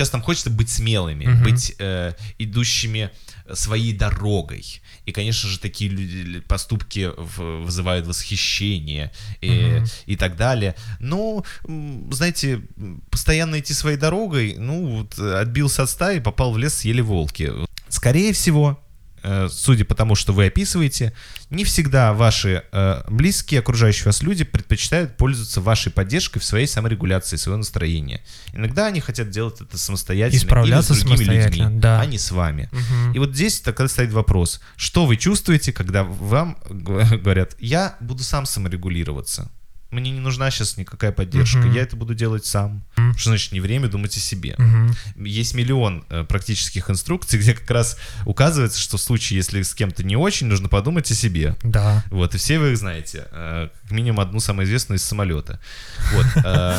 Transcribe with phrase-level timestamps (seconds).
[0.00, 1.42] Сейчас нам хочется быть смелыми, Мгм.
[1.42, 3.10] быть э, идущими
[3.52, 4.80] своей дорогой.
[5.04, 9.10] И, конечно же, такие люди- поступки в- вызывают восхищение
[9.42, 9.86] и, Мгм.
[10.06, 10.74] и так далее.
[11.00, 12.62] Но, м, знаете,
[13.10, 17.52] постоянно идти своей дорогой, ну, вот, э, отбился от стаи, попал в лес, съели волки.
[17.90, 18.89] Скорее всего, э,
[19.48, 21.12] судя по тому, что вы описываете,
[21.50, 27.36] не всегда ваши э, близкие, окружающие вас люди предпочитают пользоваться вашей поддержкой в своей саморегуляции,
[27.36, 28.22] своего настроения.
[28.52, 32.00] Иногда они хотят делать это самостоятельно И справляться или с другими людьми, да.
[32.00, 32.68] а не с вами.
[32.72, 33.12] Мгм.
[33.12, 38.46] И вот здесь тогда стоит вопрос, что вы чувствуете, когда вам говорят, я буду сам
[38.46, 39.50] саморегулироваться.
[39.90, 41.72] Мне не нужна сейчас никакая поддержка, Мгм.
[41.72, 42.84] я это буду делать сам.
[42.96, 43.16] Мгм.
[43.18, 44.54] Что значит не время думать о себе?
[44.56, 44.94] Мгм.
[45.16, 50.04] Есть миллион э, практических инструкций, где как раз указывается, что в случае, если с кем-то
[50.04, 51.56] не очень, нужно подумать о себе.
[51.64, 52.04] Да.
[52.10, 53.26] Вот, и все вы их знаете.
[53.32, 55.58] Э, Как минимум одну самую известную из самолета.
[56.14, 56.26] Вот.
[56.44, 56.78] э,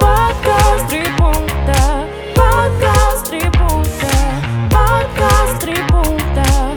[0.00, 2.08] Подкаст три пункта.
[2.34, 4.10] Подкаст три пункта.
[4.68, 6.76] Подкаст три пункта.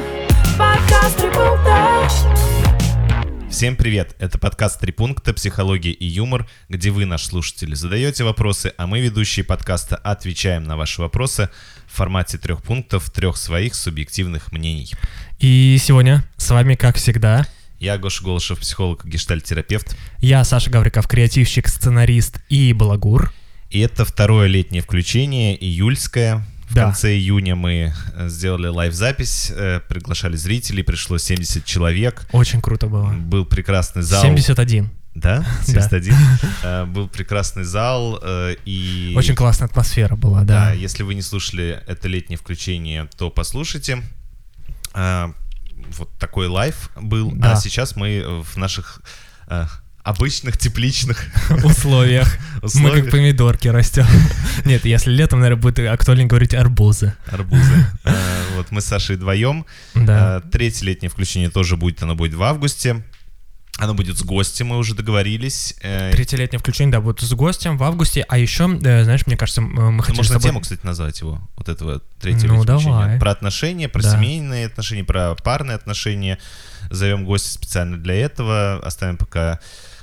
[0.59, 2.44] Подкаст три пункта.
[3.55, 4.17] Всем привет!
[4.19, 5.33] Это подкаст «Три пункта.
[5.33, 10.75] Психология и юмор», где вы, наш слушатель, задаете вопросы, а мы, ведущие подкаста, отвечаем на
[10.75, 11.49] ваши вопросы
[11.87, 14.91] в формате трех пунктов, трех своих субъективных мнений.
[15.39, 17.47] И сегодня с вами, как всегда,
[17.79, 19.95] Я Гоша Голышев, психолог и гештальт-терапевт.
[20.19, 23.33] я, Саша Гавриков, креативщик, сценарист и балагур.
[23.69, 26.45] И это второе летнее включение, июльское.
[26.69, 26.85] В Да.
[26.85, 32.27] конце июня мы э, сделали лайв-запись, э, приглашали зрителей, пришло 70 человек.
[32.31, 33.11] Очень круто было.
[33.13, 34.21] Был прекрасный зал.
[34.23, 34.89] 71.
[35.13, 35.45] Да?
[35.63, 36.13] 71.
[36.63, 38.19] Э, Был прекрасный зал.
[38.65, 39.13] И...
[39.15, 40.71] Очень классная атмосфера была, Да, да.
[40.73, 44.01] если вы не слушали это летнее включение, то послушайте.
[44.93, 47.31] Вот такой live был.
[47.31, 47.53] Да.
[47.53, 49.01] А сейчас мы в наших
[50.05, 51.25] обычных тепличных
[51.63, 52.37] условиях.
[52.75, 54.05] Мы как помидорки растем.
[54.65, 57.13] Нет, если летом, наверное, будет актуально говорить арбузы.
[57.27, 57.87] Арбузы.
[58.05, 58.13] А,
[58.55, 59.65] Вот мы с Сашей вдвоем.
[59.95, 63.03] А, Третье летнее включение тоже будет, оно будет в августе.
[63.77, 65.75] Оно будет с гостем, мы уже договорились.
[65.81, 68.23] Э, Третьелетнее включение, да, будет с гостем в августе.
[68.29, 70.49] А еще, э, знаешь, мне кажется, мы хотели можно тобой...
[70.49, 72.83] тему, кстати, назвать его, вот этого третьего Ну, включения.
[72.93, 73.19] давай.
[73.19, 74.15] Про отношения, про Да.
[74.15, 76.37] семейные отношения, про парные отношения.
[76.89, 78.79] Зовем гостя специально для этого.
[78.81, 79.59] Оставим пока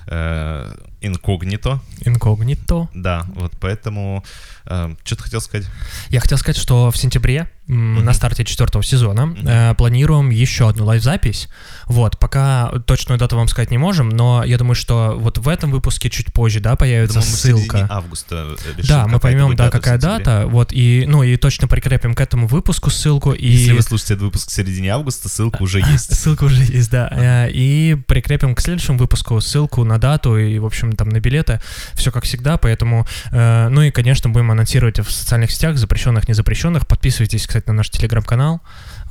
[0.07, 1.81] э, инкогнито.
[2.05, 2.89] Инкогнито.
[2.95, 4.25] Да, вот поэтому...
[4.67, 5.67] э, что ты хотел сказать?
[6.09, 8.05] Я хотел сказать, что в сентябре, Мгм.
[8.05, 11.49] на старте четвертого сезона, э, планируем еще одну лайв-запись.
[11.87, 15.71] Вот, пока точную дату вам сказать не можем, но я думаю, что вот в этом
[15.71, 17.87] выпуске чуть позже, да, появится Думаю, мы ссылка.
[17.89, 22.15] августа э, решим, Да, мы поймем, да, какая дата, вот, и, ну, и точно прикрепим
[22.15, 23.47] к этому выпуску ссылку, и...
[23.49, 26.15] Если вы слушаете этот выпуск в середине августа, ссылка уже есть.
[26.23, 27.09] Ссылка уже есть, да.
[27.13, 31.61] Э, И прикрепим к следующему выпуску ссылку на дату и, в общем, там на билеты.
[31.95, 33.07] Все как всегда, поэтому...
[33.31, 36.87] э, Ну и, конечно, будем анонсировать в социальных сетях, запрещенных, незапрещенных.
[36.87, 38.61] Подписывайтесь, кстати, на наш телеграм-канал.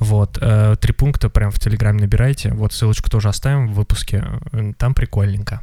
[0.00, 2.52] Вот, э, три пункта прям в телеграме набирайте.
[2.52, 4.24] Вот ссылочку тоже оставим в выпуске.
[4.52, 5.60] Э, Там прикольненько.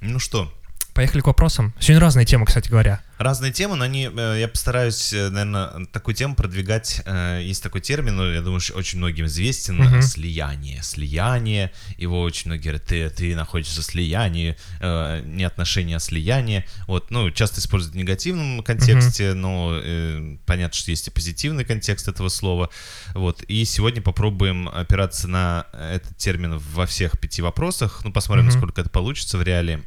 [0.00, 0.52] Ну что,
[0.94, 1.74] Поехали к вопросам.
[1.80, 3.00] Сегодня разные темы, кстати говоря.
[3.18, 7.02] Разные темы, но они, э, я постараюсь, наверное, такую тему продвигать.
[7.04, 10.82] э, Есть такой термин, ну, я думаю, что очень многим известен, э, слияние.
[10.84, 16.64] Слияние, его очень многие говорят, ты, ты находишься в слиянии, э, не отношения, а слияние.
[16.86, 22.06] Вот, ну, часто используют в негативном контексте, но э, понятно, что есть и позитивный контекст
[22.06, 22.70] этого слова.
[23.14, 28.54] Вот, и сегодня попробуем опираться на этот термин во всех пяти вопросах, ну, посмотрим, Мгм.
[28.54, 29.82] насколько это получится в реале.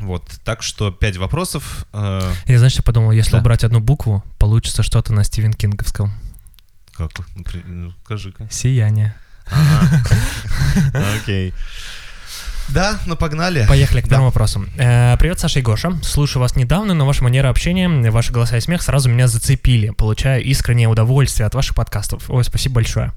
[0.00, 1.86] Вот, так что пять вопросов.
[1.92, 3.38] э, Я, знаешь, я подумал, если Да.
[3.38, 6.12] убрать одну букву, получится что-то на Стивен Кинговском.
[6.96, 7.10] Как?
[7.66, 8.48] Ну, скажи-ка.
[8.50, 9.14] Сияние.
[11.22, 11.52] Окей.
[12.70, 13.66] Да, ну погнали.
[13.68, 14.10] Поехали к Да.
[14.10, 14.64] первому вопросу.
[14.78, 15.98] Э, Привет, Саша и Гоша.
[16.02, 19.90] Слушаю вас недавно, но ваша манера общения, ваши голоса и смех сразу меня зацепили.
[19.90, 22.30] Получаю искреннее удовольствие от ваших подкастов.
[22.30, 23.12] Ой, спасибо большое.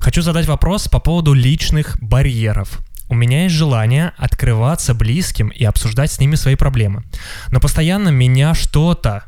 [0.00, 2.78] Хочу задать вопрос по поводу личных барьеров.
[3.10, 7.02] У меня есть желание открываться близким и обсуждать с ними свои проблемы.
[7.48, 9.24] Но постоянно меня что-то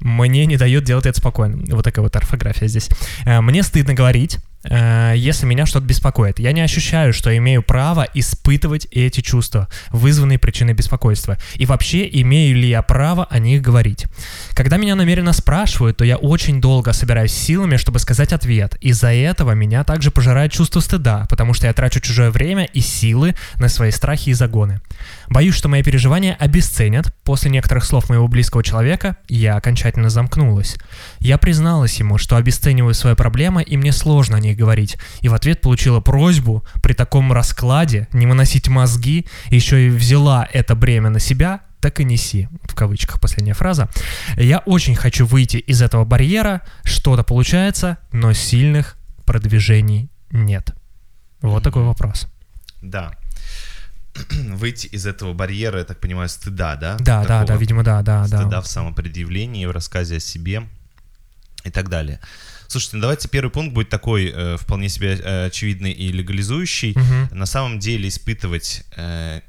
[0.00, 1.62] мне не дает делать это спокойно.
[1.74, 2.88] Вот такая вот орфография здесь.
[3.24, 6.38] Э, Мне стыдно говорить, если меня что-то беспокоит.
[6.38, 11.38] Я не ощущаю, что имею право испытывать эти чувства, вызванные причиной беспокойства.
[11.54, 14.06] И вообще, имею ли я право о них говорить.
[14.54, 18.76] Когда меня намеренно спрашивают, то я очень долго собираюсь силами, чтобы сказать ответ.
[18.80, 23.34] Из-за этого меня также пожирает чувство стыда, потому что я трачу чужое время и силы
[23.58, 24.80] на свои страхи и загоны.
[25.28, 27.14] Боюсь, что мои переживания обесценят.
[27.24, 30.76] После некоторых слов моего близкого человека я окончательно замкнулась.
[31.18, 34.98] Я призналась ему, что обесцениваю свои проблемы, и мне сложно о них говорить.
[35.22, 40.74] И в ответ получила просьбу при таком раскладе не выносить мозги, еще и взяла это
[40.74, 43.88] бремя на себя, так и неси, в кавычках последняя фраза.
[44.36, 50.74] Я очень хочу выйти из этого барьера, что-то получается, но сильных продвижений нет.
[51.40, 52.28] Вот такой вопрос.
[52.82, 53.12] Да.
[54.30, 56.96] Выйти из этого барьера, я так понимаю, стыда, да?
[56.98, 58.60] Да, да, да, Такого видимо, да, да, стыда да.
[58.60, 60.68] в самопредъявлении, в рассказе о себе
[61.64, 62.20] и так далее.
[62.70, 66.92] Слушайте, ну давайте первый пункт будет такой э, вполне себе э, очевидный и легализующий.
[66.96, 67.28] Мгм.
[67.36, 69.40] На самом деле испытывать э,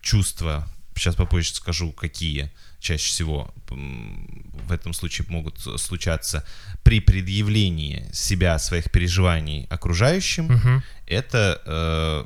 [0.00, 0.66] чувства,
[0.96, 2.50] сейчас попозже скажу, какие
[2.80, 6.44] чаще всего в этом случае могут случаться
[6.82, 10.82] при предъявлении себя, своих переживаний окружающим, Мгм.
[11.06, 12.24] это э,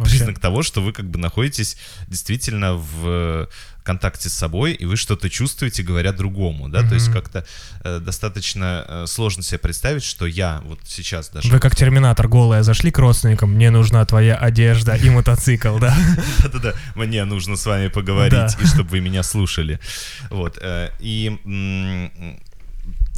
[0.00, 0.18] Вообще.
[0.18, 1.76] признак того, что вы как бы находитесь
[2.08, 3.48] действительно в
[3.82, 7.44] контакте с собой, и вы что-то чувствуете, говоря другому, да, то есть как-то
[7.82, 11.50] э, достаточно э, сложно себе представить, что я вот сейчас даже...
[11.50, 15.96] Вы как терминатор голая зашли к родственникам, мне нужна твоя одежда и мотоцикл, да?
[16.42, 19.80] Да-да-да, мне нужно с вами поговорить, и чтобы вы меня слушали.
[20.30, 22.38] Вот, э, и...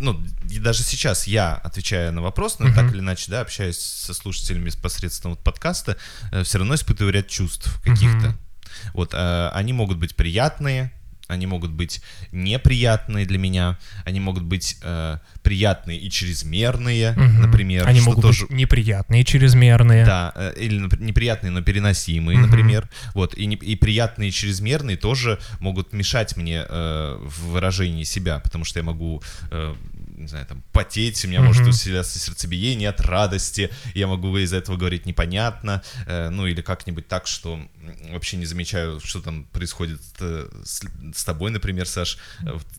[0.03, 0.21] Ну,
[0.51, 2.75] и даже сейчас я, отвечая на вопрос, ну, Мгм.
[2.75, 5.97] так или иначе, да, общаюсь со слушателями посредством вот подкаста,
[6.43, 8.29] все равно испытываю ряд чувств каких-то.
[8.29, 8.39] Мгм.
[8.95, 10.93] Вот, э, они могут быть приятные,
[11.29, 12.03] они могут быть
[12.33, 17.43] неприятные для меня, они могут быть э, приятные и чрезмерные, Мгм.
[17.43, 17.87] например.
[17.89, 18.47] Они могут тоже...
[18.47, 20.05] быть неприятные, чрезмерные.
[20.05, 22.47] Да, э, или неприятные, но переносимые, Мгм.
[22.51, 22.89] например.
[23.15, 28.41] Вот, и, не- и приятные, и чрезмерные тоже могут мешать мне э, в выражении себя,
[28.41, 29.75] потому что я могу, э,
[30.23, 31.71] не знаю, там, потеть, у меня может Мгм.
[31.71, 37.27] усиляться сердцебиение от радости, я могу из-за этого говорить непонятно, э, ну или как-нибудь так,
[37.27, 37.61] что
[38.11, 40.83] вообще не замечаю, что там происходит э, с,
[41.15, 42.19] с тобой, например, Саш,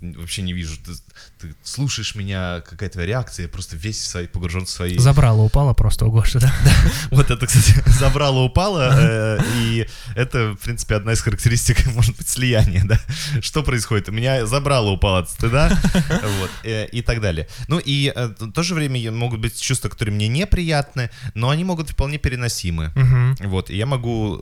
[0.01, 0.93] вообще не вижу, ты,
[1.39, 5.41] ты слушаешь меня, какая твоя реакция, я просто весь в своей, погружен в свои Забрало,
[5.41, 6.53] упало просто у Гоши, да?
[7.11, 12.29] вот это, кстати, забрало, упало, э, и это, в принципе, одна из характеристик, может быть,
[12.29, 12.99] слияния, да.
[13.41, 14.09] Что происходит?
[14.09, 15.77] У меня забрало, упало от стыда,
[16.39, 17.47] вот, э, и так далее.
[17.67, 21.89] Ну, и в то же время могут быть чувства, которые мне неприятны, но они могут
[21.89, 22.91] вполне переносимы.
[23.39, 24.39] Вот, и я могу,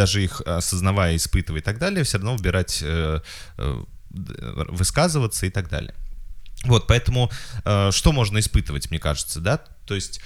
[0.00, 3.20] даже их осознавая, испытывая и так далее, все равно выбирать, э,
[3.58, 3.84] э,
[4.70, 5.94] высказываться и так далее.
[6.64, 7.30] Вот, поэтому
[7.66, 9.58] э, что можно испытывать, мне кажется, да?
[9.84, 10.20] То есть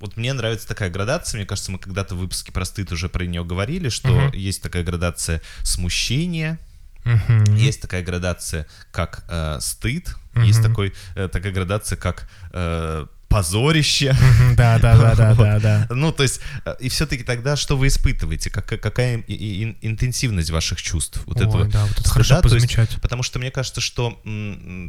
[0.00, 3.24] вот мне нравится такая градация, мне кажется, мы когда-то в выпуске про стыд уже про
[3.24, 4.32] нее говорили, что Мгм.
[4.34, 6.58] есть такая градация смущения,
[7.04, 7.44] Мгм.
[7.56, 10.68] есть такая градация как э, стыд, есть Мгм.
[10.68, 14.16] такой, э, такая градация как э, позорище.
[14.56, 15.86] Да, да, да, да, да, да.
[15.90, 18.48] Ну, то есть, э, и все-таки тогда что вы испытываете?
[18.48, 21.20] Как, какая интенсивность ваших чувств?
[21.26, 22.96] Вот этого да, вот это хорошо позамечать.
[23.02, 24.22] Потому что мне кажется, что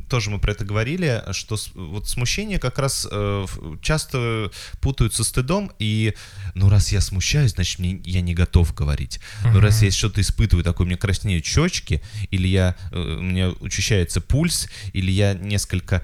[0.10, 3.46] тоже мы про это говорили, что вот смущение как раз э,
[3.82, 6.14] часто путают со стыдом, и
[6.54, 9.20] ну раз я смущаюсь, значит мне, я не готов говорить.
[9.44, 14.22] Ну раз я что-то испытываю, такое, мне краснеют щечки, или я, э, у меня учащается
[14.22, 16.04] пульс, или я несколько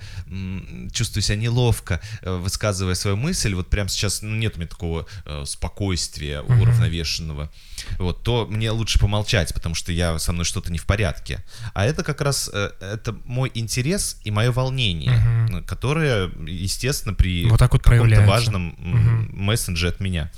[0.91, 2.01] чувствую себя неловко,
[2.37, 7.51] высказывая свою мысль, вот прямо сейчас ну, нет у меня такого э, спокойствия уравновешенного,
[7.97, 11.43] вот, то мне лучше помолчать, потому что я со мной что-то не в порядке.
[11.73, 17.45] А это как раз э, это мой интерес и мое волнение, э, которое, естественно, при
[17.47, 20.31] Вот так вот каком-то важном м, мессендже от меня.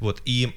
[0.00, 0.54] Вот, и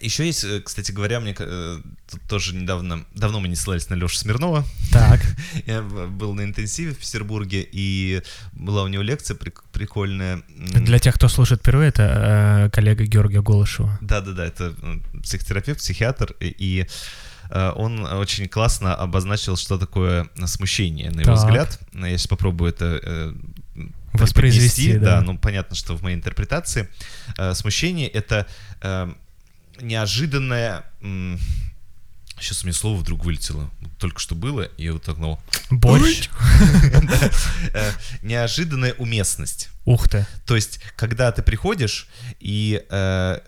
[0.00, 1.80] еще есть, э, кстати говоря, мне э,
[2.10, 5.20] тут тоже недавно, давно мы не ссылались на Лешу Смирнова, Так.
[5.66, 10.42] я был на интенсиве в Петербурге, и была у него лекция прик- прикольная.
[10.58, 13.98] Для тех, кто слушает впервые, это э, коллега Георгия Голышева.
[14.00, 14.74] Да-да-да, это
[15.22, 16.86] психотерапевт, психиатр, и,
[17.74, 21.44] он очень классно обозначил, что такое смущение, на его Так.
[21.44, 21.80] взгляд.
[21.92, 23.34] Я сейчас попробую это
[24.14, 24.98] Воспроизвести, преподнести.
[25.04, 25.20] да.
[25.20, 26.88] ну понятно, что в моей интерпретации
[27.52, 28.46] смущение это
[29.80, 30.84] неожиданное...
[32.40, 33.70] Сейчас у меня слово вдруг вылетело.
[33.98, 35.38] Только что было, и вот так, ну,
[35.70, 36.28] Борщ.
[37.72, 39.68] Э, неожиданная уместность.
[39.84, 40.26] Ух ты.
[40.44, 42.08] То есть, когда ты приходишь
[42.40, 43.38] и э,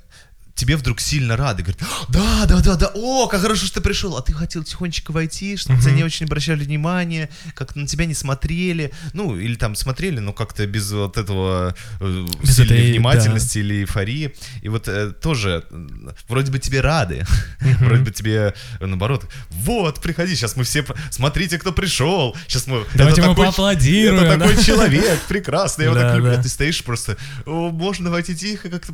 [0.55, 4.17] тебе вдруг сильно рады, говорят, да, да, да, да, о, как хорошо, что ты пришел,
[4.17, 8.07] а ты хотел тихонечко войти, чтобы на тебя не очень обращали внимание, как на тебя
[8.07, 12.91] не смотрели, ну, или там смотрели, но как-то без вот этого э, Без сильной этой,
[12.93, 14.35] внимательности или эйфории.
[14.63, 15.89] И вот э, тоже, э,
[16.29, 17.27] вроде бы тебе рады,
[17.81, 22.85] вроде бы тебе, э, наоборот, вот, приходи, сейчас мы все, смотрите, кто пришел, сейчас мы...
[22.95, 24.49] Давайте это мы такой- поаплодируем, Это да.
[24.49, 26.33] такой человек, прекрасный, я его Да, так люблю.
[26.37, 26.43] да.
[26.43, 28.93] Ты стоишь просто, «О, можно войти тихо, как-то...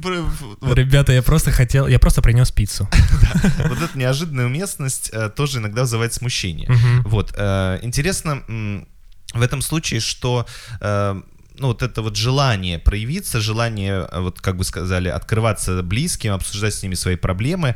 [0.61, 2.89] Вот, Ребята, я просто хотел, я просто принес пиццу.
[3.69, 6.69] вот эта неожиданная уместность э, тоже иногда вызывает смущение.
[7.05, 8.43] Вот, э, интересно
[9.33, 10.47] в этом случае, что...
[10.81, 11.21] э,
[11.55, 16.83] ну, вот это вот желание проявиться, желание, вот как бы сказали, открываться близким, обсуждать с
[16.83, 17.75] ними свои проблемы,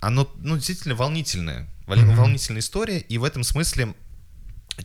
[0.00, 1.68] оно, ну, действительно волнительное.
[1.86, 3.94] Волнительная история, и в этом смысле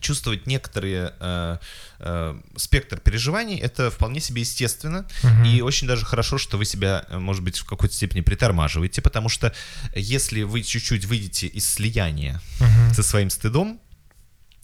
[0.00, 1.58] чувствовать некоторые э,
[2.00, 5.44] э, спектр переживаний это вполне себе естественно Мгм.
[5.44, 9.28] и очень даже хорошо, что вы себя, э, может быть, в какой-то степени притормаживаете, потому
[9.28, 9.52] что
[9.96, 12.94] если вы чуть-чуть выйдете из слияния Мгм.
[12.94, 13.80] со своим стыдом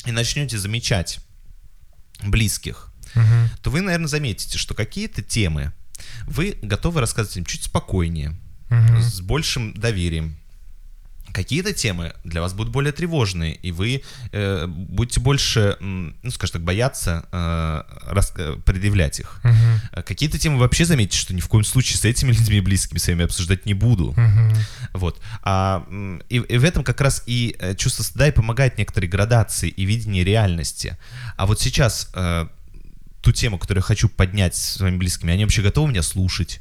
[0.04, 1.20] и начнете замечать
[2.22, 3.50] близких, Мгм.
[3.62, 5.72] то вы, наверное, заметите, что какие-то темы
[6.26, 8.36] вы готовы рассказывать им чуть спокойнее,
[8.68, 9.00] Мгм.
[9.02, 10.36] с большим доверием.
[11.34, 16.62] Какие-то темы для вас будут более тревожные, и вы э, будете больше, ну, скажем так,
[16.62, 19.40] бояться э, рас- э, предъявлять их.
[19.90, 23.24] А Какие-то темы вообще заметите, что ни в коем случае с этими людьми близкими своими
[23.24, 24.14] обсуждать не буду.
[24.16, 24.54] Мгм.
[24.92, 25.20] Вот.
[25.42, 25.84] А,
[26.28, 29.84] и, и в этом как раз и э, чувство стыда и помогает некоторой градации и
[29.84, 30.96] видению реальности.
[31.36, 32.46] А вот сейчас э,
[33.22, 36.60] ту тему, которую я хочу поднять с своими близкими, они вообще готовы меня слушать?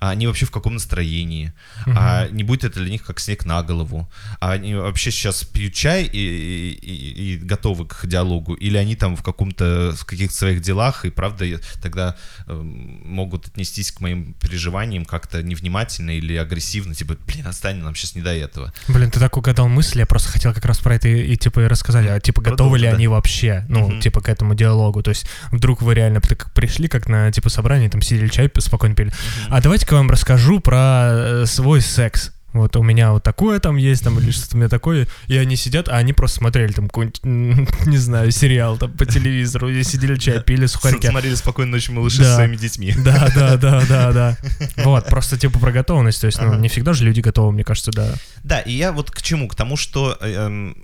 [0.00, 1.52] А они вообще в каком настроении?
[1.86, 4.10] А не будет это для них как снег на голову?
[4.40, 8.54] А они вообще сейчас пьют чай и, и- и- готовы к диалогу?
[8.54, 11.44] Или они там в каком-то, в каких-то своих делах, и правда
[11.82, 17.94] тогда эм, могут отнестись к моим переживаниям как-то невнимательно или агрессивно, типа, блин, отстань, нам
[17.94, 18.72] сейчас не до этого.
[18.88, 21.60] Блин, ты так угадал мысли, я просто хотел как раз про это и, и, типа
[21.60, 22.96] и рассказать, а типа готовы ли Продолжи, да.
[22.96, 24.00] они вообще, ну, Мгм.
[24.00, 26.20] типа к этому диалогу, то есть вдруг вы реально
[26.54, 29.12] пришли как на типа собрание, там сидели чай спокойно пили,
[29.48, 32.30] а давайте-ка вам расскажу про э, свой секс.
[32.52, 35.56] Вот у меня вот такое там есть, там, или что-то у меня такое, и они
[35.56, 37.24] сидят, а они просто смотрели там какой-нибудь,
[37.86, 41.06] не знаю, сериал там по телевизору, и сидели чай, пили сухарики.
[41.06, 42.24] Смотрели «Спокойной ночи, малыши» Да.
[42.24, 42.92] со своими детьми.
[42.98, 44.36] Да, да, да, да, да.
[44.84, 46.58] Вот, просто типа про готовность, то есть, ну, Ага.
[46.58, 48.12] не всегда же люди готовы, мне кажется, да.
[48.44, 49.48] Да, и я вот к чему?
[49.48, 50.76] К тому, что э, эм,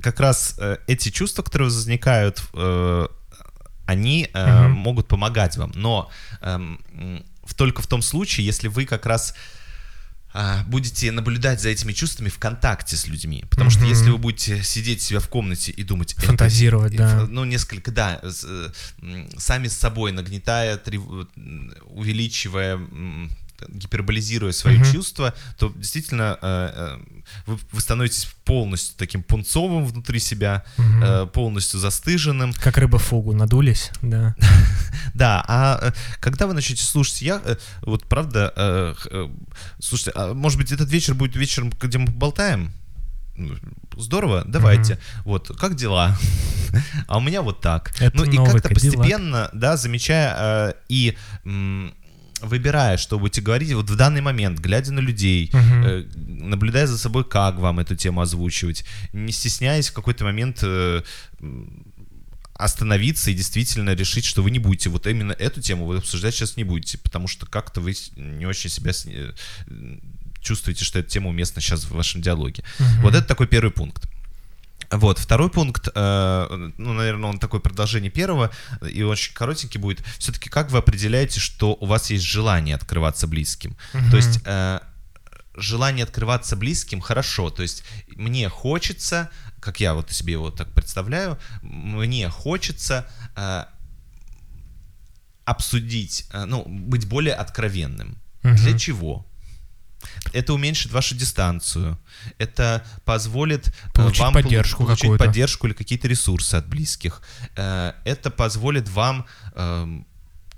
[0.00, 3.08] как раз э, эти чувства, которые возникают, э,
[3.86, 4.70] они э, Мгм.
[4.70, 5.72] могут помогать вам.
[5.74, 6.08] Но
[6.40, 7.22] в-
[7.54, 9.34] только в том случае, если вы как раз
[10.32, 13.44] а, будете наблюдать за этими чувствами в контакте с людьми.
[13.50, 16.14] Потому что если вы будете сидеть себя в комнате и думать...
[16.18, 17.24] Фантазировать, да.
[17.24, 18.68] ф- Ну, несколько, да, э,
[19.36, 21.26] сами с собой нагнетая, трев-
[21.86, 22.78] увеличивая,
[23.68, 24.92] гиперболизируя свои Мгм.
[24.92, 26.98] чувства, то действительно э, э,
[27.46, 32.52] вы, вы становитесь полностью таким пунцовым внутри себя, э, полностью застыженным.
[32.54, 34.34] Как рыба фугу надулись, да.
[35.14, 37.42] Да, а когда вы начнете слушать, я
[37.82, 38.94] вот правда,
[39.78, 42.72] слушайте, а может быть этот вечер будет вечером, где мы поболтаем?
[43.36, 43.54] Ну,
[43.96, 44.98] Здорово, давайте.
[45.24, 46.16] Вот, как дела?
[47.08, 47.92] А у меня вот так.
[48.00, 51.92] Это ну и как-то постепенно, да, замечая э, и м,
[52.40, 57.24] выбирая, что будете говорить вот в данный момент, глядя на людей, э, наблюдая за собой,
[57.24, 61.02] как вам эту тему озвучивать, не стесняясь в какой-то момент э,
[62.54, 66.56] остановиться и действительно решить, что вы не будете вот именно эту тему вы обсуждать сейчас
[66.56, 69.32] не будете, потому что как-то вы не очень себя э,
[70.40, 72.62] чувствуете, что эта тема уместна сейчас в вашем диалоге.
[72.78, 73.02] Мгм.
[73.02, 74.08] Вот это такой первый пункт.
[74.90, 78.50] Вот, второй пункт, э, ну, наверное, он такое продолжение первого,
[78.88, 80.04] и очень коротенький будет.
[80.18, 83.76] Все-таки как вы определяете, что у вас есть желание открываться близким?
[83.94, 84.10] Мгм.
[84.10, 84.80] То есть э,
[85.54, 87.50] желание открываться близким хорошо.
[87.50, 87.84] То есть
[88.16, 89.30] мне хочется,
[89.60, 93.06] как я вот себе его так представляю, мне хочется
[93.36, 93.64] э,
[95.44, 98.18] обсудить, э, ну, быть более откровенным.
[98.42, 98.56] Мгм.
[98.56, 99.26] Для чего?
[100.32, 101.98] Это уменьшит вашу дистанцию.
[102.38, 107.22] Это позволит э, Получить вам поддержку получить поддержку или какие-то ресурсы от близких.
[107.56, 110.06] Э, Это позволит вам, эм,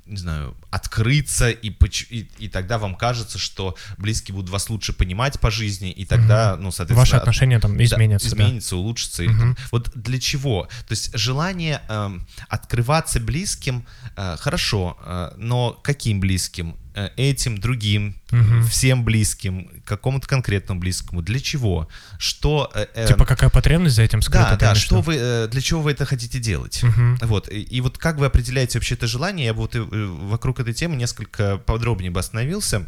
[0.05, 1.71] не знаю, открыться, и,
[2.11, 6.57] и, и тогда вам кажется, что близкие будут вас лучше понимать по жизни, и тогда,
[6.57, 7.01] ну, соответственно...
[7.01, 8.29] Ваши от- отношения там да, изменятся.
[8.35, 8.43] да.
[8.45, 9.23] изменится, улучшится.
[9.23, 9.55] или Мгм.
[9.55, 10.65] там- Вот для чего?
[10.89, 16.77] То есть желание эм, открываться близким э, хорошо, э, но каким близким?
[16.95, 18.67] Э, этим, другим, Мгм.
[18.67, 21.23] всем близким, какому-то конкретному близкому.
[21.23, 21.89] Для чего?
[22.19, 22.71] Что?
[22.75, 24.59] э, э, Типа какая потребность за этим скрыта?
[24.61, 24.75] да, да.
[24.75, 26.83] Что вы, э, для чего вы это хотите делать?
[26.83, 27.19] Мгм.
[27.23, 30.75] Вот, и, и вот как вы определяете вообще это желание, я бы вот вокруг этой
[30.75, 32.87] темы несколько подробнее бы остановился,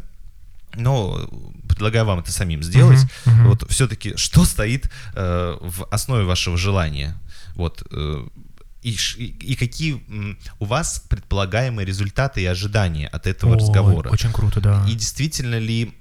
[0.75, 1.27] но
[1.67, 2.99] предлагаю вам это самим сделать.
[3.25, 3.47] Мгм, мгм.
[3.49, 7.15] Вот все-таки, что стоит э, в основе вашего желания?
[7.55, 8.27] Вот, э,
[8.91, 10.03] и, и- какие
[10.59, 14.09] у вас предполагаемые результаты и ожидания от этого Ой, разговора?
[14.09, 14.85] Очень круто, да.
[14.87, 15.91] И действительно ли,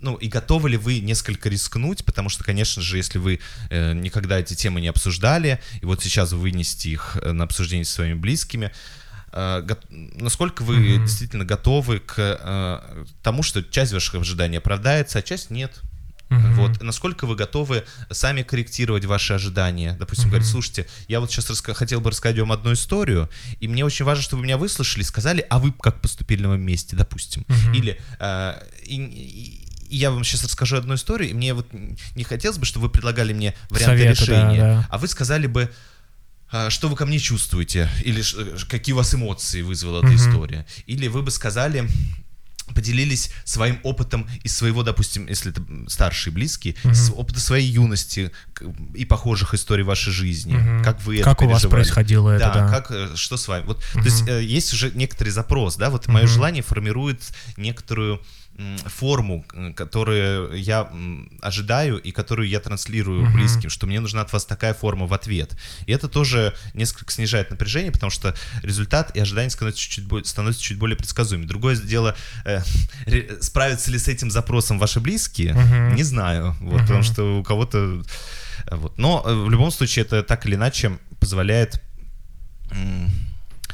[0.00, 4.38] ну, и готовы ли вы несколько рискнуть, потому что, конечно же, если вы э, никогда
[4.38, 8.14] эти темы не обсуждали, и вот сейчас вы вынести их э, на обсуждение со своими
[8.14, 8.70] близкими,
[9.32, 11.04] э, го- насколько вы Мгм.
[11.06, 15.80] действительно готовы к э, тому, что часть ваших ожиданий оправдается, а часть нет?
[16.28, 16.54] Мгм.
[16.54, 19.96] Вот, насколько вы готовы сами корректировать ваши ожидания?
[19.98, 20.30] Допустим, Мгм.
[20.32, 23.28] говорить, слушайте, я вот сейчас раска- хотел бы рассказать вам одну историю,
[23.60, 26.62] и мне очень важно, чтобы вы меня выслушали, сказали, а вы как поступили на моем
[26.62, 27.44] месте, допустим.
[27.48, 27.72] Мгм.
[27.74, 28.54] Или э,
[28.84, 31.68] и, и- я вам сейчас расскажу одну историю, и мне вот
[32.16, 34.86] не хотелось бы, чтобы вы предлагали мне варианты Советы, да, решения, да.
[34.90, 35.70] а вы сказали бы,
[36.50, 40.66] а, что вы ко мне чувствуете, или э, какие у вас эмоции вызвала эта история.
[40.86, 41.88] Или вы бы сказали,
[42.74, 48.32] поделились своим опытом из своего, допустим, если это старшие близкие, с опыта своей юности
[48.94, 50.54] и похожих историй вашей жизни.
[50.54, 50.82] Мгм.
[50.82, 52.68] Как вы это Как у вас происходило это, да.
[52.68, 53.64] как, э, что с вами.
[53.66, 57.22] Вот, То есть э, есть уже некоторый запрос, да, вот мое желание формирует
[57.56, 58.20] некоторую
[58.86, 60.90] форму, э, которую я
[61.42, 65.54] ожидаю и которую я транслирую близким, что мне нужна от вас такая форма в ответ.
[65.86, 70.62] И это тоже несколько снижает напряжение, потому что результат и ожидание становятся чуть, бо- становятся
[70.62, 71.46] чуть более предсказуемыми.
[71.46, 72.62] Другое дело, э,
[73.40, 75.94] справятся ли с этим запросом ваши близкие, Мгм.
[75.94, 78.02] не знаю, вот, потому что у кого-то...
[78.68, 78.96] э, Вот.
[78.98, 81.82] Но э, в любом случае это так или иначе позволяет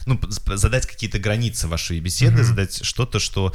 [0.07, 0.19] ну,
[0.57, 3.55] задать какие-то границы вашей беседы, задать что-то, что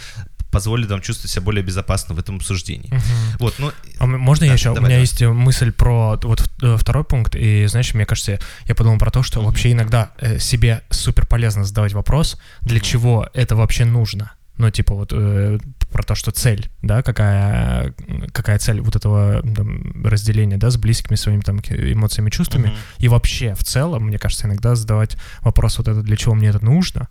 [0.51, 2.92] позволит вам чувствовать себя более безопасно в этом обсуждении.
[3.39, 4.72] Вот, ну, А можно Да, я еще?
[4.72, 5.01] У давай, меня давай.
[5.01, 9.12] есть э, мысль про вот э, второй пункт, и знаешь, мне кажется, я подумал про
[9.12, 14.32] то, что вообще иногда э, себе супер полезно задавать вопрос, для чего это вообще нужно.
[14.58, 15.60] Ну, типа вот э,
[15.92, 17.94] про то, что цель, да, какая,
[18.34, 22.74] какая цель вот этого там, разделения, да, с близкими своими там эмоциями, чувствами.
[22.98, 26.63] И вообще, в целом, мне кажется, иногда задавать вопрос вот это, для чего мне это
[26.63, 27.08] нужно,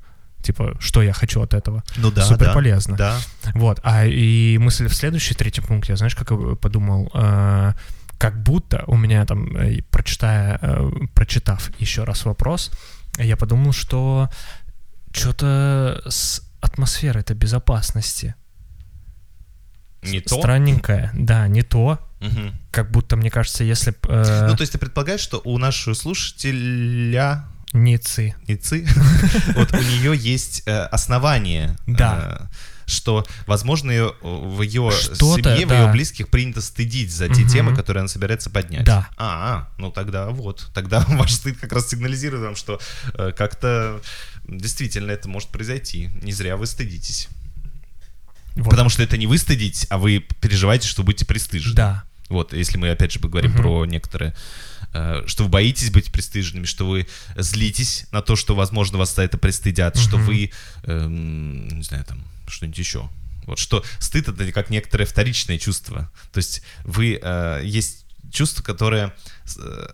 [0.47, 1.83] типа, что я хочу от этого.
[1.97, 2.97] ну да, Супер да, полезно.
[2.97, 3.19] Да.
[3.55, 7.73] Вот, а и мысль в следующий, третий пункт, я знаешь, как я подумал, э,
[8.19, 12.71] как будто у меня там, э, прочитая, э, прочитав еще раз вопрос,
[13.19, 14.29] я подумал, что
[15.12, 18.35] что-то с атмосферой это безопасности.
[20.03, 20.38] Не то.
[20.38, 21.99] Странненькое, да, не то.
[22.21, 22.55] Мгм.
[22.71, 27.45] Как будто, мне кажется, если э, Ну, то есть ты предполагаешь, что у нашего слушателя
[27.76, 28.35] не ци.
[28.49, 28.87] Ницы,
[29.54, 32.49] вот у нее есть э, основание, Да.
[32.50, 32.56] э,
[32.87, 35.87] что, возможно, ее, в ее семье, в да.
[35.87, 37.49] ее близких принято стыдить за те Мгм.
[37.49, 38.85] темы, которые она собирается поднять.
[38.85, 39.09] Да.
[39.16, 42.80] А, ну тогда вот, тогда ваш стыд как раз сигнализирует вам, что
[43.14, 44.00] э, как-то
[44.49, 46.11] действительно это может произойти.
[46.22, 47.29] Не зря вы стыдитесь.
[48.55, 48.70] Вот.
[48.70, 51.74] Потому что это не вы стыдитесь, а вы переживаете, что будете пристыжены.
[51.74, 52.05] Да.
[52.29, 53.62] Вот, если мы опять же поговорим Мгм.
[53.62, 54.35] про некоторые,
[54.93, 59.23] э, что вы боитесь быть пристыженными, что вы злитесь на то, что, возможно, вас за
[59.23, 60.27] это пристыдят, что Мгм.
[60.27, 60.51] вы,
[60.85, 63.09] эм, не знаю, там, что-нибудь еще.
[63.47, 66.11] Вот что стыд это как некоторое вторичное чувство.
[66.33, 69.15] То есть вы, э, есть чувство, которое
[69.59, 69.89] э,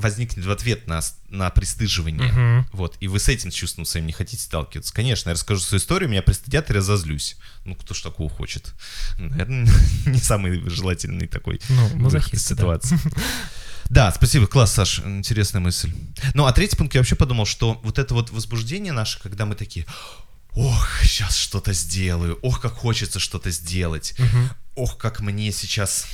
[0.00, 2.30] возникнет в ответ на, на пристыживание.
[2.32, 2.68] Мгм.
[2.72, 4.92] Вот, и вы с этим чувством своим не хотите сталкиваться.
[4.92, 7.36] Конечно, я расскажу свою историю, меня пристыдят и разозлюсь.
[7.64, 8.74] Ну, кто ж такого хочет?
[9.18, 9.68] Наверное,
[10.06, 12.60] не самый желательный такой Ну, мазохисты, да.
[12.60, 12.98] ситуации.
[13.90, 15.90] Да, спасибо, класс, Саш, интересная мысль.
[16.34, 19.54] Ну, а третий пункт я вообще подумал, что вот это вот возбуждение наше, когда мы
[19.54, 19.86] такие,
[20.52, 24.14] ох, сейчас что-то сделаю, ох, как хочется что-то сделать,
[24.74, 26.06] ох, как мне сейчас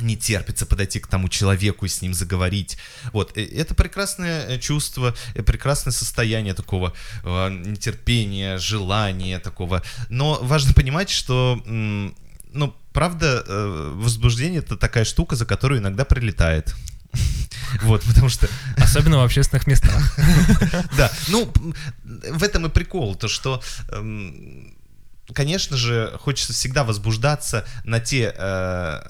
[0.00, 2.78] не терпится подойти к тому человеку и с ним заговорить.
[3.12, 9.82] Вот, э, это прекрасное э, чувство, э, прекрасное состояние такого э, нетерпения, желания такого.
[10.08, 16.74] Но важно понимать, что, ну, правда, э, возбуждение это такая штука, за которую иногда прилетает.
[17.82, 20.16] Вот, потому что Особенно в общественных местах.
[20.96, 21.52] да, ну,
[22.04, 24.74] в этом и прикол, то что, эм,
[25.32, 29.00] конечно же, хочется всегда возбуждаться на те э,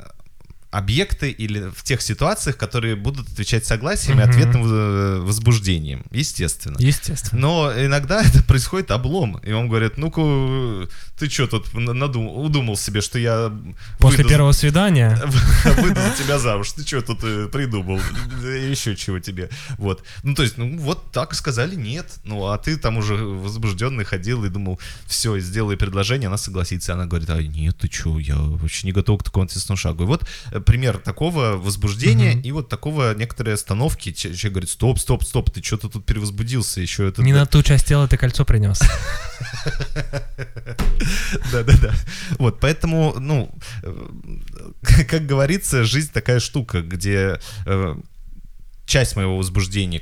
[0.75, 6.77] объекты или в тех ситуациях, которые будут отвечать согласием и ответным э, возбуждением, естественно.
[6.81, 7.41] Естественно.
[7.41, 13.01] Но иногда это происходит облом, и вам говорят, ну-ка, ты что тут надумал, удумал себе,
[13.01, 13.53] что я
[13.99, 15.17] После выйду первого свидания
[15.65, 16.73] выйду за тебя замуж.
[16.73, 18.01] Ты что тут э, придумал?
[18.43, 19.51] Еще чего тебе?
[19.79, 20.03] Вот.
[20.25, 22.07] Ну, то есть, ну, вот так сказали нет.
[22.25, 26.95] Ну, а ты там уже возбужденный ходил и думал, все, сделай предложение, она согласится.
[26.95, 30.03] Она говорит, а нет, ты что, я вообще не готов к такому ответственному шагу.
[30.03, 34.13] И вот э, пример такого возбуждения и вот такого некоторой остановки.
[34.13, 37.23] Че- Человек говорит, стоп, стоп, стоп, ты что-то тут перевозбудился, еще это...
[37.23, 38.81] не на ту часть тела ты кольцо принес.
[41.53, 41.93] Да-да-да.
[42.39, 43.51] Вот, поэтому, ну,
[43.83, 44.07] э,
[45.09, 47.95] как говорится, жизнь такая штука, где э,
[48.87, 50.01] часть моего возбуждения,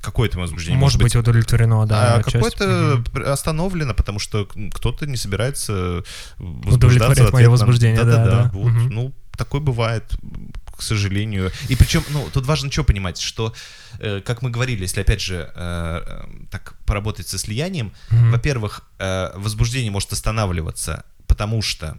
[0.00, 2.16] какое-то мое возбуждение Может быть удовлетворено, да.
[2.16, 6.02] а какое-то пр- остановлено, потому что кто-то не собирается
[6.38, 8.50] возбуждаться Удовлетворять на- возбуждение, да, Да-да-да, да.
[8.54, 8.88] вот, Мгм.
[8.90, 10.04] ну, такое бывает,
[10.76, 11.50] к сожалению.
[11.68, 13.54] И причем, ну, тут важно что понимать, что,
[13.98, 18.32] э, как мы говорили, если, опять же, э, э, так поработать со слиянием, Мгм.
[18.32, 21.98] во-первых, э, возбуждение может останавливаться, потому что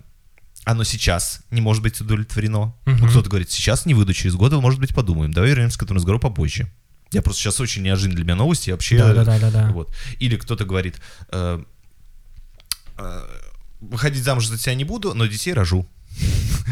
[0.63, 2.75] оно сейчас не может быть удовлетворено.
[2.85, 3.09] Ну, Мгм.
[3.09, 5.31] кто-то говорит, сейчас не выйду, через год, может быть, подумаем.
[5.33, 6.71] Давай вернемся к этому разговору попозже.
[7.11, 8.69] Я просто сейчас очень неожиданно для меня новости.
[8.71, 9.71] Вообще, Да, да, да, да, да.
[9.71, 9.89] вот.
[10.19, 10.99] Или кто-то говорит,
[11.31, 11.63] э,
[12.97, 13.21] э,
[13.79, 15.87] выходить замуж за тебя не буду, но детей рожу.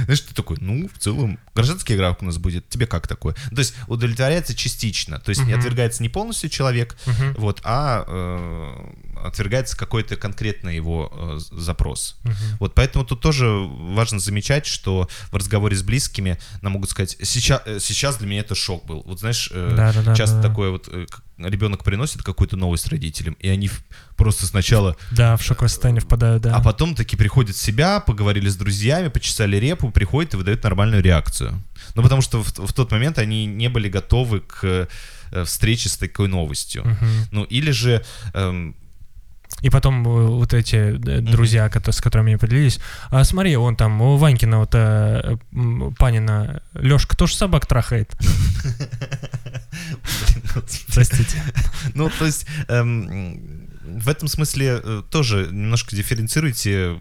[0.03, 3.33] Знаешь, ты такой, ну, в целом, гражданский брак у нас будет, тебе как такое?
[3.33, 6.97] То есть удовлетворяется частично, то есть не отвергается не полностью человек,
[7.37, 12.17] вот, а э, отвергается какой-то конкретный его э, запрос.
[12.23, 12.35] Мгм.
[12.59, 17.61] Вот поэтому тут тоже важно замечать, что в разговоре с близкими нам могут сказать, сейчас,
[17.79, 19.03] сейчас для меня это шок был.
[19.05, 20.49] Вот знаешь, э, Да-да-да, часто да-да.
[20.49, 21.05] такое вот э,
[21.37, 23.69] ребенок приносит какую-то новость родителям, и они
[24.15, 26.55] просто сначала Да, в шоковое состояние впадаю, да.
[26.55, 31.03] а потом таки приходят в себя, поговорили с друзьями, почесали репу, приходят и выдают нормальную
[31.03, 31.61] реакцию.
[31.95, 34.87] Ну, потому что в, в тот момент они не были готовы к
[35.31, 36.83] э, встрече с такой новостью.
[36.85, 37.07] Мгм.
[37.31, 38.03] Ну, или же...
[38.33, 38.75] эм,
[39.61, 44.01] И потом э, вот эти э, друзья, с которыми они поделились, а смотри, он там,
[44.01, 45.37] у Ванькина, вот э,
[45.97, 48.15] Панина, Лешка тоже собак трахает.
[50.55, 50.79] господи.
[50.93, 51.43] Простите.
[51.93, 56.97] Ну, то есть эм, в этом смысле тоже немножко дифференцируйте,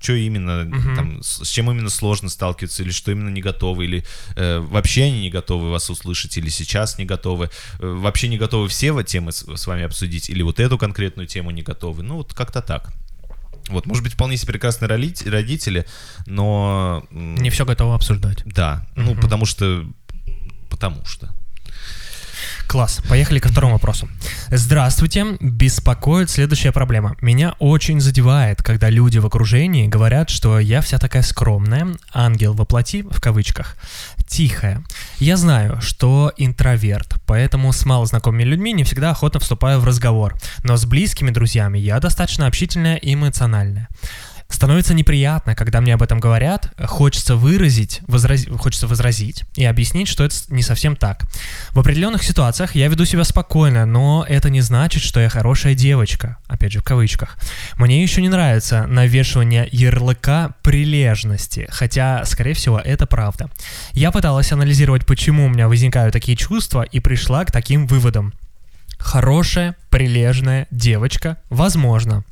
[0.00, 0.96] что именно, Мгм.
[0.96, 5.04] там, с, с чем именно сложно сталкиваться, или что именно не готовы, или э, вообще
[5.04, 9.06] они не готовы вас услышать, или сейчас не готовы, э, вообще не готовы все вот
[9.06, 12.02] темы с, с вами обсудить, или вот эту конкретную тему не готовы.
[12.02, 12.92] Ну, вот как-то так.
[13.68, 15.84] Вот, может быть, вполне себе прекрасные родители,
[16.26, 17.06] но...
[17.10, 18.42] Не все готово обсуждать.
[18.44, 19.20] Да, ну, Мгм.
[19.20, 19.84] потому что...
[20.70, 21.32] Потому что...
[22.70, 23.00] Класс.
[23.08, 24.08] Поехали ко второму вопросу.
[24.48, 25.26] Здравствуйте.
[25.40, 27.16] Беспокоит следующая проблема.
[27.20, 33.02] Меня очень задевает, когда люди в окружении говорят, что я вся такая скромная, ангел воплоти,
[33.02, 33.76] в кавычках,
[34.28, 34.84] тихая.
[35.18, 40.36] Я знаю, что интроверт, поэтому с малознакомыми людьми не всегда охотно вступаю в разговор.
[40.62, 43.88] Но с близкими друзьями я достаточно общительная и эмоциональная.
[44.50, 50.24] Становится неприятно, когда мне об этом говорят, хочется выразить, возрази- хочется возразить и объяснить, что
[50.24, 51.22] это не совсем так.
[51.70, 56.36] В определенных ситуациях я веду себя спокойно, но это не значит, что я хорошая девочка,
[56.48, 57.38] опять же в кавычках.
[57.76, 63.48] Мне еще не нравится навешивание ярлыка прилежности, хотя, скорее всего, это правда.
[63.92, 68.34] Я пыталась анализировать, почему у меня возникают такие чувства, и пришла к таким выводам.
[68.98, 72.24] Хорошая, прилежная девочка, возможно.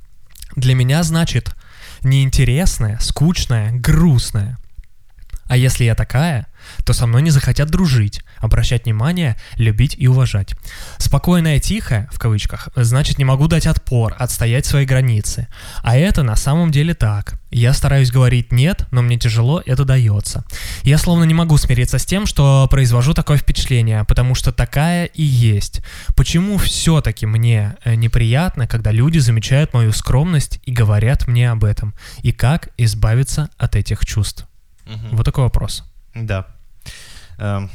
[0.57, 1.54] Для меня значит
[2.02, 4.58] неинтересная, скучная, грустная.
[5.46, 6.46] А если я такая,
[6.84, 10.55] то со мной не захотят дружить, обращать внимание, любить и уважать.
[10.98, 15.48] Спокойная, тихая, в кавычках, значит не могу дать отпор, отстоять свои границы.
[15.83, 17.38] А это на самом деле так.
[17.51, 20.44] Я стараюсь говорить «нет», но мне тяжело это дается.
[20.83, 25.22] Я словно не могу смириться с тем, что произвожу такое впечатление, потому что такая и
[25.22, 25.81] есть.
[26.14, 31.94] Почему все-таки мне э, неприятно, когда люди замечают мою скромность и говорят мне об этом?
[32.22, 34.46] И как избавиться от этих чувств?
[35.12, 35.85] Вот такой вопрос.
[36.14, 36.46] Да.
[37.38, 37.70] Эм,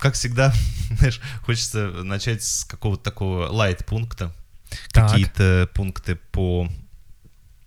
[0.00, 0.52] Как всегда,
[0.98, 4.34] знаешь, хочется начать с какого-то такого лайт-пункта.
[4.92, 6.68] Какие-то пункты по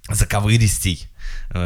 [0.10, 1.10] заковыристей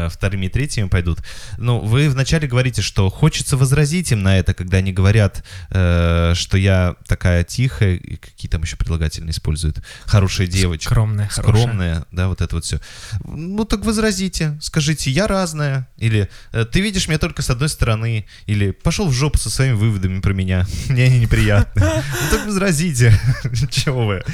[0.09, 1.19] вторыми и третьими пойдут.
[1.57, 6.57] Ну, вы вначале говорите, что хочется возразить им на это, когда они говорят, э, что
[6.57, 10.89] я такая тихая, и какие там еще прилагательные используют, хорошая девочка.
[10.89, 11.61] Скромная, хорошая.
[11.61, 12.79] скромная, да, вот это вот все.
[13.25, 18.25] Ну так возразите, скажите, я разная, или «Э, ты видишь меня только с одной стороны,
[18.45, 21.81] или пошел в жопу со своими выводами про меня, мне они неприятны.
[21.83, 23.13] Ну так возразите,
[23.69, 24.23] чего вы.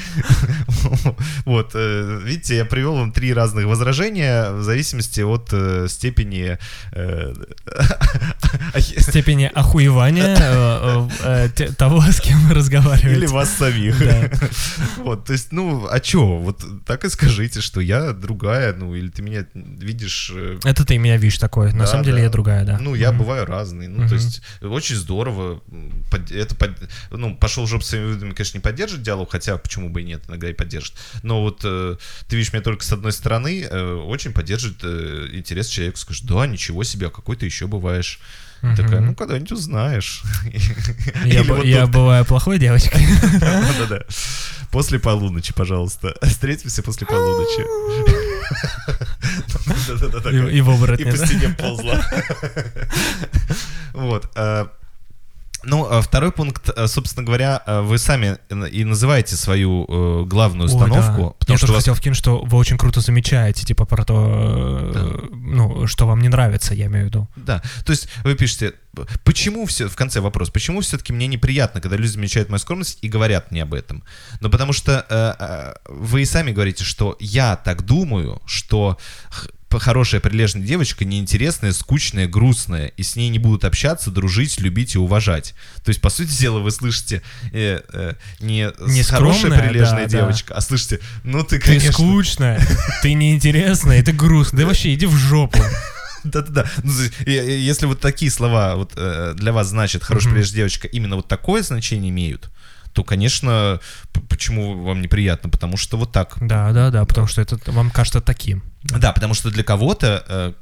[1.44, 6.58] Вот, э, видите, я привел вам три разных возражения в зависимости от э, степени
[6.92, 7.34] э,
[8.98, 13.16] степени охуевания э, э, те- того, с кем вы разговариваете.
[13.18, 13.98] Или вас самих.
[13.98, 14.30] Да.
[14.98, 16.24] Вот, то есть, ну, а чё?
[16.38, 20.32] Вот так и скажите, что я другая, ну, или ты меня видишь...
[20.34, 21.72] э, Это ты меня видишь такой.
[21.72, 22.22] На Да, самом деле да.
[22.24, 22.78] я другая, да.
[22.80, 23.18] Ну, я Мгм.
[23.20, 23.88] бываю разный.
[23.88, 24.08] Ну, Мгм.
[24.08, 25.60] то есть, очень здорово.
[26.30, 26.54] Это,
[27.10, 30.22] ну, пошел в жопу своими выводами, конечно, не поддержит диалог, хотя почему бы и нет,
[30.28, 30.94] иногда и поддержит.
[31.22, 31.96] Но вот э,
[32.28, 35.98] ты видишь меня только с одной стороны, э, очень поддержит э, интерес человека.
[35.98, 38.20] Скажешь, да, ничего себе, а какой ты еще бываешь.
[38.62, 38.76] Мгм.
[38.76, 40.22] Такая, ну, когда-нибудь узнаешь.
[41.24, 43.06] Я, б- вот я тут- бываю плохой девочкой.
[43.40, 44.04] Да-да-да.
[44.70, 46.14] После полуночи, пожалуйста.
[46.22, 47.60] Встретимся после полуночи.
[50.30, 52.00] И, и в И оборотне, по стене ползла.
[53.92, 54.28] Вот.
[55.66, 58.38] Ну, а второй пункт, а, собственно говоря, а, вы сами
[58.70, 61.30] и называете свою э, главную Ой, установку, да.
[61.38, 64.92] потому Я что тоже вас хотел вкинуть, что вы очень круто замечаете, типа, про то,
[64.94, 67.28] э, ну, что вам не нравится, я имею в виду.
[67.36, 68.74] Да, то есть вы пишете,
[69.24, 73.08] почему все, в конце вопрос, почему все-таки мне неприятно, когда люди замечают мою скромность и
[73.08, 74.04] говорят мне об этом?
[74.40, 78.98] Ну, потому что э, э, вы и сами говорите, что я так думаю, что
[79.80, 84.98] хорошая, прилежная девочка неинтересная, скучная, грустная, и с ней не будут общаться, дружить, любить и
[84.98, 85.54] уважать.
[85.84, 90.06] То есть, по сути дела, вы слышите э, э, не, Не с хорошая, скромная, прилежная
[90.06, 90.18] да, да.
[90.20, 91.92] девочка, а слышите, ну ты, Ты конечно...
[91.92, 92.60] скучная,
[93.02, 94.62] ты неинтересная, ты грустная.
[94.62, 95.58] Да вообще иди в жопу.
[96.24, 96.66] Да-да-да.
[96.82, 96.92] Ну,
[97.26, 100.34] если вот такие слова вот, э, для вас значит «хорошая, Мгм.
[100.36, 102.50] прилежная девочка» именно вот такое значение имеют,
[102.94, 103.80] то, конечно,
[104.28, 105.50] почему вам неприятно?
[105.50, 106.36] Потому что вот так.
[106.40, 108.62] Да, да, да, потому что это вам кажется таким.
[108.84, 110.52] Да, потому что для кого-то, э,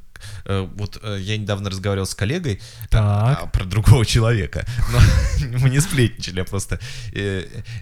[0.46, 3.02] э, вот э, я недавно разговаривал с коллегой Так.
[3.42, 6.80] а, про другого человека, но мы не сплетничали, а просто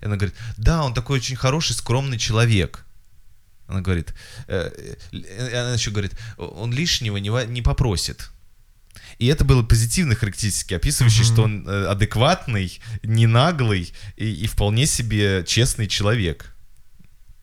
[0.02, 2.84] она говорит, да, он такой очень хороший, скромный человек.
[3.68, 4.12] Она говорит,
[4.48, 8.30] она еще говорит, он лишнего не попросит.
[9.20, 11.32] И это было позитивной характеристики, описывающей, Мгм.
[11.32, 16.56] что он э, адекватный, не наглый и, и вполне себе честный человек.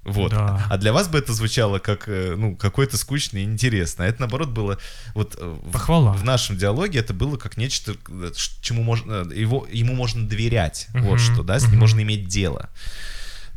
[0.04, 0.32] Вот.
[0.32, 0.66] Да.
[0.70, 4.08] А для вас бы это звучало как э, ну, какое-то скучное и интересное.
[4.08, 4.80] А это, наоборот, было
[5.13, 6.13] вот э, в- Похвала.
[6.13, 10.88] в нашем диалоге это было как нечто, э, чему можно, э, его, ему можно доверять.
[10.94, 11.80] Мгм, Вот что, да, с ним мгм.
[11.82, 12.70] можно иметь дело.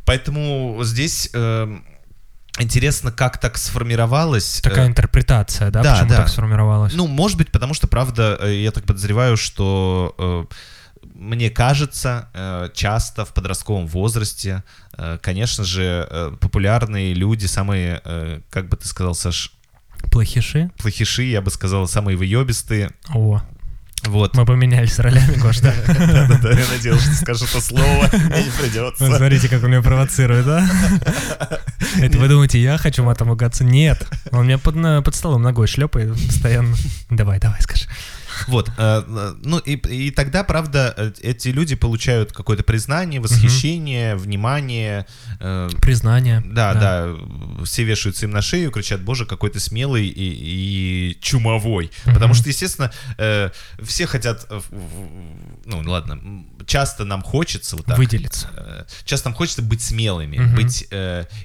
[0.04, 1.85] Поэтому здесь эм,
[2.58, 4.60] интересно, как так сформировалось.
[4.60, 6.16] э, Такая интерпретация, да, да, почему да.
[6.16, 6.92] так сформировалась?
[6.94, 10.44] ну, может быть, потому что, правда, э, я так подозреваю, что э,
[11.14, 12.28] мне кажется,
[12.74, 14.62] часто в подростковом возрасте,
[15.22, 19.52] конечно же, популярные люди, самые, как бы ты сказал, Саш,
[20.10, 20.70] Плохиши?
[20.78, 22.90] плохиши, я бы сказал, самые выебистые.
[23.14, 23.40] О,
[24.04, 24.34] Вот.
[24.34, 25.74] мы поменялись ролями, Гош, да?
[25.86, 29.06] Да-да-да, я надеялся, что скажешь это слово, мне не Вот придется.
[29.06, 30.68] Смотрите, как он меня провоцирует, да?
[32.00, 33.64] Это вы думаете, я хочу матом ругаться?
[33.64, 34.06] Нет.
[34.30, 36.74] Он меня под столом ногой шлепает постоянно.
[37.10, 37.86] Давай, давай, скажи.
[38.48, 44.16] Вот, э, э, ну и, и тогда, правда, э, эти люди получают какое-то признание, восхищение,
[44.16, 45.07] внимание.
[45.81, 46.42] Признание.
[46.44, 47.16] Да, да,
[47.64, 51.90] все вешаются им на шею, кричат, боже, какой ты смелый и, и чумовой.
[52.05, 52.92] Потому что, естественно,
[53.83, 54.46] все хотят,
[55.64, 57.98] ну ладно, часто нам хочется вот так.
[57.98, 58.87] Выделиться.
[59.05, 60.87] Часто нам хочется быть смелыми, быть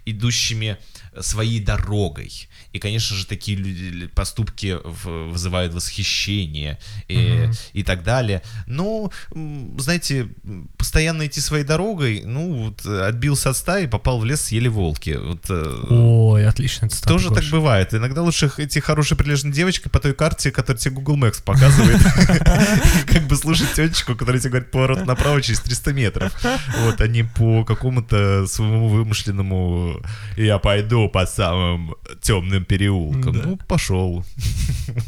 [0.05, 0.77] идущими
[1.19, 2.47] своей дорогой.
[2.75, 7.53] И, конечно же, такие люди- поступки вызывают восхищение и, Мгм.
[7.71, 8.41] и так далее.
[8.67, 10.27] Но, м, знаете,
[10.77, 15.17] постоянно идти своей дорогой, ну, вот, э, отбился от стаи, попал в лес, съели волки.
[15.17, 17.07] Вот, э, Ой, цитата.
[17.07, 17.51] тоже так Гош.
[17.51, 17.93] бывает.
[17.93, 21.99] Иногда лучше идти хорошей прилежной девочкой по той карте, которую тебе Google Maps показывает.
[23.07, 26.33] Как бы слушать тетечку, которая тебе говорит поворот направо через 300 метров.
[26.79, 30.01] Вот, а не по какому-то своему вымышленному
[30.35, 33.33] «я пойду по самым темным переулкам».
[33.33, 33.41] Да.
[33.45, 34.25] Ну, пошел.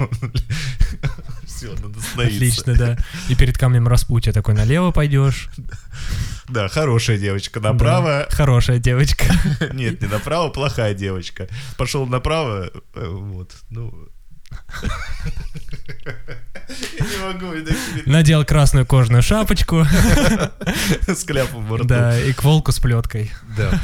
[1.46, 2.36] Все, надо остановиться.
[2.38, 2.98] Отлично, да.
[3.30, 5.50] И перед камнем распутья такой налево пойдешь.
[6.48, 7.60] Да, хорошая девочка.
[7.60, 8.36] Направо Да.
[8.36, 9.26] Хорошая девочка.
[9.74, 11.48] Нет, не направо, плохая девочка.
[11.78, 14.10] Пошел направо, э, вот, ну...
[16.99, 17.53] Я не могу,
[18.05, 19.86] Надел красную кожаную шапочку.
[21.07, 21.88] с кляпом во рту.
[21.88, 23.31] Да, и к волку с плеткой.
[23.55, 23.79] Да.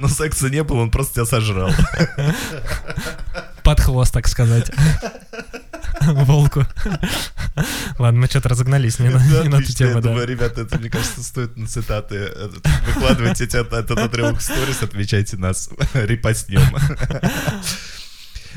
[0.00, 1.70] Но секса не было, он просто тебя сожрал.
[3.62, 4.70] Под хвост, так сказать.
[6.02, 6.64] Волку.
[7.98, 9.74] Ладно, мы что-то разогнались не на, Да, не на ту отлично.
[9.76, 10.00] тему, Я да.
[10.02, 12.48] думаю, ребята, это, мне кажется, стоит на цитаты э,
[12.86, 16.60] выкладывать эти- этот отрывок в сторис, отмечайте нас, репостнем.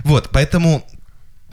[0.03, 0.85] Вот, поэтому,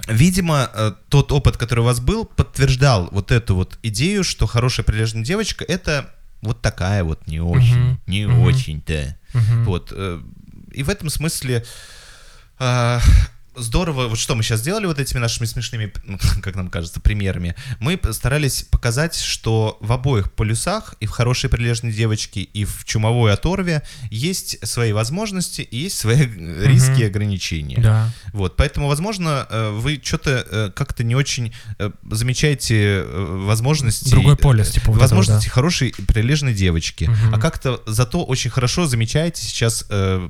[0.08, 4.84] видимо, э, тот опыт, который у вас был, подтверждал вот эту вот идею, что хорошая
[4.84, 6.10] прилежная девочка— это
[6.42, 8.40] вот такая вот не очень, Мгм, не мгм.
[8.42, 9.16] очень-то.
[9.34, 9.64] Мгм.
[9.64, 9.92] Вот.
[9.94, 10.20] э,
[10.72, 11.64] И в этом смысле
[12.58, 13.00] а,
[13.56, 17.54] здорово, вот что мы сейчас сделали вот этими нашими смешными, ну, как нам кажется, примерами.
[17.80, 23.32] Мы старались показать, что в обоих полюсах, и в хорошей прилежной девочке, и в чумовой
[23.32, 27.80] оторве, есть свои возможности и есть свои риски и ограничения.
[27.80, 28.10] Да.
[28.32, 34.10] Вот, поэтому, возможно, э, вы что-то э, как-то не очень э, замечаете возможности...
[34.10, 37.04] Другой полюс, типа вот этого, Возможности хорошей прилежной девочки.
[37.04, 37.34] Мгм.
[37.34, 39.84] А как-то зато очень хорошо замечаете сейчас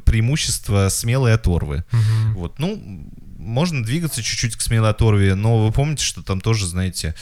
[0.05, 1.85] преимущество смелой оторвы.
[1.91, 2.35] Мгм.
[2.35, 7.14] Вот, ну, можно двигаться чуть-чуть к смелой оторве, но вы помните, что там тоже, знаете,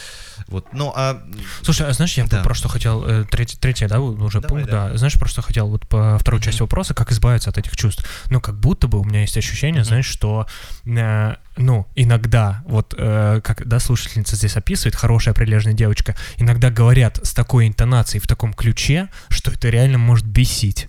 [0.48, 1.22] вот, ну, а...
[1.62, 2.42] Слушай, а знаешь, я Да.
[2.42, 4.88] про что хотел, э, третий, третий, да, уже Давай, пункт, да.
[4.90, 4.96] да.
[4.96, 8.04] Знаешь, про что хотел, вот по второй части вопроса, как избавиться от этих чувств.
[8.30, 10.46] Ну, как будто бы у меня есть ощущение, знаешь, что,
[10.84, 17.20] э, ну, иногда, вот, э, как, да, слушательница здесь описывает, хорошая, прилежная девочка, иногда говорят
[17.22, 20.88] с такой интонацией, в таком ключе, что это реально может бесить.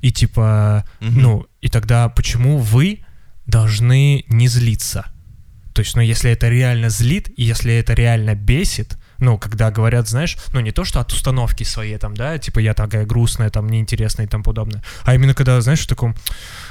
[0.00, 1.20] И типа, Мгм.
[1.22, 3.03] ну, и тогда почему вы
[3.46, 5.06] должны не злиться?
[5.74, 10.08] То есть, ну, если это реально злит, и если это реально бесит, Ну, когда говорят,
[10.08, 13.68] знаешь, ну не то, что от установки своей там, да, типа я такая грустная, там
[13.68, 16.14] неинтересная и тому подобное, а именно когда, знаешь, в таком,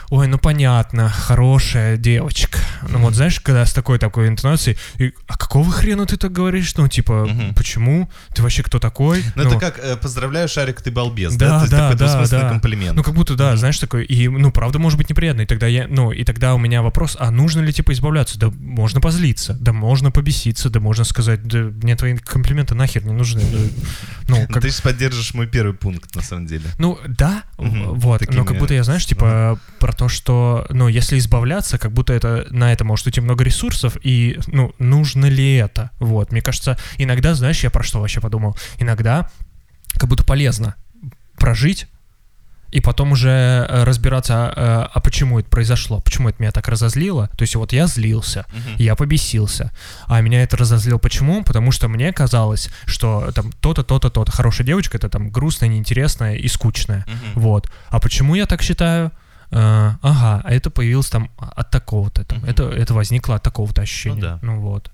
[0.09, 2.59] ой, ну понятно, хорошая девочка.
[2.87, 6.75] Ну вот, знаешь, когда с такой такой интонацией, и, а какого хрена ты так говоришь?
[6.75, 7.53] Ну, типа, Мгм.
[7.55, 8.09] почему?
[8.35, 9.23] Ты вообще кто такой?
[9.35, 11.47] Ну, это как э, поздравляю, Шарик, ты балбес, да?
[11.47, 12.49] Да, То есть да, такой да, да.
[12.49, 12.95] комплимент.
[12.95, 15.87] Ну, как будто, да, знаешь, такой, и, ну, правда может быть неприятно, и тогда я,
[15.87, 18.37] ну, и тогда у меня вопрос, а нужно ли, типа, избавляться?
[18.37, 23.13] Да можно позлиться, да можно побеситься, да можно сказать, да мне твои комплименты нахер не
[23.13, 23.41] нужны.
[23.41, 23.57] да.
[24.27, 26.63] Ну, Ну, как, Ты же поддержишь мой первый пункт, на самом деле.
[26.79, 30.87] ну, да, Мгм, вот, такими- но как будто я, знаешь, типа, про то, что, ну,
[30.87, 35.55] если избавляться, как будто это, на это может уйти много ресурсов, и, ну, нужно ли
[35.55, 35.91] это?
[35.99, 38.57] Вот, мне кажется, иногда, знаешь, я про что вообще подумал?
[38.79, 39.29] Иногда
[39.93, 40.75] как будто полезно
[41.37, 41.87] прожить,
[42.73, 43.29] и потом уже
[43.69, 47.27] э, разбираться, а, а почему это произошло, почему это меня так разозлило.
[47.37, 48.45] То есть вот я злился,
[48.77, 49.71] я побесился.
[50.07, 51.43] А меня это разозлило почему?
[51.43, 54.31] Потому что мне казалось, что там то-то, то-то, то-то.
[54.31, 57.05] Хорошая девочка это там грустная, неинтересная и скучная.
[57.35, 57.69] Вот.
[57.89, 59.11] А почему я так считаю?
[59.55, 62.23] А, ага, а это появилось там от такого-то.
[62.23, 62.49] Там, Мгм.
[62.49, 64.21] это, это возникло от такого-то ощущения.
[64.21, 64.39] да.
[64.41, 64.89] Ну вот.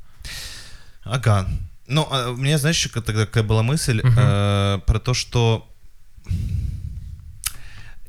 [1.04, 1.48] Ага.
[1.88, 4.16] Ну, а у меня, знаешь, еще тогда какая была мысль Мгм.
[4.20, 5.66] э, про то, что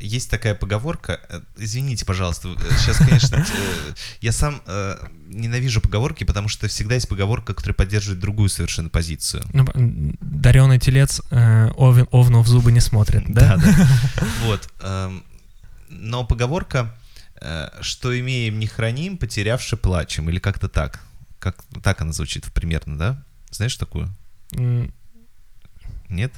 [0.00, 1.20] есть такая поговорка.
[1.28, 4.96] э, Извините, пожалуйста, сейчас, конечно, э, я сам э,
[5.28, 9.42] ненавижу поговорки, потому что всегда есть поговорка, которая поддерживает другую совершенно позицию.
[9.52, 9.66] Ну,
[10.20, 13.56] дареный телец э, овен, овну в зубы не смотрит, да?
[13.56, 13.88] да.
[14.44, 14.68] Вот.
[14.80, 15.22] эм,
[15.88, 16.94] Но поговорка,
[17.40, 21.00] э, что имеем не храним, потерявши плачем, или как-то так.
[21.38, 23.22] Как так она звучит примерно, да?
[23.50, 24.08] Знаешь такую?
[26.08, 26.32] Нет?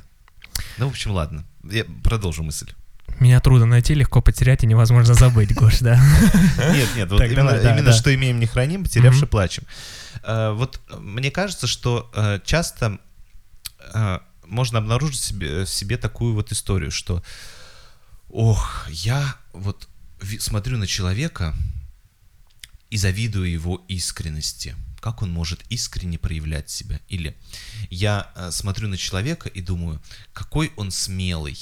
[0.79, 1.45] Ну, в общем, ладно.
[1.65, 2.71] Я продолжу мысль.
[3.21, 5.95] Меня трудно найти, легко потерять и невозможно забыть, Гош, да?
[6.73, 9.65] Нет, нет, вот именно, что имеем не храним, потерявши плачем.
[10.23, 12.99] Э, Вот мне кажется, что э, часто
[13.95, 17.23] э, можно обнаружить в себе, такую вот историю, что
[18.29, 19.89] ох, я вот
[20.39, 21.55] смотрю на человека
[22.91, 24.75] и завидую его искренности.
[25.01, 27.01] Как он может искренне проявлять себя?
[27.09, 27.37] Или
[27.91, 30.01] я смотрю на человека и думаю,
[30.33, 31.59] какой он смелый,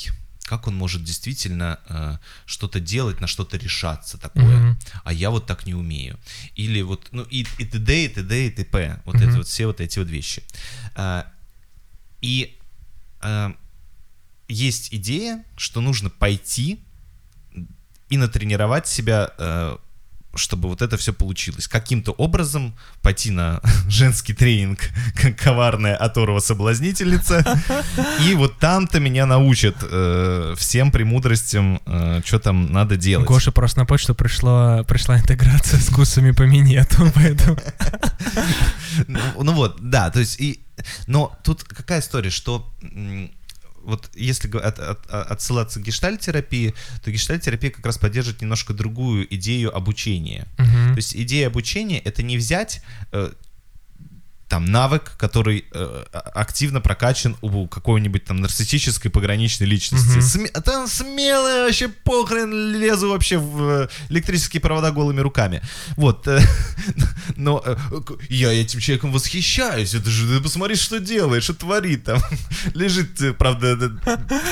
[0.51, 4.79] как он может действительно э, что-то делать, на что-то решаться такое, Мгм.
[5.05, 6.19] а я вот так не умею.
[6.57, 9.01] Или вот, ну и, и т.д., и т.д., и т.п.
[9.05, 9.29] Вот Мгм.
[9.29, 10.43] это вот все вот эти вот вещи.
[10.97, 11.25] А,
[12.21, 12.59] и
[13.21, 13.55] а,
[14.49, 16.81] есть идея, что нужно пойти
[18.09, 19.77] и натренировать себя, э,
[20.35, 21.69] чтобы вот это все получилось.
[21.69, 24.81] Каким-то образом пойти на женский тренинг
[25.15, 27.45] как коварная оторва соблазнительница,
[28.27, 31.81] и вот там-то меня научат э, всем премудростям,
[32.25, 33.27] что там надо делать.
[33.27, 37.59] Гоша просто на почту пришла, пришла интеграция с курсами по минету, поэтому...
[39.07, 40.61] Ну, ну вот, да, то есть и,
[41.07, 42.73] но тут какая история, что
[43.85, 49.33] вот если от- от- от- отсылаться к гештальтерапии, то гештальтерапия как раз поддерживает немножко другую
[49.35, 50.47] идею обучения.
[50.59, 50.95] Мгм.
[50.95, 53.33] То есть идея обучения это не взять э,
[54.51, 60.19] там навык, который э, а- активно прокачан у какой-нибудь там нарциссической пограничной личности.
[60.19, 60.19] Мгм.
[60.19, 65.63] Сме- там смелый вообще похрен лезу вообще в э, электрические провода голыми руками.
[65.97, 66.27] Вот.
[66.27, 66.41] э,
[67.37, 67.77] Но э,
[68.29, 69.95] я этим человеком восхищаюсь.
[69.95, 72.21] Это же, ты посмотри, что делает, что творит там.
[72.75, 73.79] Лежит, э, правда,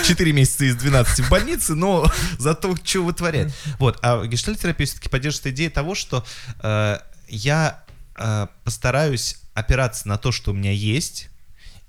[0.07, 2.09] 4 месяца из 12 в больнице, но
[2.39, 3.53] зато что вытворяет.
[3.81, 3.99] Вот.
[4.03, 6.25] А гештальтерапия все-таки поддерживает идею того, что
[6.63, 7.83] э, я
[8.65, 11.29] постараюсь опираться на то, что у меня есть,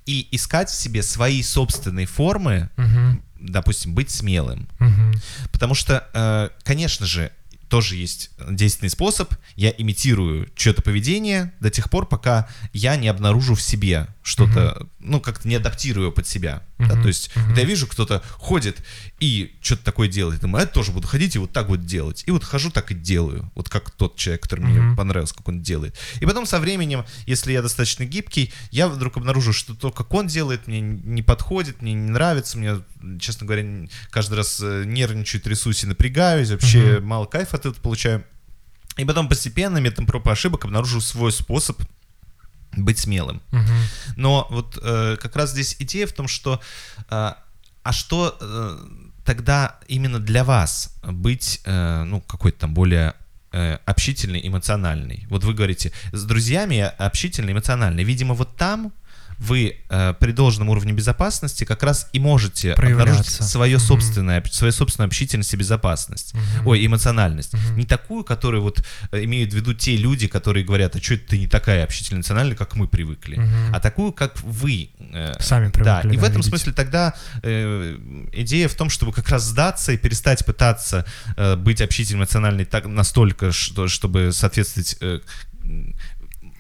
[0.06, 3.22] и искать в себе свои собственные формы, Мгм.
[3.39, 4.68] допустим, быть смелым.
[4.80, 5.13] Мгм.
[5.52, 7.32] Потому что, э, конечно же,
[7.68, 9.32] тоже есть действенный способ.
[9.56, 15.22] Я имитирую что-то поведение до тех пор, пока я не обнаружу в себе что-то, ну,
[15.22, 16.63] как-то не адаптирую под себя.
[16.80, 16.94] Да.
[16.94, 17.02] Мгм.
[17.02, 17.50] То есть, Мгм.
[17.50, 18.78] вот я вижу, кто-то ходит
[19.20, 20.42] и что-то такое делает.
[20.42, 22.24] Думаю, «А я тоже буду ходить и вот так вот делать.
[22.26, 23.52] И вот хожу, так и делаю.
[23.56, 24.96] Вот как тот человек, который мне Мгм.
[24.96, 25.98] понравился, как он делает.
[26.22, 30.28] И потом со временем, если я достаточно гибкий, я вдруг обнаружу, что то, как он
[30.28, 32.82] делает, мне не подходит, мне не нравится, мне,
[33.20, 37.06] честно говоря, каждый раз э, нервничаю, трясусь и напрягаюсь, вообще Мгм.
[37.08, 38.24] мало кайфа от этого получаю.
[38.98, 41.82] И потом постепенно, методом проб и ошибок, обнаружу свой способ
[42.71, 43.41] быть смелым.
[43.51, 43.75] Мгм.
[44.15, 46.62] Но вот э, как раз здесь идея в том, что
[47.10, 47.34] э,
[47.84, 48.77] а что э,
[49.25, 53.15] тогда именно для вас быть, э, ну, какой-то там более
[53.51, 55.26] э, общительный, эмоциональный?
[55.30, 58.03] Вот вы говорите, с друзьями общительный, эмоциональный.
[58.03, 58.91] Видимо, вот там
[59.40, 65.08] вы э, при должном уровне безопасности как раз и можете обнаружить свое собственное, свою собственную
[65.08, 66.34] общительность и безопасность.
[66.34, 66.68] Мгм.
[66.68, 67.54] Ой, эмоциональность.
[67.54, 67.78] Мгм.
[67.78, 71.30] Не такую, которую вот э, имеют в виду те люди, которые говорят, а что это
[71.30, 73.74] ты не такая общительная эмоциональная, как мы привыкли, Мгм.
[73.76, 74.90] а такую, как вы.
[75.00, 76.50] э, Сами да, привыкли, и в да, этом видеть.
[76.50, 77.98] смысле тогда э,
[78.34, 81.06] идея в том, чтобы как раз сдаться и перестать пытаться
[81.38, 85.22] э, быть общительным, эмоциональной так, настолько, что, чтобы соответствовать э,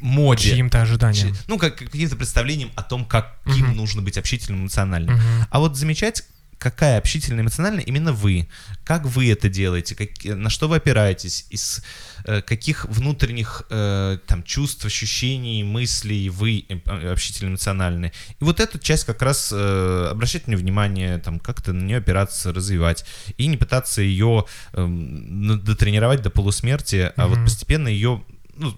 [0.01, 0.49] моде.
[0.55, 1.35] Чьим-то ожиданиям.
[1.47, 3.77] Ну, как каким-то представлением о том, каким Мгм.
[3.77, 5.15] нужно быть общительным, эмоциональным.
[5.15, 5.23] Мгм.
[5.49, 6.23] А вот замечать,
[6.57, 8.49] какая общительная, эмоциональная именно вы.
[8.83, 11.81] Как вы это делаете, как- на что вы опираетесь, из
[12.25, 18.11] э, каких внутренних э, там, чувств, ощущений, мыслей вы э, общительно эмоциональны.
[18.41, 22.51] И вот эту часть как раз э, обращать на внимание, там, как-то на нее опираться,
[22.51, 23.05] развивать.
[23.37, 24.43] И не пытаться ее
[24.73, 28.21] ну, дотренировать до полусмерти, а вот постепенно ее
[28.57, 28.77] ну,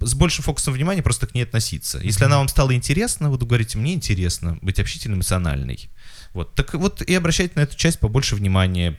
[0.00, 1.98] с большим фокусом внимания просто к ней относиться.
[2.02, 5.90] Если она вам стала интересна, вот вы говорите, мне интересно быть общительно эмоциональной.
[6.34, 8.98] Вот, так вот и обращайте на эту часть побольше внимания,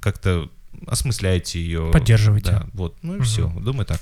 [0.00, 0.50] как-то
[0.86, 1.90] осмысляйте ее.
[1.92, 2.50] Поддерживайте.
[2.50, 3.24] Да, вот, ну и Мгм.
[3.24, 4.00] все, думаю так.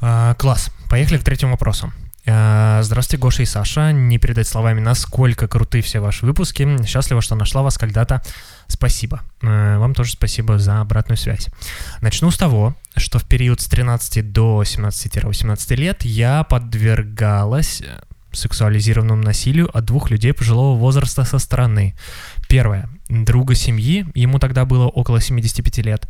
[0.00, 0.70] А, класс.
[0.90, 1.92] Поехали к третьему вопросу.
[2.26, 3.92] А, Здравствуйте, Гоша и Саша.
[3.92, 6.82] Не передать словами, насколько круты все ваши выпуски.
[6.86, 8.22] Счастлива, что нашла вас когда-то.
[8.66, 9.22] Спасибо.
[9.42, 11.48] Э, Вам тоже спасибо за обратную связь.
[12.00, 18.00] Начну с того, что в период с 13 до 17-18 лет я подвергалась э,
[18.32, 21.94] сексуализированному насилию от двух людей пожилого возраста со стороны.
[22.48, 22.88] Первое.
[23.08, 26.08] Друга семьи, ему тогда было около 75 лет.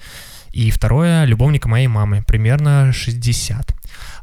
[0.53, 3.74] И второе, любовника моей мамы, примерно 60.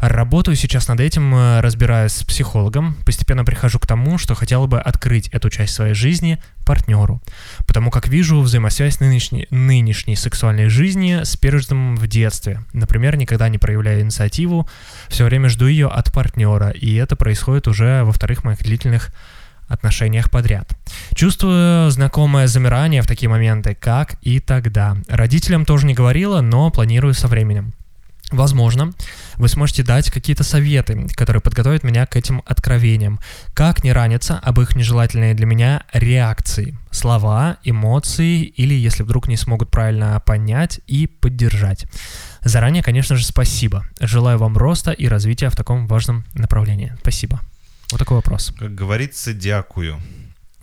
[0.02, 4.80] Работаю сейчас над этим, э, разбираюсь с психологом, постепенно прихожу к тому, что хотела бы
[4.80, 7.22] открыть эту часть своей жизни партнеру,
[7.68, 12.64] потому как вижу взаимосвязь нынешней, нынешней сексуальной жизни с пережитым в детстве.
[12.74, 14.68] Например, никогда не проявляю инициативу,
[15.08, 19.12] все время жду ее от партнера, и это происходит уже во вторых моих длительных
[19.68, 20.68] отношениях подряд.
[21.14, 24.97] Чувствую знакомое замирание в такие моменты, как и тогда.
[25.08, 27.74] Родителям тоже не говорила, но планирую со временем.
[28.32, 28.93] Возможно,
[29.36, 33.19] вы сможете дать какие-то советы, которые подготовят меня к этим откровениям.
[33.53, 39.38] Как не раниться об их нежелательные для меня реакции, слова, эмоции, или если вдруг не
[39.38, 41.86] смогут правильно понять и поддержать.
[42.41, 43.86] Заранее, конечно же, спасибо.
[43.99, 46.93] Желаю вам роста и развития в таком важном направлении.
[47.01, 47.41] Спасибо.
[47.91, 48.53] Вот такой вопрос.
[48.57, 49.97] Как говорится, дякую.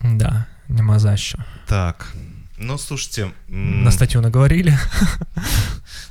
[0.02, 1.38] Да, нема за що.
[1.66, 2.14] Так,
[2.59, 4.76] ну, слушайте, На статью наговорили.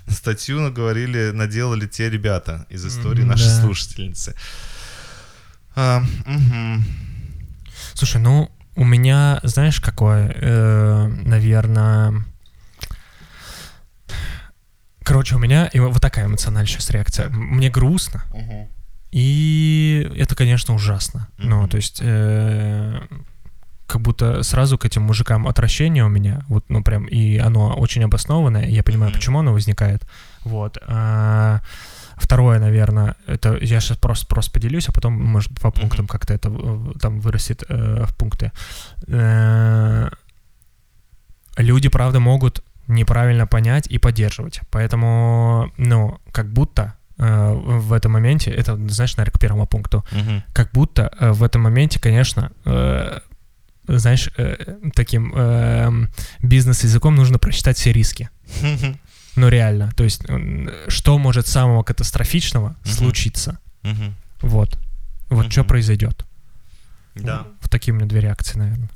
[0.08, 4.36] статью наговорили, наделали те ребята из истории нашей слушательницы.
[5.76, 6.04] А.
[7.94, 12.26] Слушай, ну, у меня, знаешь, какое, наверное...
[15.04, 17.30] Короче, у меня вот такая эмоциональная сейчас реакция.
[17.30, 18.24] Мне грустно,
[19.12, 21.28] и это, конечно, ужасно.
[21.38, 23.02] Ну, то есть, э,
[23.88, 28.04] как будто сразу к этим мужикам отвращение у меня, вот, ну, прям, и оно очень
[28.04, 30.06] обоснованное, я понимаю, почему оно возникает.
[30.44, 30.78] Вот.
[30.88, 31.62] А,
[32.18, 36.50] Второе, наверное, это я сейчас просто, просто поделюсь, а потом, может, по пунктам как-то это
[37.00, 38.52] там вырастет э, в пункты.
[39.08, 40.10] Э,
[41.58, 44.62] люди, правда, могут неправильно понять и поддерживать.
[44.72, 50.42] Поэтому, ну, как будто э, в этом моменте, это, знаешь, наверное, к первому пункту, Мгм.
[50.54, 53.20] как будто э, в этом моменте, конечно, э,
[53.88, 56.08] знаешь, э, таким э,
[56.42, 58.30] бизнес-языком нужно просчитать все риски.
[59.36, 59.92] Ну, реально.
[59.96, 60.24] То есть,
[60.88, 63.60] что может самого катастрофичного случиться?
[64.42, 64.78] Вот.
[65.30, 66.26] Вот что произойдет.
[67.16, 67.48] Да.
[67.62, 68.90] В такие у меня две реакции, наверное.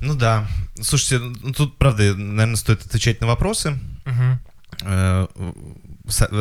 [0.00, 0.46] Ну да.
[0.80, 3.78] Слушайте, ну, тут, правда, наверное, стоит отвечать на вопросы,
[4.82, 5.26] э,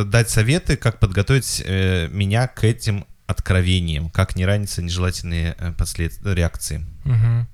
[0.06, 6.14] дать советы, как подготовить э, меня к этим откровениям, как не раниться нежелательные э, послед...
[6.26, 6.86] реакции.
[7.06, 7.48] Мгм.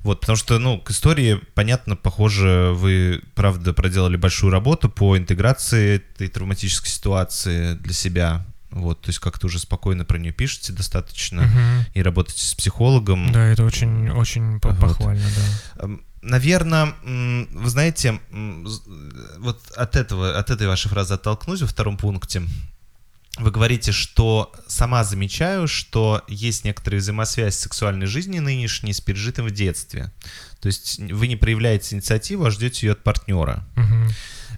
[0.00, 5.96] Вот, потому что, ну, к истории, понятно, похоже, вы, правда, проделали большую работу по интеграции
[5.96, 8.46] этой травматической ситуации для себя.
[8.70, 11.86] Вот, то есть как-то уже спокойно про нее пишете достаточно Мгм.
[11.94, 13.32] и работаете с психологом.
[13.32, 14.78] Да, это очень, очень Вот.
[14.78, 15.24] похвально,
[15.76, 15.88] да.
[16.22, 18.82] Наверное, вы знаете, з-
[19.38, 22.42] вот от этого, от этой вашей фразы оттолкнусь во втором пункте.
[23.38, 29.50] Вы говорите, что сама замечаю, что есть некоторая взаимосвязь сексуальной жизни нынешней с пережитым в
[29.50, 30.10] детстве.
[30.60, 33.66] То есть вы не проявляете инициативу, а ждете ее от партнера.
[33.76, 34.08] Мгм.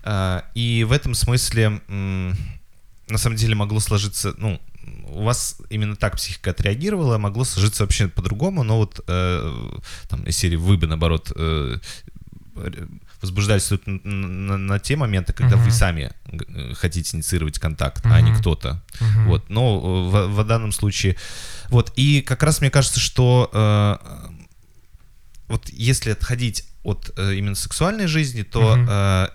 [0.04, 4.60] А, И в этом смысле, на самом деле, могло сложиться, ну,
[5.08, 9.70] у вас именно так психика отреагировала, могло сложиться вообще по-другому, но вот э,
[10.08, 11.78] там из серии вы бы, наоборот, э,
[13.20, 15.64] возбуждались на, на- на те моменты, когда Мгм.
[15.64, 18.82] вы сами э, хотите инициировать контакт, а не кто-то.
[19.00, 19.24] Мгм.
[19.26, 21.16] Вот, но э, в, в данном случае,
[21.68, 24.28] вот и как раз мне кажется, что э,
[25.48, 28.86] вот если отходить от э, именно сексуальной жизни, то Мгм.
[28.88, 29.28] э,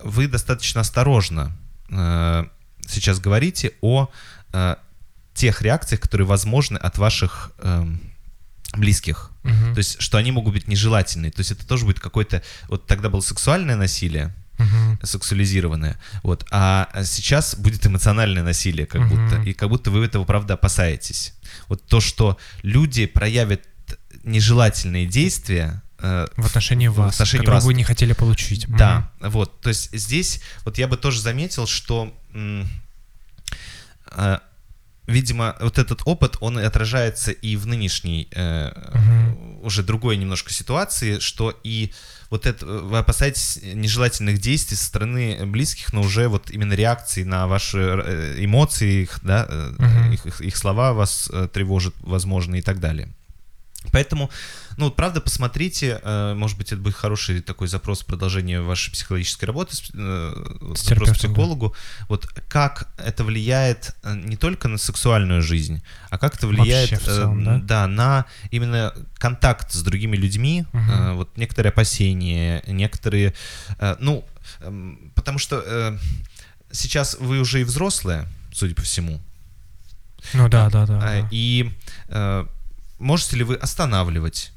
[0.00, 1.56] вы достаточно осторожно
[1.88, 2.44] э,
[2.88, 4.08] сейчас говорите о
[4.52, 4.76] э,
[5.34, 8.00] тех реакциях, которые возможны от ваших эм,
[8.74, 9.30] близких.
[9.46, 9.74] Мгм.
[9.74, 11.30] То есть, что они могут быть нежелательные.
[11.30, 12.42] То есть, это тоже будет какое-то...
[12.68, 14.98] Вот тогда было сексуальное насилие, Мгм.
[15.02, 19.08] сексуализированное, вот, а сейчас будет эмоциональное насилие, как Мгм.
[19.10, 21.34] будто, и как будто вы этого, правда, опасаетесь.
[21.68, 23.60] Вот то, что люди проявят
[24.24, 27.64] нежелательные действия э, В отношении в вас, отношении которого вас.
[27.64, 28.66] вы не хотели получить.
[28.68, 32.12] Да, вот, то есть здесь вот я бы тоже заметил, что,
[34.12, 34.38] э,
[35.06, 39.15] видимо, вот этот опыт, он отражается и в нынешней э, Мгм.
[39.66, 41.92] Уже другой немножко ситуации, что и
[42.30, 47.46] вот это вы опасаетесь нежелательных действий со стороны близких, но уже вот именно реакции на
[47.46, 50.12] ваши э, эмоции, их, да, э, Мгм.
[50.12, 53.08] их, их- их слова вас э, тревожат, возможно, и так далее.
[53.92, 54.30] Поэтому,
[54.76, 59.46] ну, правда, посмотрите, э, может быть, это будет хороший такой запрос в продолжение вашей психологической
[59.46, 60.34] работы, э,
[60.74, 61.18] запрос к да.
[61.18, 61.74] психологу,
[62.08, 67.48] вот как это влияет э, не только на сексуальную жизнь, а как это влияет, целом,
[67.48, 67.86] э, да?
[67.86, 73.34] на именно контакт с другими людьми, э, вот некоторые опасения, некоторые,
[74.00, 74.24] ну,
[74.60, 75.98] эм, потому что
[76.70, 79.20] сейчас вы уже и взрослые, судя по всему,
[80.34, 80.98] Ну да, да, да.
[81.00, 81.28] а,
[82.08, 82.46] да.
[82.98, 84.52] Можете ли вы останавливать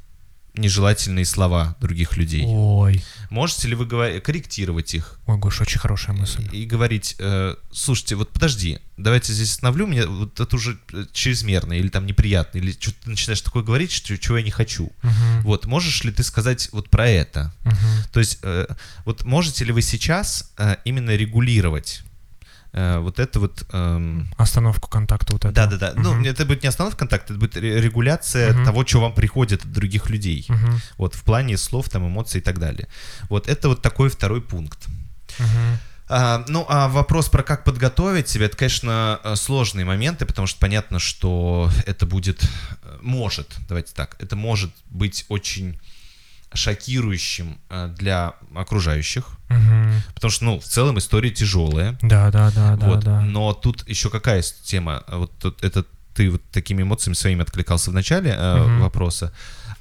[0.55, 2.43] нежелательные слова других людей?
[2.45, 6.47] Ой, Можете ли вы говори- корректировать их ой, Гош, очень хорошая мысль.
[6.51, 11.73] и говорить, э, слушайте, вот подожди, давайте здесь остановлю, мне вот это уже э, чрезмерно
[11.73, 14.91] или там неприятно, или что ты начинаешь такое говорить, что, чего я не хочу.
[15.03, 15.41] Мгм.
[15.43, 17.53] Вот, можешь ли ты сказать вот про это?
[17.63, 17.77] Мгм.
[18.11, 18.67] То есть, э,
[19.05, 22.01] вот можете ли вы сейчас э, именно регулировать
[22.71, 23.65] вот это вот...
[23.71, 25.53] эм, Остановку контакта вот этого.
[25.53, 25.93] Да, да, да.
[25.99, 28.65] Ну, это будет не остановка контакта, это будет ре- регуляция Мгм.
[28.65, 30.45] того, что вам приходит от других людей.
[30.49, 30.79] Мгм.
[30.97, 32.87] Вот в плане слов, там, эмоций и так далее.
[33.29, 34.87] Вот это вот такой второй пункт.
[35.39, 35.77] Мгм.
[36.11, 40.59] А, ну, а вопрос про как подготовить себя, это, конечно, э, сложные моменты, потому что
[40.59, 42.43] понятно, что это будет,
[42.81, 45.79] э, может, давайте так, это может быть очень
[46.53, 50.01] шокирующим э, для окружающих, Мгм.
[50.15, 52.99] потому что, ну, в целом история тяжелая, Да, да, да, да, вот.
[53.03, 53.21] да.
[53.21, 55.03] Но тут еще какая тема?
[55.07, 58.81] Вот тут это ты вот такими эмоциями своими откликался в начале э, Мгм.
[58.81, 59.31] вопроса.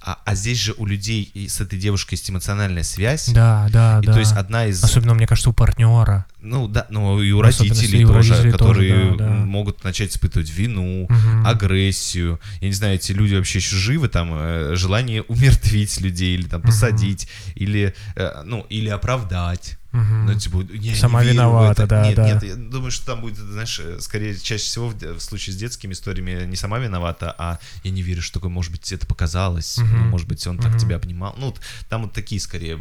[0.00, 3.28] А, а здесь же у людей с этой девушкой есть эмоциональная связь.
[3.30, 4.12] Да, да, И да.
[4.12, 4.82] то есть одна из...
[4.82, 6.26] Особенно, мне кажется, у партнера.
[6.40, 9.30] Ну да, ну и у родителей у тоже, тоже, которые да, да.
[9.34, 11.46] могут начать испытывать вину, Мгм.
[11.46, 12.38] агрессию.
[12.60, 16.62] Я не знаю, эти люди вообще еще живы, там, э, желание умертвить людей, или там
[16.62, 19.78] посадить, или, э, ну, или оправдать.
[19.90, 20.26] Мгм.
[20.26, 22.26] Ну, типа, я Сама не верю виновата, да, Нет, да.
[22.26, 25.56] нет, я думаю, что там будет, знаешь, э, скорее, чаще всего в, в случае с
[25.56, 29.78] детскими историями не сама виновата, а я не верю, что такое, может быть, это показалось,
[29.78, 29.96] Мгм.
[29.98, 30.78] ну, может быть, он так Мгм.
[30.78, 31.34] тебя обнимал.
[31.38, 32.78] Ну, вот там вот такие скорее.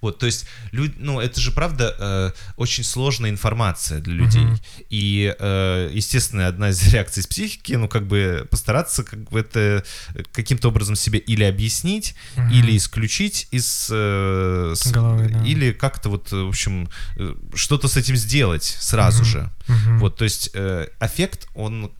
[0.00, 4.42] Вот, то есть, люди, ну, это же, правда, э, очень сложная информация для людей.
[4.44, 4.58] Мгм.
[4.90, 9.84] И, э, естественно, одна из реакций психики, ну, как бы постараться как бы это
[10.32, 12.50] каким-то образом себе или объяснить, Мгм.
[12.50, 13.88] или исключить из...
[13.92, 15.44] э, с- Головы, да.
[15.44, 19.30] Или как-то вот, в общем, э, что-то с этим сделать сразу Мгм.
[19.30, 19.50] же.
[19.68, 19.98] Мгм.
[20.00, 21.90] Вот, то есть э, аффект, он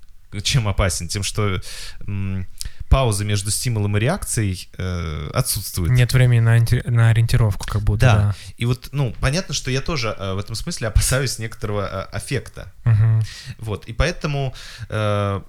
[0.43, 1.09] чем опасен?
[1.09, 1.61] Тем, что
[2.07, 2.47] м,
[2.91, 5.93] пауза между стимулом и реакцией э, отсутствует.
[5.93, 6.59] Нет времени на,
[6.91, 8.01] на ориентировку, как будто.
[8.01, 8.35] Да.
[8.59, 12.73] И вот, ну, понятно, что я тоже э, в этом смысле опасаюсь некоторого э, аффекта.
[12.85, 12.91] Да.
[12.91, 13.23] Мгм.
[13.59, 14.53] Вот, и поэтому,
[14.89, 15.41] э,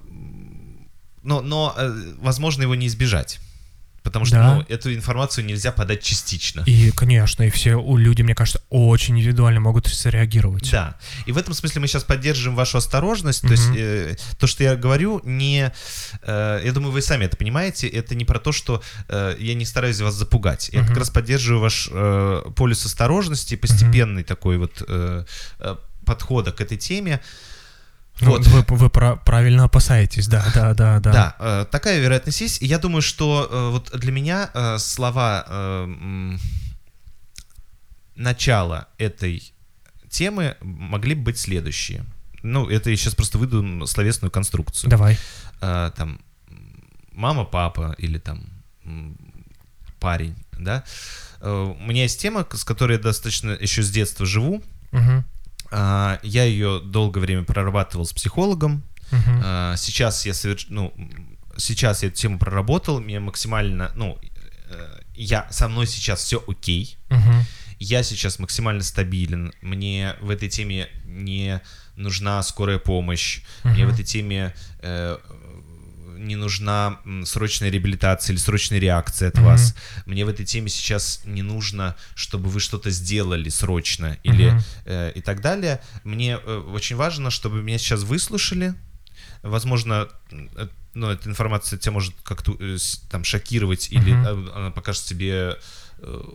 [1.22, 3.40] но, но э, возможно его не избежать.
[4.02, 4.54] Потому что, Да.
[4.56, 6.62] ну, эту информацию нельзя подать частично.
[6.66, 10.70] И, конечно, и все люди, мне кажется, очень индивидуально могут среагировать.
[10.72, 10.96] Да.
[11.26, 13.42] И в этом смысле мы сейчас поддерживаем вашу осторожность.
[13.42, 15.72] То есть э, то, что я говорю, не...
[16.22, 17.86] э, я думаю, вы сами это понимаете.
[17.86, 20.68] Это не про то, что э, я не стараюсь вас запугать.
[20.72, 20.98] Я как Мгм.
[20.98, 25.24] раз поддерживаю ваш э, полюс осторожности, постепенный такой вот э,
[25.60, 27.20] э, подхода к этой теме.
[27.20, 27.28] Ну,
[28.20, 28.46] Вот.
[28.46, 31.12] Вы, вы пра- правильно опасаетесь, да, да, да, да.
[31.12, 32.62] Да, э, такая вероятность есть.
[32.62, 35.88] И я думаю, что э, вот для меня э, слова
[38.14, 39.52] начала этой
[40.10, 42.04] темы могли бы быть следующие.
[42.42, 44.90] Ну, это я сейчас просто выйду словесную конструкцию.
[44.90, 45.16] Давай.
[45.60, 46.20] Там
[47.12, 48.44] мама, папа или там
[50.00, 50.84] парень, да.
[51.40, 54.62] У меня есть тема, с которой я достаточно еще с детства живу.
[54.90, 55.24] Мгм.
[55.72, 58.82] А, Я ее долгое время прорабатывал с психологом.
[59.10, 60.66] А, Сейчас я соверш...
[60.68, 60.92] ну,
[61.56, 64.18] сейчас я эту тему проработал, мне максимально, ну,
[64.70, 67.44] э, я со мной сейчас все окей, Мгм.
[67.78, 71.60] я сейчас максимально стабилен, мне в этой теме не
[71.94, 75.18] нужна скорая помощь, мне в этой теме э,
[76.22, 79.44] не нужна срочная реабилитация или срочная реакция от Мгм.
[79.44, 79.74] вас,
[80.06, 84.62] мне в этой теме сейчас не нужно, чтобы вы что-то сделали срочно или Мгм.
[84.86, 85.80] э, и так далее.
[86.04, 88.74] Мне э, очень важно, чтобы меня сейчас выслушали.
[89.42, 92.76] Возможно, э, ну, эта информация тебя может как-то э,
[93.10, 94.48] там шокировать или Мгм.
[94.48, 95.56] э, она покажется тебе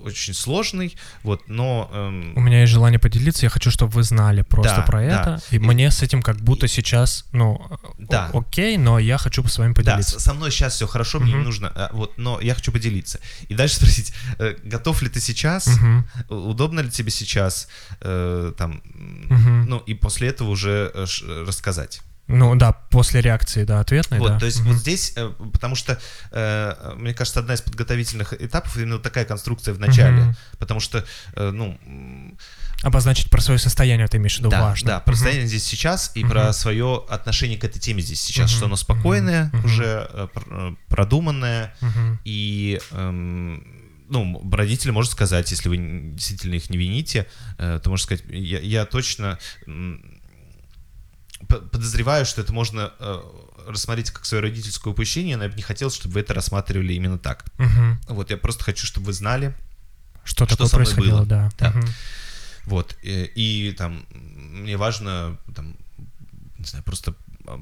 [0.04, 4.42] очень сложной, вот, но эм, У меня есть желание поделиться, я хочу, чтобы вы знали
[4.42, 5.06] просто Да, про да.
[5.22, 5.42] это.
[5.52, 7.62] И, И- мне с этим как будто сейчас, ну,
[8.00, 8.30] Да.
[8.34, 10.20] окей, но я хочу с вами Да, поделиться.
[10.20, 13.20] с- со мной сейчас все хорошо, мне не нужно, а, вот, но я хочу поделиться.
[13.50, 16.08] И дальше спросить, э, готов ли ты сейчас, Мгм.
[16.30, 17.68] у- удобно ли тебе сейчас,
[18.02, 19.66] э, там, Мгм.
[19.70, 22.02] ну и после этого уже э, э, рассказать.
[22.28, 24.40] Ну да, после реакции, да, ответной, Вот, да.
[24.40, 24.70] то есть Мгм.
[24.74, 25.98] вот здесь, э, потому что,
[26.32, 30.36] э, мне кажется, одна из подготовительных этапов именно такая конструкция в начале, Мгм.
[30.60, 31.06] потому что,
[31.36, 31.80] э, ну,
[32.84, 34.88] Обозначить про свое состояние, ты имеешь в виду, да, важно.
[34.88, 35.16] да, про Мгм.
[35.18, 36.30] состояние здесь сейчас и Мгм.
[36.32, 38.58] про свое отношение к этой теме здесь сейчас, Мгм.
[38.58, 39.66] что оно спокойное, Мгм.
[39.66, 42.20] уже пр- продуманное, Мгм.
[42.24, 43.64] и эм,
[44.10, 45.78] ну, родители может сказать, если вы
[46.14, 47.26] действительно их не вините,
[47.58, 49.38] то можно сказать, я, я точно
[51.48, 53.20] подозреваю, что это можно э,
[53.68, 57.18] рассмотреть как свое родительское упущение, но я бы не хотел, чтобы вы это рассматривали именно
[57.18, 57.46] так.
[57.58, 58.00] Мгм.
[58.10, 59.56] Вот, я просто хочу, чтобы вы знали,
[60.24, 61.26] Что, Что такое со мной происходило, было.
[61.26, 61.50] да.
[61.58, 61.70] Да.
[61.72, 61.88] Мгм.
[62.66, 65.76] вот, э, и, там, мне важно, там,
[66.58, 67.14] не знаю, просто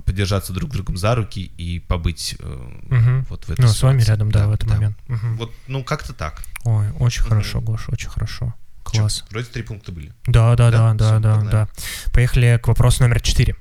[0.06, 3.28] подержаться друг другом за руки и побыть э, Мгм.
[3.30, 4.98] вот в этой Ну, с вами рядом, да, в этот момент.
[5.08, 5.38] Мгм.
[5.38, 6.42] Вот, ну, как-то так.
[6.64, 7.30] Ой, очень Мгм.
[7.30, 8.56] хорошо, Гош, очень хорошо.
[8.92, 9.24] Чё, Класс.
[9.30, 10.12] вроде три пункта были.
[10.26, 11.20] Да, да, да, Да?
[11.20, 11.68] да, да, да.
[12.14, 13.56] Поехали к вопросу номер четыре.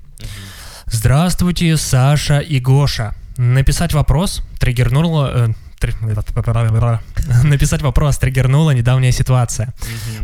[0.87, 3.15] Здравствуйте, Саша и Гоша.
[3.37, 5.31] Написать вопрос триггернуло...
[5.35, 5.49] э,
[5.81, 5.95] три-
[7.43, 9.73] Написать вопрос триггернула недавняя ситуация.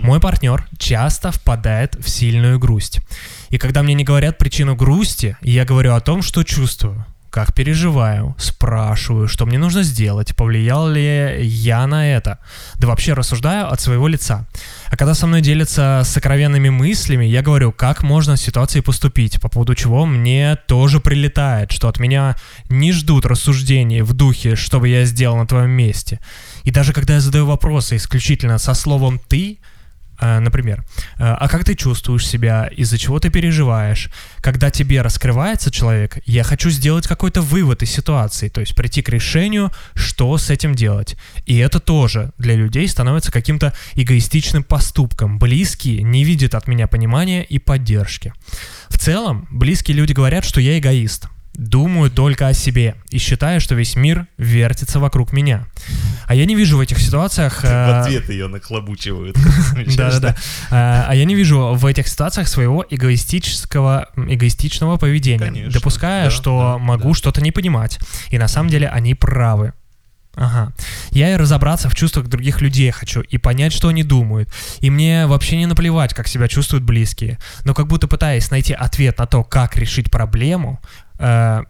[0.03, 3.01] Мой партнер часто впадает в сильную грусть.
[3.49, 8.35] И когда мне не говорят причину грусти, я говорю о том, что чувствую, как переживаю,
[8.39, 12.39] спрашиваю, что мне нужно сделать, повлиял ли я на это.
[12.75, 14.47] Да вообще рассуждаю от своего лица.
[14.89, 19.49] А когда со мной делятся сокровенными мыслями, я говорю, как можно в ситуации поступить, по
[19.49, 22.37] поводу чего мне тоже прилетает, что от меня
[22.69, 26.19] не ждут рассуждений в духе, что бы я сделал на твоем месте.
[26.65, 29.59] И даже когда я задаю вопросы исключительно со словом «ты»,
[30.21, 30.85] Например,
[31.17, 34.11] э, а как ты чувствуешь себя, из-за чего ты переживаешь?
[34.41, 39.09] Когда тебе раскрывается человек, я хочу сделать какой-то вывод из ситуации, то есть прийти к
[39.09, 41.17] решению, что с этим делать.
[41.47, 45.39] И это тоже для людей становится каким-то эгоистичным поступком.
[45.39, 48.33] Близкие не видят от меня понимания и поддержки.
[48.89, 51.29] В целом, близкие люди говорят, что я эгоист.
[51.61, 55.67] Думаю только о себе и считаю, что весь мир вертится вокруг меня.
[56.25, 57.61] А я не вижу в этих ситуациях...
[57.65, 59.37] э, ее нахлобучивают.
[59.95, 60.37] да-да-да.
[60.71, 67.43] А я не вижу в этих ситуациях своего эгоистического, эгоистичного поведения, допуская, что могу что-то
[67.43, 67.99] не понимать.
[68.31, 69.75] И на самом деле они правы.
[70.37, 70.73] Ага.
[71.11, 74.49] Я и разобраться в чувствах других людей хочу, и понять, что они думают.
[74.79, 77.39] И мне вообще не наплевать, как себя чувствуют близкие.
[77.65, 80.81] Но как будто пытаясь найти ответ на то, как решить проблему,
[81.21, 81.63] э,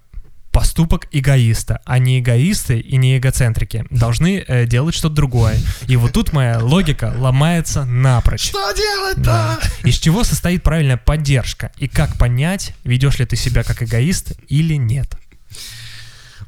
[0.53, 5.57] поступок эгоиста, а не эгоисты и не эгоцентрики должны э, делать что-то другое.
[5.87, 8.49] И вот тут моя логика ломается напрочь.
[8.49, 9.23] Что делать-то?
[9.23, 9.61] Да.
[9.85, 11.71] Из чего состоит правильная поддержка?
[11.79, 15.17] И как понять, ведешь ли ты себя как эгоист или нет?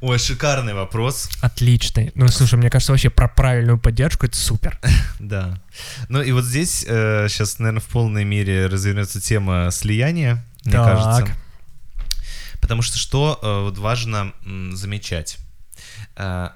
[0.01, 1.29] Ой, шикарный вопрос.
[1.41, 2.11] Отличный.
[2.15, 4.79] Ну, слушай, мне кажется, вообще про правильную поддержку это супер.
[5.19, 5.61] Да.
[6.09, 10.85] Ну и вот здесь сейчас, наверное, в полной мере развернется тема слияния, мне Так.
[10.85, 11.33] кажется.
[12.63, 14.33] Потому что что э, вот важно
[14.71, 15.37] замечать?
[16.15, 16.51] Э,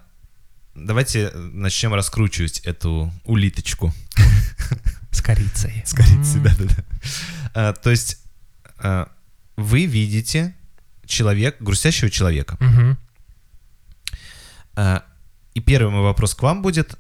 [0.74, 3.93] Давайте начнем раскручивать эту улиточку.
[5.12, 5.84] С корицей.
[5.86, 7.74] С корицей, да-да-да.
[7.74, 8.20] То есть
[8.78, 9.08] э,
[9.58, 10.55] вы видите
[11.05, 12.58] человек, грустящего человека.
[15.55, 16.97] И первый мой вопрос к вам будет,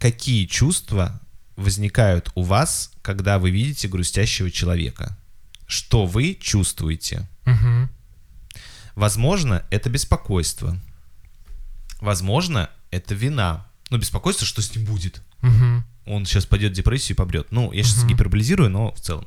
[0.00, 1.20] какие чувства
[1.54, 5.16] возникают у вас, когда вы видите грустящего человека?
[5.66, 7.28] Что вы чувствуете?
[7.44, 7.90] Мгм.
[8.98, 10.76] Возможно, это беспокойство.
[12.00, 13.66] Возможно, это вина.
[13.90, 15.22] Ну, беспокойство, что с ним будет.
[15.40, 15.84] Мгм.
[16.06, 17.46] Он сейчас пойдет в депрессию и побрет.
[17.52, 19.26] Ну, я сейчас гиперболизирую, но в целом.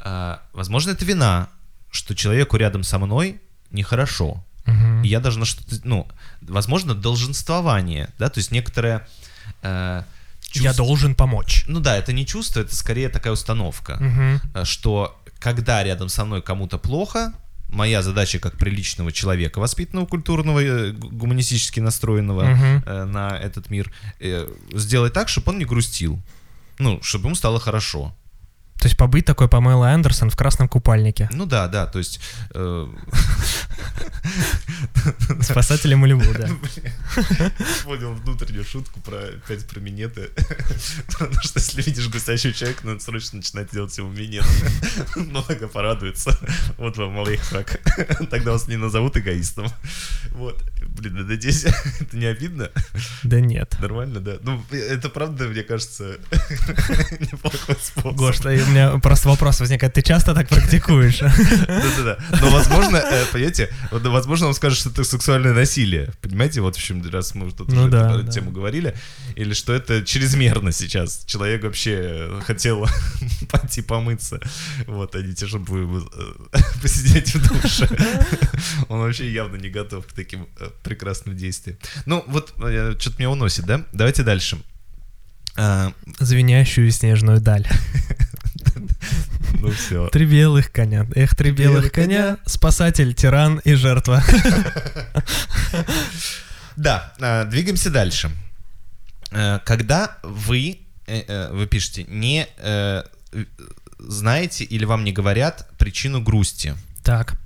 [0.00, 1.48] А, возможно, это вина,
[1.90, 3.40] что человеку рядом со мной
[3.70, 4.42] нехорошо.
[4.64, 5.02] Мгм.
[5.02, 6.08] И я должна что-то, ну,
[6.40, 9.06] возможно, долженствование, да, то есть некоторое
[9.62, 10.02] э,
[10.54, 11.64] Я чувство- должен помочь.
[11.68, 16.40] Ну да, это не чувство, это скорее такая установка, э, что когда рядом со мной
[16.42, 17.32] кому-то плохо,
[17.68, 22.42] моя задача как приличного человека, воспитанного, культурного, э, гу- гуманистически настроенного
[22.86, 23.90] э, на этот мир,
[24.20, 26.18] э, сделать так, чтобы он не грустил.
[26.78, 28.14] Ну, чтобы ему стало хорошо.
[28.78, 31.28] То есть побыть такой Памела Андерсон в красном купальнике.
[31.32, 32.20] Ну да, да, то есть...
[32.54, 32.86] э,
[35.40, 36.48] Спасатели Малибу, да.
[37.84, 40.30] Понял внутреннюю шутку про опять про минеты.
[41.08, 44.44] Потому что если видишь густящего человека, надо срочно начинать делать ему минет.
[45.16, 46.38] Много порадуется.
[46.76, 47.80] Вот вам лайфхак.
[48.30, 49.68] Тогда вас не назовут эгоистом.
[50.32, 50.62] Вот.
[50.96, 51.64] Блин, да надеюсь,
[52.00, 52.70] это не обидно.
[53.22, 53.76] Да нет.
[53.80, 54.36] Нормально, да.
[54.42, 56.18] Ну, это правда, мне кажется,
[57.20, 58.16] неплохой способ.
[58.16, 59.92] Гош, у меня просто вопрос возникает.
[59.92, 61.18] Ты часто так практикуешь?
[61.18, 62.18] Да-да-да.
[62.40, 66.12] Но, возможно, э, понимаете, возможно, он скажет, что это сексуальное насилие.
[66.22, 68.94] Понимаете, вот в общем, раз мы тут Ну уже эту тему говорили.
[69.34, 71.24] Или что это чрезмерно сейчас.
[71.26, 72.86] Человек вообще хотел
[73.50, 74.40] пойти помыться.
[74.86, 76.02] Вот, а не те, чтобы
[76.52, 77.88] э, посидеть в душе.
[78.88, 80.48] Он вообще явно не готов к таким
[80.86, 81.78] э, прекрасным действиям.
[82.06, 83.84] Ну, вот, что-то меня уносит, да?
[83.92, 84.58] Давайте дальше.
[85.56, 87.66] А, Звенящую снежную даль.
[89.58, 90.08] Ну, все.
[90.08, 91.06] Три белых коня.
[91.14, 92.06] Эх, три белых белых коня.
[92.06, 92.38] коня.
[92.44, 94.22] Спасатель, тиран и жертва.
[96.76, 98.30] Да, а, двигаемся дальше.
[99.30, 103.44] Э, Когда вы, э, э, вы пишете, не э, э,
[103.98, 107.38] знаете или вам не говорят причину грусти, Так.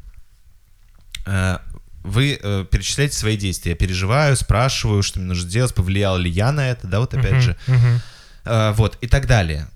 [2.02, 3.72] Вы э, перечисляете свои действия.
[3.72, 7.32] Я переживаю, спрашиваю, что мне нужно делать, повлиял ли я на это, да, вот опять
[7.32, 7.56] Мгм, же.
[7.66, 8.00] мгм.
[8.44, 9.68] Э, Вот, и так далее.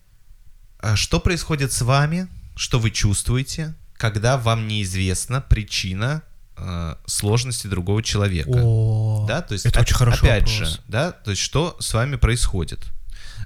[0.79, 6.23] А Что происходит с вами, что вы чувствуете, когда вам неизвестна причина
[6.57, 8.51] э, сложности другого человека?
[8.63, 10.69] О, Да, то есть это оп- очень хороший опять вопрос.
[10.75, 12.81] же, да, то есть что с вами происходит?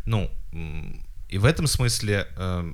[0.04, 0.30] Ну,
[1.28, 2.72] и в этом смысле э,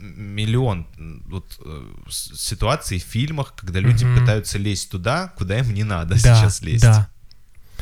[0.00, 0.86] миллион
[1.28, 4.18] вот, э, ситуаций в фильмах, когда люди Мгм.
[4.20, 6.82] пытаются лезть туда, куда им не надо Да, сейчас лезть.
[6.82, 7.08] да.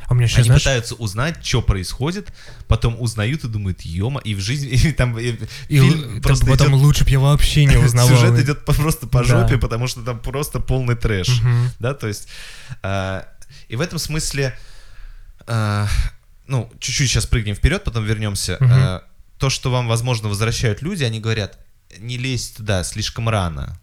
[0.07, 2.33] А у меня сейчас, Они знаешь, пытаются узнать, что происходит,
[2.67, 5.37] потом узнают и думают, ема, и в жизни, и там и
[5.69, 8.09] и фильм просто потом идет- лучше бы я вообще не узнавал.
[8.09, 9.25] сюжет идет просто по Да.
[9.43, 11.41] жопе, потому что там просто полный трэш
[11.79, 12.29] да, то есть,
[12.83, 13.23] э,
[13.69, 14.57] и в этом смысле,
[15.47, 15.87] э,
[16.47, 18.57] ну, чуть-чуть сейчас прыгнем вперед, потом вернемся.
[18.61, 19.01] Э,
[19.39, 21.59] то, что вам, возможно, возвращают люди, они говорят,
[21.99, 23.79] не лезь туда, слишком рано.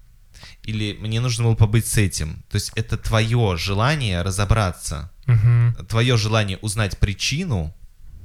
[0.63, 2.43] Или мне нужно было побыть с этим.
[2.49, 5.75] То есть это твое желание разобраться, Мгм.
[5.87, 7.73] твое желание узнать причину,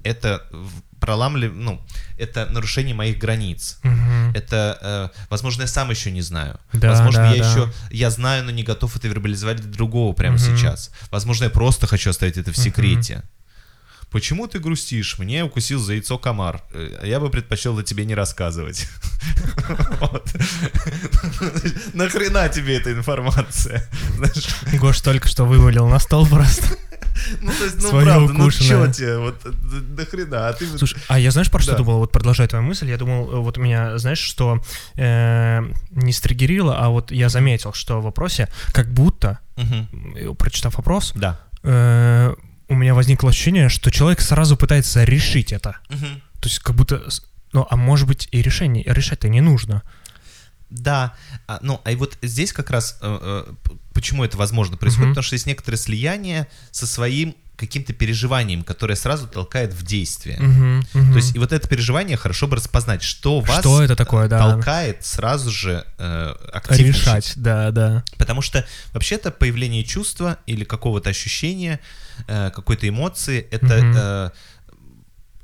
[0.05, 1.81] это в- проламли, ну,
[2.19, 3.79] это нарушение моих границ.
[3.83, 4.33] Мгм.
[4.35, 6.59] Это, э, возможно, я сам еще не знаю.
[6.75, 7.51] Да, Возможно, да, я да.
[7.51, 10.57] еще, я знаю, но не готов это вербализовать для другого прямо Мгм.
[10.57, 10.91] сейчас.
[11.11, 12.65] Возможно, я просто хочу оставить это в Мгм.
[12.65, 13.23] секрете.
[14.11, 15.19] Почему ты грустишь?
[15.19, 16.63] Мне укусил за яйцо комар.
[16.73, 18.89] Э, Я бы предпочел это тебе не рассказывать.
[21.95, 23.89] Нахрена тебе эта информация?
[24.81, 26.65] Гош только что вывалил на стол просто.
[27.41, 28.87] ну, то есть, ну, Своё правда, ну, укушенное.
[28.89, 29.19] чё тебе?
[29.19, 29.51] Вот, э,
[29.97, 30.49] нахрена?
[30.49, 30.67] А ты...
[30.79, 31.79] Слушай, а я знаешь, про что Да.
[31.79, 31.99] думал?
[31.99, 34.63] Вот продолжая твою мысль, я думал, э, вот меня, знаешь, что
[34.97, 41.13] э, не стригерило, а вот я заметил, что в вопросе как будто, э, прочитав вопрос,
[41.15, 41.41] Да.
[41.63, 42.35] э,
[42.71, 45.77] у меня возникло ощущение, что человек сразу пытается решить это.
[45.89, 46.23] Мгм.
[46.41, 47.03] То есть как будто,
[47.53, 49.83] ну, а может быть и решение, решать-то не нужно.
[50.71, 51.15] Да,
[51.49, 55.15] а, ну, а и вот здесь как раз э, э, почему это возможно происходит, Мгм.
[55.15, 60.39] потому что есть некоторое слияние со своим каким-то переживанием, которое сразу толкает в действие.
[60.41, 61.11] Мгм, мгм.
[61.13, 64.39] То есть и вот это переживание хорошо бы распознать, что вас Что это такое, да.
[64.39, 67.01] толкает сразу же э, активничать.
[67.03, 68.03] решать, да, да.
[68.17, 71.79] Потому что вообще-то появление чувства или какого-то ощущения,
[72.27, 73.95] э, какой-то эмоции, это, Мгм.
[73.97, 74.31] э,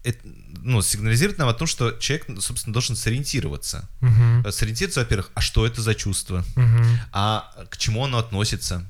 [0.04, 0.18] это,
[0.62, 3.88] ну, сигнализирует нам о том, что человек, собственно, должен сориентироваться.
[4.00, 6.44] Э, Сориентироваться, во-первых, а что это за чувство?
[6.56, 6.98] мгм.
[7.12, 8.84] а к чему оно относится,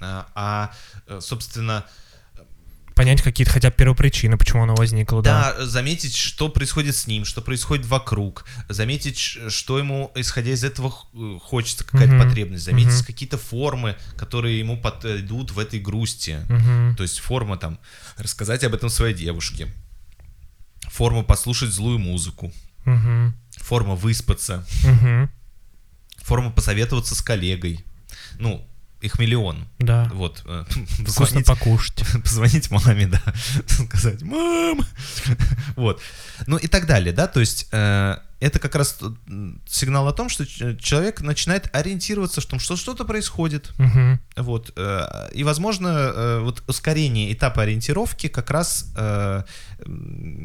[0.00, 0.70] а, а,
[1.08, 1.84] э, собственно,
[3.00, 5.54] Понять какие-то хотя бы первопричины, почему оно возникло, да.
[5.56, 10.94] да, заметить, что происходит с ним, что происходит вокруг, заметить, что ему, исходя из этого,
[11.14, 12.28] э, хочется, какая-то Мгм.
[12.28, 13.04] потребность, заметить Мгм.
[13.06, 16.40] какие-то формы, которые ему подойдут в этой грусти.
[16.50, 16.94] Мгм.
[16.94, 17.78] То есть форма там,
[18.18, 19.68] рассказать об этом своей девушке,
[20.90, 22.52] форма послушать злую музыку,
[22.84, 23.34] Мгм.
[23.52, 25.30] форма выспаться, Мгм.
[26.18, 27.82] форма посоветоваться с коллегой.
[28.38, 28.68] Ну,
[29.00, 29.66] их миллион.
[29.78, 30.10] Да.
[30.12, 30.42] Вот.
[30.46, 32.04] э, Вкусно позвонить покушать.
[32.24, 33.22] позвонить маме, да,
[33.66, 34.84] сказать, мам,
[35.76, 36.00] вот,
[36.46, 40.28] ну и так далее, да, то есть э, это как раз м, сигнал о том,
[40.28, 43.70] что ч- человек начинает ориентироваться в том, что что-то происходит.
[43.78, 44.18] Мгм.
[44.36, 49.42] Вот, э, и, возможно, э, вот ускорение этапа ориентировки как раз э,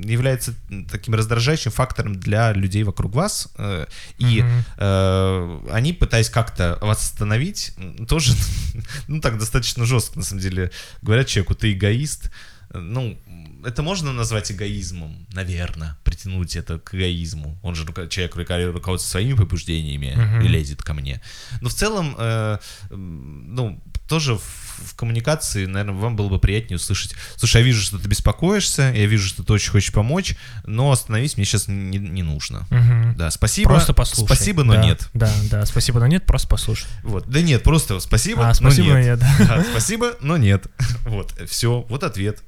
[0.04, 0.54] является
[0.92, 3.50] таким раздражающим фактором для людей вокруг вас.
[3.58, 3.86] э,
[4.18, 4.44] И
[4.78, 7.74] э, они, пытаясь как-то вас остановить,
[8.08, 8.34] тоже,
[9.08, 10.72] ну так, достаточно жестко, на самом деле,
[11.02, 12.32] говорят человеку, ты эгоист.
[12.72, 13.18] Э, Ну,
[13.66, 17.58] это можно назвать эгоизмом, наверное, притянуть это к эгоизму.
[17.62, 20.42] Он же рука- человек рука- руководствуется своими побуждениями Мгм.
[20.42, 21.22] и лезет ко мне.
[21.62, 22.58] Но в целом, э,
[22.90, 27.98] ну, тоже в, в коммуникации, наверное, вам было бы приятнее услышать, слушай, я вижу, что
[27.98, 30.36] ты беспокоишься, я вижу, что ты очень хочешь помочь,
[30.66, 32.66] но остановись, мне сейчас не, не нужно.
[32.70, 33.16] Мгм.
[33.18, 33.70] Да, спасибо.
[33.72, 34.26] Просто послушай.
[34.28, 35.10] Спасибо, но Да, нет.
[35.14, 36.88] Да, да, спасибо, но нет, просто послушай.
[37.04, 37.28] Вот.
[37.28, 39.20] Да нет, просто спасибо, А, спасибо, но но нет.
[39.22, 39.48] нет.
[39.48, 40.68] Да, спасибо, но нет.
[41.06, 42.42] Вот, все, вот ответ.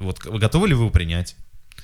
[0.00, 1.36] Вот, готовы ли вы его принять?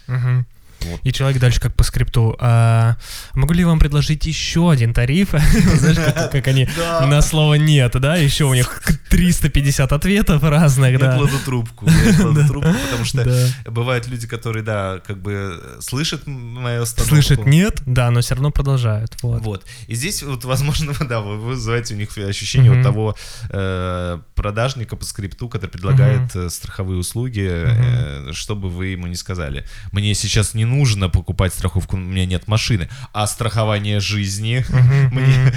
[0.06, 0.46] Мгм.
[0.82, 1.00] Вот.
[1.04, 2.36] И человек дальше как по скрипту.
[2.40, 2.96] «А
[3.34, 5.30] могу ли вам предложить еще один тариф?
[5.78, 7.06] Знаешь, как, как они Да.
[7.06, 8.16] на слово нет, да?
[8.16, 11.16] Еще у них 350 ответов разных, Я да.
[11.16, 13.70] кладу трубку, я кладу трубку, потому что Да.
[13.70, 17.14] бывают люди, которые, да, как бы слышат мою остановку.
[17.14, 19.16] Слышит нет, да, но все равно продолжают.
[19.22, 19.42] Вот.
[19.42, 19.66] Вот.
[19.86, 23.16] И здесь вот, возможно, да, вы вызываете у них ощущение вот того
[23.50, 29.64] э, продажника по скрипту, который предлагает э, страховые услуги, э, чтобы вы ему не сказали.
[29.92, 34.64] Мне сейчас не нужно покупать страховку, у меня нет машины, а страхование жизни
[35.12, 35.52] мне...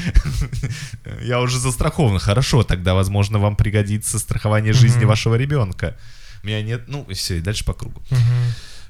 [1.21, 2.19] Я уже застрахован.
[2.19, 5.95] Хорошо, тогда, возможно, вам пригодится страхование жизни вашего ребенка.
[6.43, 6.83] У меня нет...
[6.87, 8.01] Ну, и все, и дальше по кругу.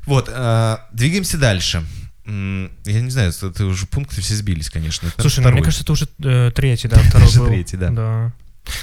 [0.05, 1.83] Вот, э, двигаемся дальше.
[2.25, 5.07] Я не знаю, это это уже пункты все сбились, конечно.
[5.07, 7.47] Это, Слушай, ну, мне кажется, это уже э, третий, да, второй был.
[7.47, 7.89] третий, да.
[7.89, 8.33] Да.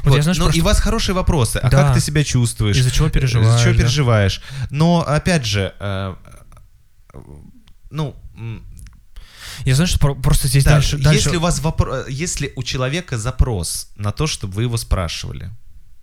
[0.03, 1.57] Вот, Вот, я, знаешь, ну, просто- и у вас хорошие вопросы.
[1.57, 1.85] А Да.
[1.85, 2.77] как ты себя чувствуешь?
[2.77, 3.81] Из-за чего переживаешь, Из-за чего да.
[3.81, 4.43] переживаешь?
[4.71, 6.30] Но, опять же, э, э,
[7.91, 8.17] ну,
[9.65, 10.99] я, знаешь, про- просто здесь да, дальше...
[10.99, 15.51] дальше- если у вас вопро- если у человека запрос на то, чтобы вы его спрашивали,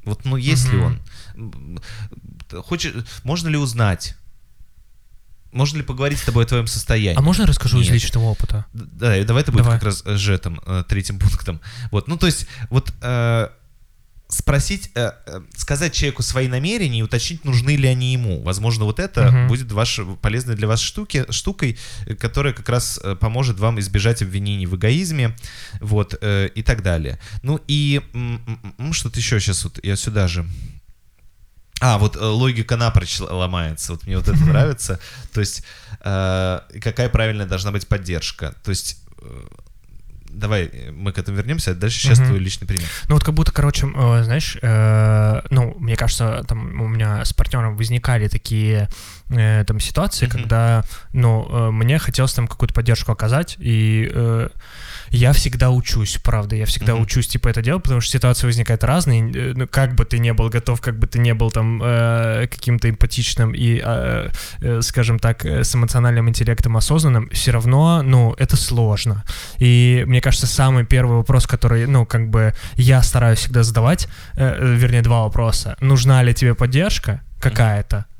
[0.03, 1.79] вот, ну, есть ли Мгм.
[2.49, 4.15] он, хочет, можно ли узнать,
[5.51, 7.17] можно ли поговорить с тобой о твоем состоянии?
[7.17, 7.93] А можно я расскажу из Нет.
[7.93, 8.65] личного опыта?
[8.73, 9.79] Да, давай это будет Давай.
[9.79, 11.61] как раз же там э, третьим пунктом.
[11.91, 13.49] Вот, ну то есть вот э,
[14.29, 18.41] спросить, э, э, сказать человеку свои намерения и уточнить, нужны ли они ему.
[18.43, 19.47] Возможно, вот это Мгм.
[19.47, 24.65] будет ваш, полезной для вас штуки, штукой, э, которая как раз поможет вам избежать обвинений
[24.65, 25.35] в эгоизме,
[25.79, 27.19] вот, э, и так далее.
[27.41, 28.01] Ну и
[28.91, 30.45] что-то еще сейчас вот, я сюда же...
[31.79, 33.93] А, вот э, логика напрочь ломается.
[33.93, 34.99] Вот мне вот это нравится.
[35.31, 35.63] То есть,
[36.01, 38.55] э, какая правильная должна быть поддержка.
[38.63, 38.97] То есть,
[40.37, 42.27] давай э, мы к этому вернемся, а дальше сейчас Мгм.
[42.27, 42.85] твой личный пример.
[43.07, 47.33] Ну вот как будто, короче, э, знаешь, э, ну, мне кажется, там у меня с
[47.33, 48.89] партнером возникали такие
[49.29, 50.37] там ситуации, Мгм.
[50.37, 54.09] когда, ну, мне хотелось там какую-то поддержку оказать, и
[55.11, 57.03] я всегда учусь, правда, я всегда Мгм.
[57.03, 60.33] учусь, типа, это делать, потому что ситуации возникают разные, э, ну, как бы ты не
[60.33, 64.29] был готов, как бы ты не был там э, каким-то эмпатичным и, э,
[64.61, 69.23] э, скажем так, э, с эмоциональным интеллектом осознанным, все равно, ну, это сложно.
[69.59, 74.55] И мне кажется, самый первый вопрос, который, ну, как бы я стараюсь всегда задавать, э,
[74.59, 75.75] э, вернее, два вопроса.
[75.81, 77.97] Нужна ли тебе поддержка какая-то?
[77.97, 78.16] Э,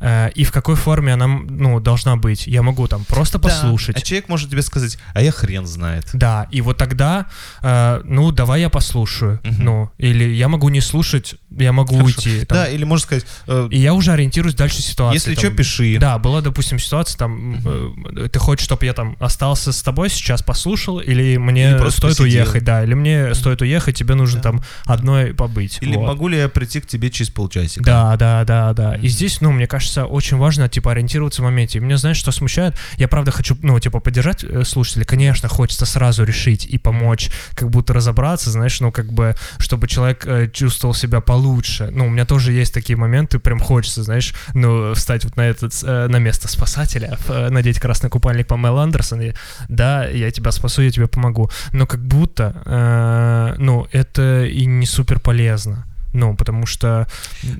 [0.00, 2.46] И в какой форме она, ну, должна быть?
[2.46, 3.96] Я могу там просто послушать.
[3.96, 6.06] А человек может тебе сказать, а я хрен знает.
[6.12, 7.26] Да, и вот тогда,
[7.62, 9.40] э, ну, давай я послушаю.
[9.42, 9.64] Мгм.
[9.64, 12.06] Ну, или я могу не слушать, я могу Хорошо.
[12.20, 12.44] уйти.
[12.44, 12.58] там.
[12.58, 15.14] Да, или можно сказать, э, И я уже ориентируюсь дальше ситуации.
[15.16, 15.44] если там.
[15.44, 15.96] что, пиши.
[15.98, 20.42] Да, была, допустим, ситуация, там, э, ты хочешь, чтобы я там остался с тобой сейчас,
[20.42, 22.24] послушал, или мне Или стоит посидел.
[22.24, 25.78] уехать, да, или мне стоит уехать, тебе нужно там одной побыть.
[25.80, 26.06] Или вот.
[26.06, 27.84] могу ли я прийти к тебе через полчасика?
[27.84, 28.94] Да, да, да, да.
[28.94, 29.08] И Мгм.
[29.08, 31.78] здесь, ну, мне кажется, очень важно, типа, ориентироваться в моменте.
[31.78, 32.74] И меня, знаешь, что смущает?
[32.96, 35.04] Я, правда, хочу, ну, типа, поддержать э, слушателей.
[35.04, 40.26] Конечно, хочется сразу решить и помочь, как будто разобраться, знаешь, ну, как бы, чтобы человек
[40.26, 41.90] э, чувствовал себя получше.
[41.92, 45.72] Ну, у меня тоже есть такие моменты, прям хочется, знаешь, ну, встать вот на этот,
[45.82, 49.32] э, на место спасателя, э, надеть красный купальник по Мэл Андерсон, и,
[49.68, 51.50] да, я тебя спасу, я тебе помогу.
[51.72, 55.87] Но как будто, э, ну, это и не супер полезно.
[56.12, 57.06] Ну, потому что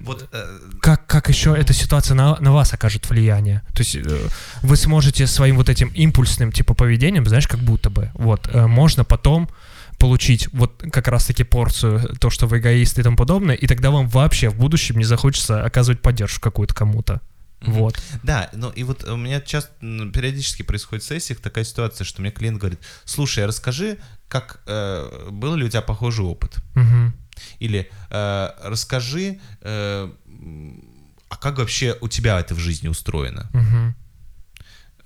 [0.04, 3.62] Вот, э, как, как еще эта ситуация на, на вас окажет влияние?
[3.74, 4.28] То есть э,
[4.62, 9.04] вы сможете своим вот этим импульсным типа поведением, знаешь, как будто бы, вот, э, можно
[9.04, 9.48] потом
[9.98, 14.08] получить вот как раз-таки порцию, то, что вы эгоист и тому подобное, и тогда вам
[14.08, 17.20] вообще в будущем не захочется оказывать поддержку какую-то кому-то.
[17.60, 18.00] Вот.
[18.22, 22.30] Да, ну и вот у меня часто, периодически происходит в сессиях такая ситуация, что мне
[22.30, 26.56] клиент говорит, слушай, а расскажи, как, э, был ли у тебя похожий опыт?
[26.74, 27.14] Мгм.
[27.60, 30.10] Или э, расскажи, э,
[31.28, 33.48] а как вообще у тебя это в жизни устроено?
[33.52, 33.94] Мгм.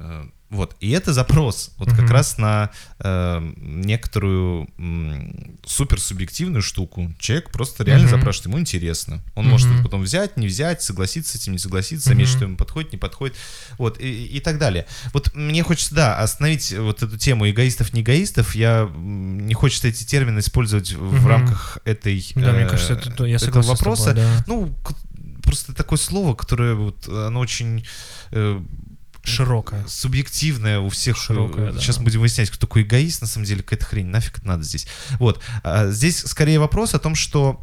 [0.03, 2.11] Э, Вот, и это запрос, вот как Мгм.
[2.13, 7.11] раз на э, некоторую м, суперсубъективную штуку.
[7.19, 8.19] Человек просто реально Мгм.
[8.19, 9.23] запрашивает, ему интересно.
[9.35, 9.77] Он может Мгм.
[9.77, 12.37] это потом взять, не взять, согласиться с этим, не согласиться, заметить, Мгм.
[12.39, 13.35] что ему подходит, не подходит,
[13.79, 14.85] вот, и, и так далее.
[15.15, 18.55] Вот мне хочется, да, остановить вот эту тему эгоистов, не эгоистов.
[18.55, 21.27] Я не хочется эти термины использовать в Мгм.
[21.29, 24.11] рамках этой Да, мне э, кажется, это, то- я этого вопроса.
[24.11, 24.45] тобой, да.
[24.47, 24.77] Ну,
[25.43, 27.85] просто такое слово, которое вот, оно очень
[28.33, 28.61] э,
[29.23, 29.87] Широкое.
[29.87, 31.17] субъективное у всех.
[31.31, 31.81] Э, да.
[31.81, 34.87] Сейчас будем выяснять, кто такой эгоист, на самом деле, какая-то хрень, нафиг это надо здесь.
[35.19, 35.43] Вот.
[35.63, 37.61] А Здесь скорее вопрос о том, что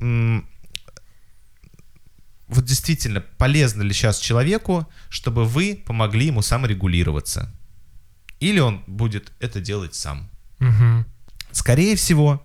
[2.47, 7.53] вот действительно полезно ли сейчас человеку, чтобы вы помогли ему саморегулироваться.
[8.39, 10.30] Или он будет это делать сам.
[10.60, 11.05] Мгм.
[11.51, 12.43] Скорее всего,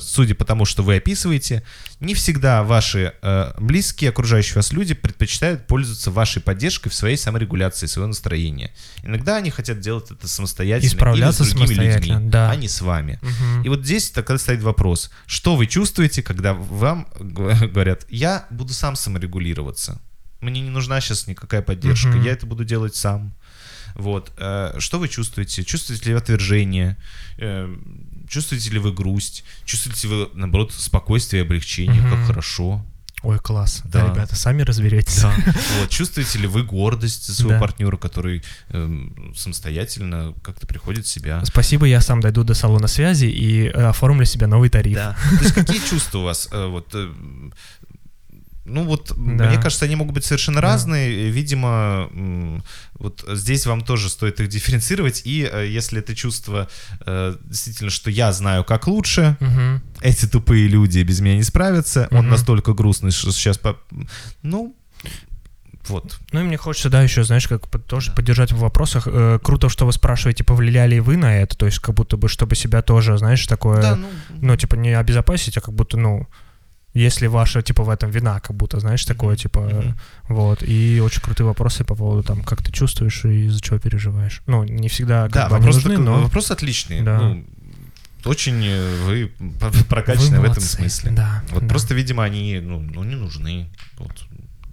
[0.00, 1.62] судя по тому, что вы описываете,
[2.00, 7.86] не всегда ваши э, близкие, окружающие вас люди предпочитают пользоваться вашей поддержкой в своей саморегуляции,
[7.86, 8.72] своего настроения.
[9.02, 12.50] Иногда они хотят делать это самостоятельно И справляться или с другими самостоятельно, людьми, да.
[12.50, 13.18] а не с вами.
[13.22, 13.62] Мгм.
[13.62, 18.96] И вот здесь тогда стоит вопрос, что вы чувствуете, когда вам говорят, я буду сам
[18.96, 20.00] саморегулироваться,
[20.40, 22.22] мне не нужна сейчас никакая поддержка, Мгм.
[22.22, 23.34] я это буду делать сам.
[23.96, 24.32] Вот.
[24.38, 25.64] э, Что вы чувствуете?
[25.64, 26.96] Чувствуете ли вы отвержение?
[27.38, 27.68] Э,
[28.28, 29.44] Чувствуете ли вы грусть?
[29.64, 32.00] Чувствуете ли вы, наоборот, спокойствие и облегчение?
[32.02, 32.10] Мгм.
[32.10, 32.84] Как хорошо.
[33.22, 33.82] Ой, класс.
[33.84, 34.12] Да, Да.
[34.12, 35.22] ребята, сами разберетесь.
[35.24, 35.88] Вот.
[35.90, 37.60] Чувствуете ли вы гордость за своего Да.
[37.60, 41.42] партнера, который эм, самостоятельно как-то приходит в себя?
[41.44, 44.94] Спасибо, я сам дойду до салона связи и э, оформлю себе новый тариф.
[44.96, 45.16] Да.
[45.38, 46.48] То есть какие чувства у вас?
[46.52, 46.94] Вот,
[48.68, 49.48] ну вот, Да.
[49.48, 50.68] мне кажется, они могут быть совершенно Да.
[50.68, 51.30] разные.
[51.30, 52.10] Видимо,
[52.98, 55.22] вот здесь вам тоже стоит их дифференцировать.
[55.24, 56.68] И э, если это чувство
[57.06, 59.82] э, действительно, что я знаю, как лучше, Мгм.
[60.00, 62.30] эти тупые люди без меня не справятся, он Мгм.
[62.30, 63.56] настолько грустный, что сейчас...
[63.58, 63.78] по-
[64.42, 64.74] Ну,
[65.88, 66.18] вот.
[66.32, 68.16] Ну и мне хочется, да, еще, знаешь, как тоже Да.
[68.16, 69.06] поддержать в вопросах.
[69.06, 72.28] Э, круто, что вы спрашиваете, повлияли ли вы на это, то есть как будто бы,
[72.28, 74.08] чтобы себя тоже, знаешь, такое, Да, ну,
[74.40, 76.26] ну, типа, не обезопасить, а как будто, ну,
[77.00, 79.98] если ваша, типа, в этом вина, как будто, знаешь, такое, типа, Мгм.
[80.28, 80.62] вот.
[80.62, 84.42] И очень крутые вопросы по поводу, там, как ты чувствуешь и из-за чего переживаешь.
[84.46, 86.22] Ну, не всегда, да, бы, вопрос, нужны, такой- но...
[86.22, 87.02] вопрос отличный.
[87.02, 87.18] Да.
[87.20, 87.44] Ну,
[88.24, 91.10] очень э, вы п- вы прокачаны в этом смысле.
[91.12, 93.68] Да, Вот да, просто, видимо, они ну, ну, не нужны.
[93.98, 94.26] Вот.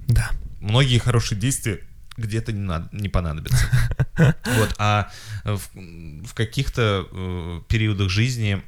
[0.07, 0.29] Да.
[0.59, 1.79] Многие хорошие действия
[2.17, 3.65] где-то не, надо, не понадобятся.
[4.57, 4.75] Вот.
[4.77, 5.09] А
[5.43, 5.59] в,
[6.27, 8.61] в каких-то э, периодах жизни,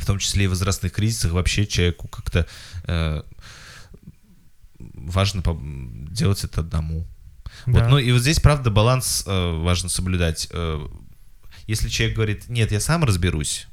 [0.00, 2.46] в том числе и возрастных кризисах, вообще человеку как-то
[2.84, 3.22] э,
[4.78, 5.42] важно
[6.10, 7.06] делать это одному.
[7.66, 7.88] Вот, Да.
[7.88, 10.48] ну и вот здесь, правда, баланс э, важно соблюдать.
[10.52, 10.86] Э,
[11.66, 13.66] если человек говорит, нет, я сам разберусь,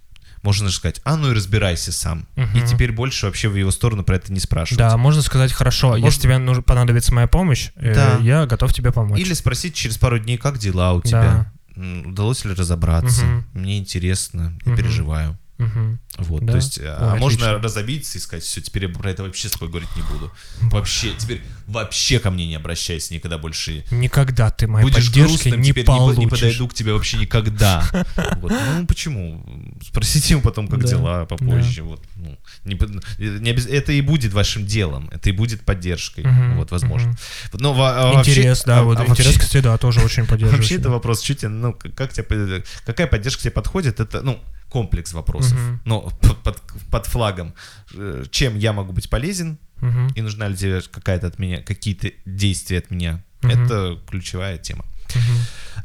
[0.44, 2.28] можно же сказать, а ну и разбирайся сам.
[2.36, 2.66] И Мгм.
[2.68, 4.80] теперь больше вообще в его сторону про это не спрашивать.
[4.80, 8.18] Да, можно сказать, хорошо, если Можно- тебе нужно, понадобится моя помощь, э, Да.
[8.22, 9.20] я готов тебе помочь.
[9.20, 11.08] Или спросить через пару дней, как дела у Да.
[11.08, 11.54] тебя?
[11.76, 13.24] М, Удалось ли разобраться?
[13.24, 13.46] Мгм.
[13.54, 14.78] Мне интересно, я Мгм.
[14.82, 15.38] переживаю.
[15.58, 16.00] Мгм.
[16.20, 16.52] Вот, Да?
[16.54, 17.64] то есть, а Ой, можно отлично.
[17.64, 20.32] разобидеться и сказать, все, теперь я про это вообще с тобой говорить не буду.
[20.62, 23.84] Вообще, теперь вообще ко мне не обращайся никогда больше.
[23.92, 26.20] Никогда ты моей Будешь поддержки грустным, не теперь получишь.
[26.20, 27.84] не подойду к тебе вообще никогда.
[28.42, 28.52] Вот.
[28.52, 29.44] Ну, почему?
[29.84, 30.88] Спросите ему потом, как Да.
[30.88, 31.82] дела, попозже.
[31.84, 32.04] Вот.
[32.16, 32.76] Ну, не
[33.20, 37.10] не это и будет вашим делом, это и будет поддержкой, Мгм, вот, возможно.
[37.10, 37.18] мгм.
[37.54, 40.26] Но во- а вообще- Интерес, да, а- вот а интерес, вообще- кстати, да, тоже очень
[40.26, 40.58] поддерживаю.
[40.62, 44.40] Вообще это вопрос чуть, ну, к- как тебе, какая поддержка тебе подходит, это, ну,
[44.70, 45.54] комплекс вопросов.
[45.54, 45.82] Мгм.
[45.86, 46.62] Но под, под-
[46.92, 47.54] под флагом,
[47.94, 50.08] э, чем я могу быть полезен, Мгм.
[50.16, 53.52] и нужна ли тебе какая-то от меня, какие-то действия от меня, Мгм.
[53.52, 54.86] это ключевая тема.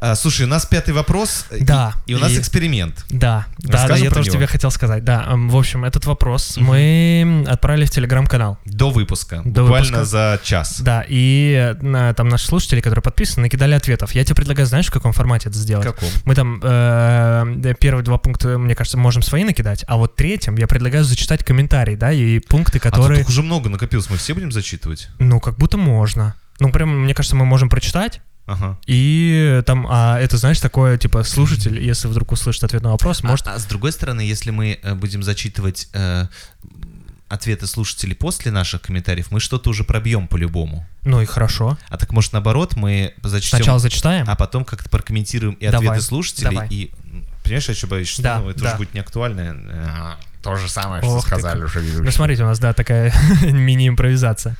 [0.04, 3.04] А, слушай, у нас пятый вопрос, и- Да, и, у нас и- эксперимент.
[3.08, 4.38] Да, да, да, я тоже него.
[4.38, 5.04] тебе хотел сказать.
[5.04, 6.66] Да, эм, в общем, этот вопрос Мгм.
[6.66, 8.58] мы отправили в телеграм-канал.
[8.64, 10.04] До выпуска, До буквально выпуска.
[10.04, 10.80] за час.
[10.80, 14.12] Да, и э, на- там наши слушатели, которые подписаны, накидали ответов.
[14.12, 15.86] Я тебе предлагаю, знаешь, в каком формате это сделать?
[15.86, 16.08] каком?
[16.24, 20.66] Мы там э, первые два пункта, мне кажется, можем свои накидать, а вот третьем я
[20.66, 24.50] предлагаю зачитать комментарии, да, и пункты, А которые, тут уже много накопилось, мы все будем
[24.50, 25.10] зачитывать?
[25.20, 26.34] ну, как будто можно.
[26.58, 28.78] Ну, прям, мне кажется, мы можем прочитать, Ага.
[28.86, 33.46] и там, а это, знаешь, такое, типа, слушатель, если вдруг услышит ответ на вопрос, может...
[33.46, 36.26] А, а с другой стороны, если мы э, будем зачитывать э,
[37.28, 40.86] ответы слушателей после наших комментариев, мы что-то уже пробьем по-любому.
[41.04, 41.78] Ну и хорошо.
[41.88, 44.26] А так может наоборот, мы зачтем, Сначала зачитаем.
[44.28, 46.50] а потом как-то прокомментируем и Давай, ответы слушателей.
[46.50, 46.68] давай.
[46.68, 46.90] И
[47.42, 48.68] понимаешь, я что боюсь, что Да, ну, это да.
[48.70, 49.56] уже будет не актуально.
[49.70, 51.68] А, То же самое, Ох что ты сказали как.
[51.68, 52.12] уже Ну, ведущие.
[52.12, 53.12] смотрите, у нас, да, такая
[53.42, 54.56] мини-импровизация.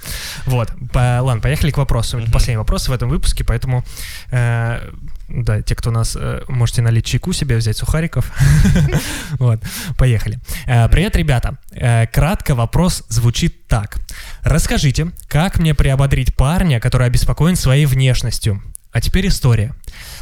[0.47, 2.18] Вот, по- ладно, поехали к вопросу.
[2.18, 2.30] Мгм.
[2.30, 3.85] последний вопрос в этом выпуске, поэтому,
[4.30, 4.80] э,
[5.28, 8.30] да, те, кто нас, э, можете налить чайку себе, взять сухариков.
[9.39, 9.61] Вот,
[9.99, 10.39] поехали.
[10.66, 11.57] Э, Привет, ребята.
[11.72, 13.97] Э, Кратко вопрос звучит так.
[14.43, 18.62] Расскажите, как мне приободрить парня, который обеспокоен своей внешностью?
[18.93, 19.74] А теперь история.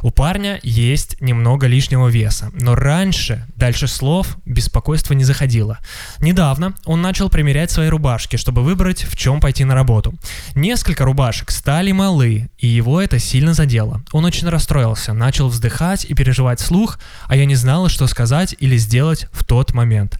[0.03, 5.79] У парня есть немного лишнего веса, но раньше, дальше слов, беспокойство не заходило.
[6.21, 10.15] Недавно он начал примерять свои рубашки, чтобы выбрать, в чем пойти на работу.
[10.55, 14.03] Несколько рубашек стали малы, и его это сильно задело.
[14.13, 18.77] Он очень расстроился, начал вздыхать и переживать слух, а я не знала, что сказать или
[18.77, 20.19] сделать в тот момент.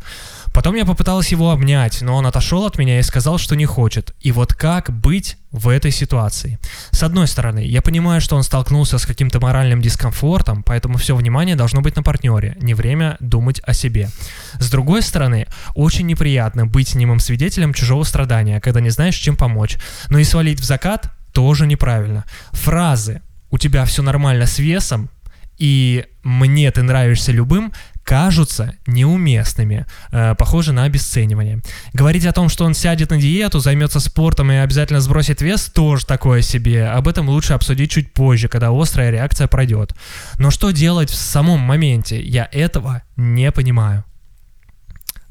[0.53, 4.15] Потом я попыталась его обнять, но он отошел от меня и сказал, что не хочет.
[4.21, 6.59] И вот как быть в этой ситуации?
[6.91, 11.55] С одной стороны, я понимаю, что он столкнулся с каким-то моральным дискомфортом, поэтому все внимание
[11.55, 14.11] должно быть на партнере, не время думать о себе.
[14.59, 19.79] С другой стороны, очень неприятно быть немым свидетелем чужого страдания, когда не знаешь, чем помочь.
[20.09, 22.25] Но и свалить в закат тоже неправильно.
[22.53, 25.11] Фразы «у тебя все нормально с весом»
[25.59, 27.73] и «мне ты нравишься любым»
[28.11, 31.63] кажутся неуместными, э, похоже на обесценивание.
[31.93, 36.05] Говорить о том, что он сядет на диету, займется спортом и обязательно сбросит вес, тоже
[36.07, 36.89] такое себе.
[36.89, 39.95] Об этом лучше обсудить чуть позже, когда острая реакция пройдет.
[40.39, 42.21] Но что делать в самом моменте?
[42.21, 44.03] Я этого не понимаю.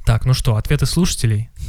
[0.05, 1.49] Так, ну что, ответы слушателей?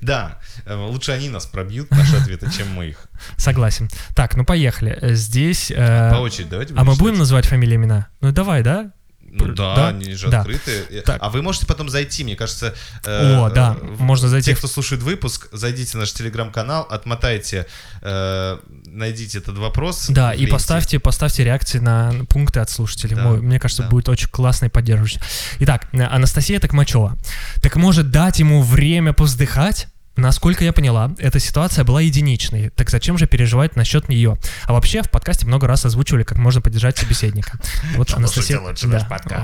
[0.00, 3.08] Да, э, лучше они нас пробьют, наши ответы, чем мы их.
[3.36, 3.88] Согласен.
[4.14, 4.96] Так, ну поехали.
[5.14, 5.72] Здесь...
[5.74, 8.06] э, По очереди давайте а мы будем называть фамилии имена?
[8.20, 8.92] Ну давай, да?
[9.38, 9.88] Ну да, Да?
[9.88, 10.40] они же Да.
[10.40, 11.02] открыты.
[11.04, 11.18] Так.
[11.20, 12.74] А вы можете потом зайти, мне кажется.
[13.04, 17.66] э, О, да, в- можно зайти Те, кто слушает выпуск, зайдите в наш телеграм-канал, отмотайте,
[18.02, 20.06] э, найдите этот вопрос.
[20.08, 23.16] Да, и поставьте, поставьте реакции на пункты от слушателей.
[23.16, 23.88] Да, Мой- Мне кажется, да.
[23.88, 25.20] будет очень классно и поддерживающе.
[25.60, 27.16] Итак, э, Анастасия Токмачева.
[27.62, 29.88] Так может дать ему время повздыхать?
[30.16, 34.38] Насколько я поняла, эта ситуация была единичной, так зачем же переживать насчет нее?
[34.64, 37.58] А вообще в подкасте много раз озвучивали, как можно поддержать собеседника.
[37.96, 38.56] Вот Анастасия...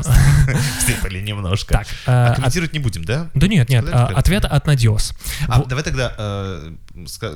[0.04, 0.12] Да.
[0.78, 1.74] Всыпали немножко.
[1.74, 3.30] Так, А комментировать не будем, да?
[3.34, 5.12] да нет, нет, а, ответ от Надиос.
[5.48, 6.72] А Во- давай тогда э,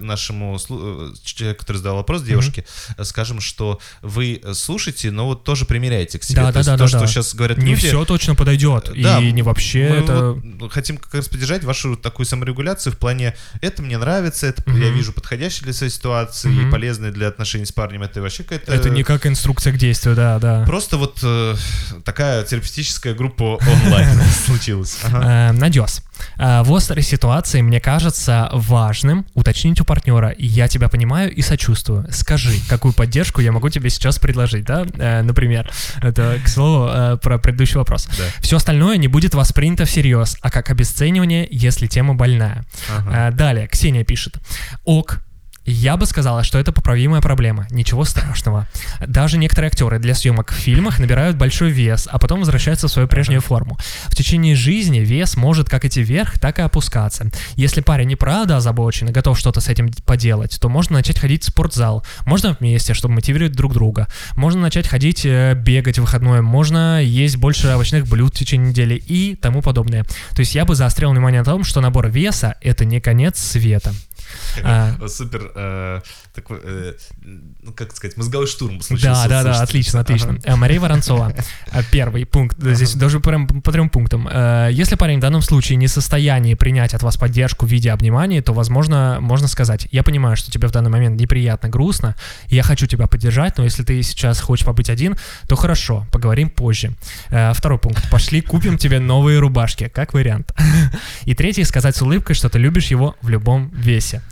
[0.00, 2.64] нашему э, человеку, который задал вопрос, девушке,
[2.96, 6.42] э, скажем, что вы э, слушаете, но вот тоже примеряете к себе.
[6.42, 7.07] Да, То да, да, то, да, что да.
[7.07, 10.32] сейчас говорят Не люди, все точно подойдет, Да, и не вообще мы это...
[10.61, 14.80] вот хотим как раз поддержать вашу такую саморегуляцию в плане это мне нравится, это Мгм.
[14.80, 16.68] я вижу подходящий для своей ситуации Мгм.
[16.68, 18.02] и полезный для отношений с парнем.
[18.02, 18.72] Это вообще какая-то...
[18.72, 20.64] Это не как инструкция к действию, да, да.
[20.66, 21.54] Просто вот э,
[22.04, 24.98] такая терапевтическая группа онлайн случилась.
[25.04, 26.02] Э, Надес.
[26.38, 27.95] Э, В острой ситуации мне кажется
[28.53, 32.07] важным уточнить у партнера, я тебя понимаю и сочувствую.
[32.11, 34.86] Скажи, какую поддержку я могу тебе сейчас предложить, да?
[34.99, 35.70] Э, Например,
[36.03, 38.07] это, к слову, э, про предыдущий вопрос.
[38.07, 38.24] Да.
[38.40, 42.64] Все остальное не будет воспринято всерьез, а как обесценивание, если тема больная.
[42.97, 43.28] Ага.
[43.28, 44.36] Э, Далее, Ксения пишет.
[44.84, 45.22] Ок,
[45.66, 48.66] я бы сказала, что это поправимая проблема, ничего страшного.
[49.06, 53.08] Даже некоторые актеры для съемок в фильмах набирают большой вес, а потом возвращаются в свою
[53.08, 53.78] прежнюю форму.
[54.06, 57.30] В течение жизни вес может как идти вверх, так и опускаться.
[57.56, 61.42] Если парень не правда озабочен и готов что-то с этим поделать, то можно начать ходить
[61.42, 62.04] в спортзал.
[62.24, 64.08] Можно вместе, чтобы мотивировать друг друга.
[64.36, 66.42] Можно начать ходить э, бегать в выходное.
[66.42, 70.04] Можно есть больше овощных блюд в течение недели и тому подобное.
[70.34, 73.92] То есть я бы заострил внимание на том, что набор веса— это не конец света.
[74.62, 76.01] А, Супер, э,
[76.37, 76.93] э,
[77.62, 79.28] ну как сказать, мозговой штурм случился.
[79.28, 80.39] Да, да, да, отлично, отлично.
[80.45, 81.34] Э, Мария Воронцова.
[81.91, 82.57] Первый пункт.
[82.59, 84.28] Здесь даже прям по трем пунктам.
[84.70, 88.41] Если парень в данном случае не в состоянии принять от вас поддержку в виде обниманий,
[88.41, 92.14] то, возможно, можно сказать, я понимаю, что тебе в данный момент неприятно, грустно,
[92.49, 95.16] я хочу тебя поддержать, но если ты сейчас хочешь побыть один,
[95.49, 96.93] то хорошо, поговорим позже.
[97.28, 98.09] Второй пункт.
[98.11, 100.53] Пошли, купим тебе новые рубашки, как вариант.
[101.24, 104.22] И третий, сказать с улыбкой, что ты любишь его в любом весе.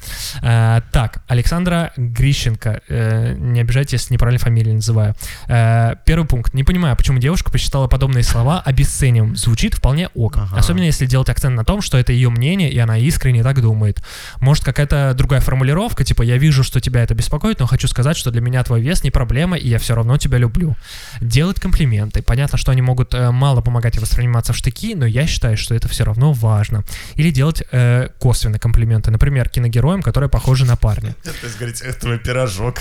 [0.42, 5.14] Э, Так, Александра Грищенко, э, не обижайтесь, если неправильно фамилию называю.
[5.48, 6.54] Э, Первый пункт.
[6.54, 9.36] Не понимаю, почему девушка посчитала подобные слова обесцениваем.
[9.36, 10.36] Звучит вполне ок.
[10.36, 10.56] Ага.
[10.56, 14.02] Особенно если делать акцент на том, что это ее мнение, и она искренне так думает.
[14.40, 18.30] Может, какая-то другая формулировка, типа «я вижу, что тебя это беспокоит, но хочу сказать, что
[18.30, 20.76] для меня твой вес не проблема, и я все равно тебя люблю».
[21.20, 22.22] Делать комплименты.
[22.22, 25.74] Понятно, что они могут э, мало помогать и восприниматься в штыки, но я считаю, что
[25.74, 26.84] это все равно важно.
[27.14, 29.10] Или делать э, косвенные комплименты.
[29.10, 31.14] Например, киногероям, которые похожи на парня.
[31.22, 32.80] То есть говорить, это твой пирожок.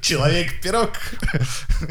[0.00, 0.90] Человек-пирог.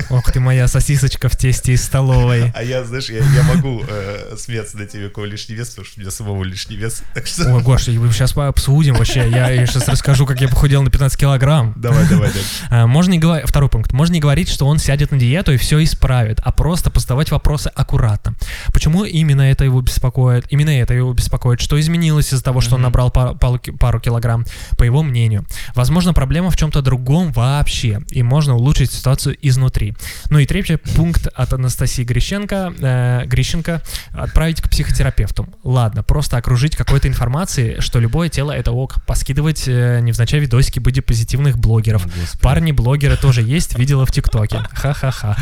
[0.09, 2.51] Ох ты моя сосисочка в тесте из столовой.
[2.55, 5.99] А я, знаешь, я, я могу э, смеяться на тебе, какой лишний вес, потому что
[5.99, 7.03] у меня самого лишний вес.
[7.13, 7.53] Так что...
[7.53, 9.29] Ой, Гош, сейчас обсудим вообще.
[9.29, 11.73] Я сейчас расскажу, как я похудел на 15 килограмм.
[11.75, 12.43] Давай, давай, давай.
[12.69, 13.93] А, Можно не говорить, второй пункт.
[13.93, 17.71] Можно не говорить, что он сядет на диету и все исправит, а просто поставать вопросы
[17.73, 18.35] аккуратно.
[18.73, 20.45] Почему именно это его беспокоит?
[20.49, 21.61] Именно это его беспокоит.
[21.61, 24.32] Что изменилось из-за того, что он набрал пару, пару килограмм?
[24.33, 24.45] Инстаграм,
[24.77, 25.45] по его мнению.
[25.75, 29.93] Возможно, проблема в чем-то другом вообще, и можно улучшить ситуацию изнутри.
[30.29, 33.81] Ну и третий пункт от Анастасии Грищенко, э, Грищенко
[34.13, 35.47] отправить к психотерапевту.
[35.63, 41.57] Ладно, просто окружить какой-то информацией, что любое тело это ок, поскидывать э, невзначай видосики бодипозитивных
[41.57, 42.05] блогеров.
[42.05, 42.41] Господи.
[42.41, 44.59] Парни-блогеры тоже есть, видела в ТикТоке.
[44.71, 45.37] Ха-ха-ха.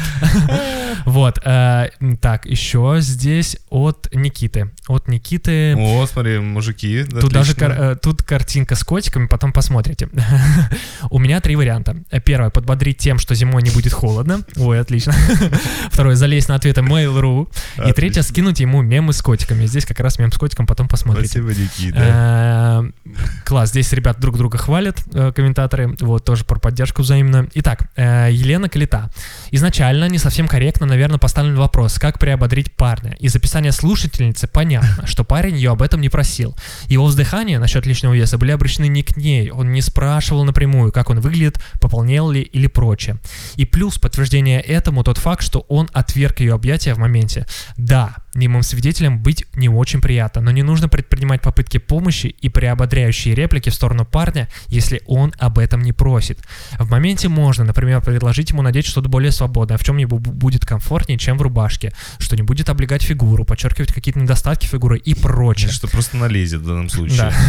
[1.06, 1.40] Вот.
[1.44, 1.90] э,
[2.22, 4.72] Так, еще здесь от Никиты.
[4.88, 5.76] От Никиты.
[5.78, 7.04] О, смотри, мужики.
[7.04, 10.10] Тут даже э, тут картинка с котиками, потом посмотрите.
[11.10, 11.98] У меня три варианта.
[12.26, 14.42] Первое, подбодрить тем, что зимой не будет холодно.
[14.72, 15.14] Ой, отлично.
[15.92, 17.50] Второе, залезть на ответы Mail.ru.
[17.90, 19.66] И третье, скинуть ему мемы с котиками.
[19.66, 21.42] Здесь как раз мем с котиком, потом посмотрите.
[21.42, 22.94] Спасибо, Никита.
[23.06, 23.12] Э,
[23.44, 27.50] Класс, здесь ребят друг друга хвалят, э, комментаторы, вот, тоже про поддержку взаимно.
[27.56, 29.10] Итак, э, Елена Калита.
[29.52, 33.18] Изначально не совсем корректно, наверное, поставлен вопрос, как приободрить парня.
[33.20, 36.56] Из описания слушательницы понятно, что парень ее об этом не просил.
[36.86, 41.10] Его вздыхания насчет лишнего веса были обращены не к ней, он не спрашивал напрямую, как
[41.10, 43.18] он выглядит, пополнел ли или прочее.
[43.58, 47.46] И плюс подтверждение этому тот факт, что он отверг ее объятия в моменте.
[47.78, 53.36] Да, немым свидетелем быть не очень приятно, но не нужно предпринимать попытки помощи и приободряющие
[53.36, 56.40] реплики в сторону парня, если он об этом не просит.
[56.80, 60.66] В моменте можно, например, предложить ему надеть что-то более свободное, в чем ему бу- будет
[60.66, 65.72] комфортнее, чем в рубашке, что не будет облегать фигуру, подчеркивать какие-то недостатки фигуры и прочее.
[65.72, 67.18] Что просто налезет в данном случае.
[67.18, 67.34] Да.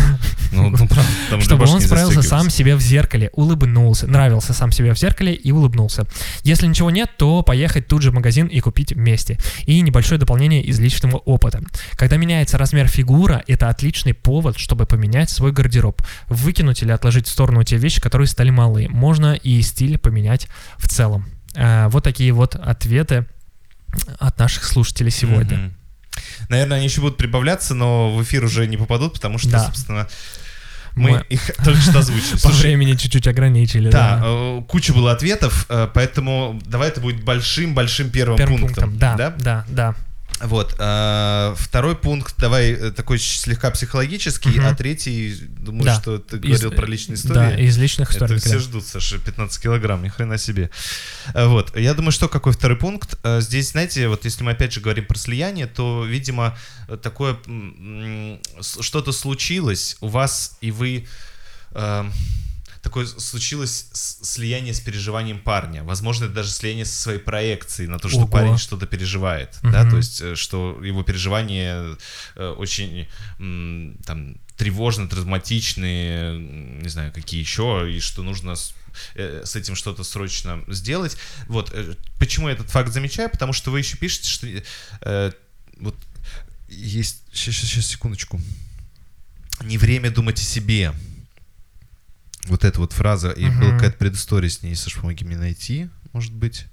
[0.53, 4.99] Ну, ну, правда, Чтобы он справился сам себе в зеркале, улыбнулся, нравился сам себе в
[4.99, 6.07] зеркале и улыбнулся.
[6.43, 9.39] Если ничего нет, то поехать тут же в магазин и купить вместе.
[9.65, 11.61] И небольшое дополнение из личного опыта.
[11.93, 16.03] Когда меняется размер фигура, это отличный повод, чтобы поменять свой гардероб.
[16.29, 18.89] Выкинуть или отложить в сторону те вещи, которые стали малы.
[18.91, 21.27] Можно и стиль поменять в целом.
[21.55, 23.27] А, Вот такие вот ответы
[24.19, 25.71] от наших слушателей сегодня.
[26.49, 29.65] Наверное, они еще будут прибавляться, но в эфир уже не попадут, потому что, Да.
[29.67, 30.09] собственно,
[30.95, 32.39] мы Мы- их только что озвучили.
[32.43, 33.91] По времени чуть-чуть ограничили.
[33.91, 38.91] Да, Да, э, куча было ответов, э, поэтому давай это будет большим-большим первым, Первым пунктом.
[38.91, 39.17] пунктом.
[39.17, 39.95] Да, да, да.
[40.43, 40.75] Вот.
[40.79, 46.01] э, Второй пункт, давай э, такой слегка психологический, а третий, думаю, Да.
[46.01, 47.35] что ты Из- говорил про личные истории.
[47.35, 48.37] Да, из личных историй.
[48.37, 50.71] Это все ждут, Саша, 15 килограмм, ни хрена себе.
[51.35, 53.17] Э, Вот, я думаю, что какой второй пункт?
[53.41, 56.57] Здесь, знаете, вот если мы опять же говорим про слияние, то, видимо,
[57.03, 57.37] такое
[58.61, 61.07] что-то случилось у вас, и вы...
[61.73, 62.05] э,
[62.93, 65.83] Такое случилось слияние с переживанием парня.
[65.83, 68.27] Возможно, это даже слияние со своей проекцией на то, что Ого.
[68.27, 69.59] парень что-то переживает.
[69.63, 69.91] Да, Мгм.
[69.93, 71.97] то есть, э, что его переживания
[72.37, 73.09] э, очень
[74.05, 78.75] там тревожно, травматичные, не знаю, какие еще, и что нужно с,
[79.15, 81.17] э, с этим что-то срочно сделать.
[81.47, 81.75] Вот,
[82.19, 83.31] почему я этот факт замечаю?
[83.31, 84.47] Потому что вы еще пишете, что
[85.01, 85.33] э,
[85.79, 85.97] вот
[86.69, 87.23] есть...
[87.33, 88.39] Сейчас, сейчас, секундочку.
[89.63, 90.93] Не время думать о себе.
[92.47, 93.61] Вот эта вот фраза, и Мгм.
[93.61, 96.67] была какая-то предыстория с ней, Саш, помоги мне найти, может быть.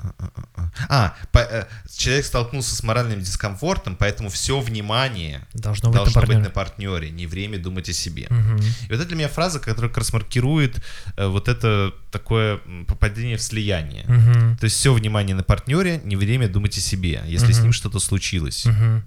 [0.00, 1.16] А, а, а, а.
[1.32, 6.36] По- э, человек столкнулся с моральным дискомфортом, поэтому все внимание Должно быть должно на быть
[6.36, 6.98] на партнере.
[7.00, 8.28] партнере, не время думать о себе.
[8.30, 8.58] Мгм.
[8.58, 10.80] И вот это для меня фраза, которая как раз маркирует
[11.16, 14.04] э, вот это такое попадение в слияние.
[14.06, 14.56] Мгм.
[14.58, 17.62] То есть все внимание на партнере, не время думать о себе, если с Мгм.
[17.64, 18.66] ним что-то случилось.
[18.66, 19.04] Мгм.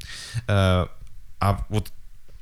[0.49, 0.87] Э,
[1.39, 1.89] а вот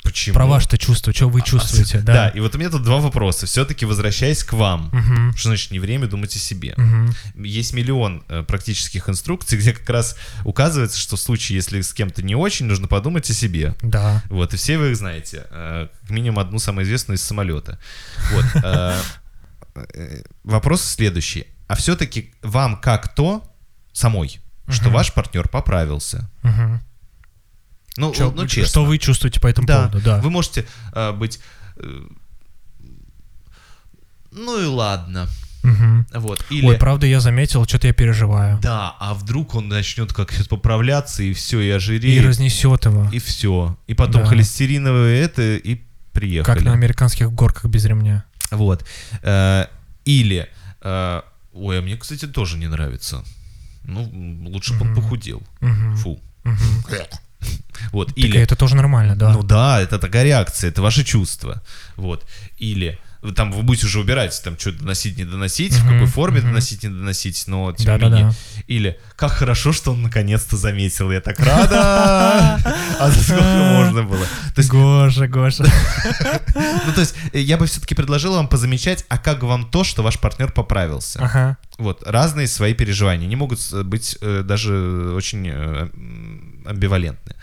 [0.10, 0.34] почему?
[0.34, 2.14] Про ваше-то чувство, что вы чувствуете, Да.
[2.14, 2.30] да?
[2.30, 3.45] и вот у меня тут два вопроса.
[3.45, 4.90] Все-таки возвращаясь к вам.
[4.91, 5.34] Мгм.
[5.36, 6.73] Что значит не время думать о себе?
[6.77, 7.14] Мгм.
[7.36, 12.22] Есть миллион э, практических инструкций, где как раз указывается, что в случае, если с кем-то
[12.23, 13.76] не очень, нужно подумать о себе.
[13.81, 14.23] Да.
[14.30, 15.45] Вот, и все вы их знаете.
[15.52, 17.80] Э, Как минимум одну самую известную из самолета.
[18.34, 18.45] Вот.
[18.64, 18.95] э,
[19.94, 21.45] э, Вопрос следующий.
[21.68, 23.44] А все-таки вам как то
[23.94, 26.30] самой, что ваш партнер поправился?
[28.00, 28.70] Ну, Чё- ну честно.
[28.70, 30.22] Что вы чувствуете по этому Да, поводу, да.
[30.22, 31.40] Вы можете э, быть...
[31.76, 32.02] э,
[34.32, 35.28] Ну и ладно.
[35.64, 36.08] Мгм.
[36.14, 36.46] Вот.
[36.50, 36.66] Или...
[36.66, 38.60] Ой, правда, я заметил, что-то я переживаю.
[38.62, 43.20] Да, а вдруг он начнет как-то поправляться, и все, и И ожиреет, разнесет его, и
[43.20, 43.78] все.
[43.88, 44.28] И потом Да.
[44.30, 45.82] холестериновые это, и
[46.14, 46.56] приехали.
[46.56, 48.24] как на американских горках без ремня.
[48.52, 48.86] Вот.
[49.22, 49.66] Э,
[50.06, 50.48] Или,
[50.82, 51.22] э,
[51.54, 53.24] ой, а мне, кстати, тоже не нравится.
[53.84, 54.10] Ну,
[54.48, 54.96] лучше бы он Мгм.
[55.02, 55.44] похудел.
[55.60, 55.96] Мгм.
[55.98, 56.20] Фу.
[56.46, 56.58] Мгм.
[57.91, 58.07] Вот.
[58.10, 59.34] Так Или, это тоже нормально, да.
[59.34, 61.61] ну да, это такая реакция, это ваши чувства.
[61.95, 62.26] Вот.
[62.60, 62.99] Или,
[63.36, 66.50] там вы будете уже убирать, там что доносить, не доносить, в Мгм, какой форме мгм.
[66.50, 68.16] доносить, не доносить, но тем не Да-да-да.
[68.18, 68.34] менее.
[68.68, 72.60] Или, как хорошо, что он наконец-то заметил, я так рада!
[73.00, 74.26] А сколько можно было?
[74.56, 75.64] То есть, Гоша, Гоша.
[76.56, 80.04] ну, то есть, э, я бы все-таки предложил вам позамечать, а как вам то, что
[80.04, 81.20] ваш партнер поправился?
[81.22, 81.58] Ага.
[81.78, 83.28] Вот, разные свои переживания.
[83.28, 85.90] Не могут э, быть э, даже очень э,
[86.66, 87.36] амбивалентны.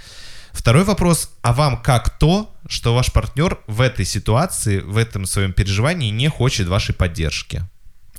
[0.67, 5.53] Второй вопрос, а вам как то, что ваш партнер в этой ситуации, в этом своем
[5.53, 7.63] переживании не хочет вашей поддержки?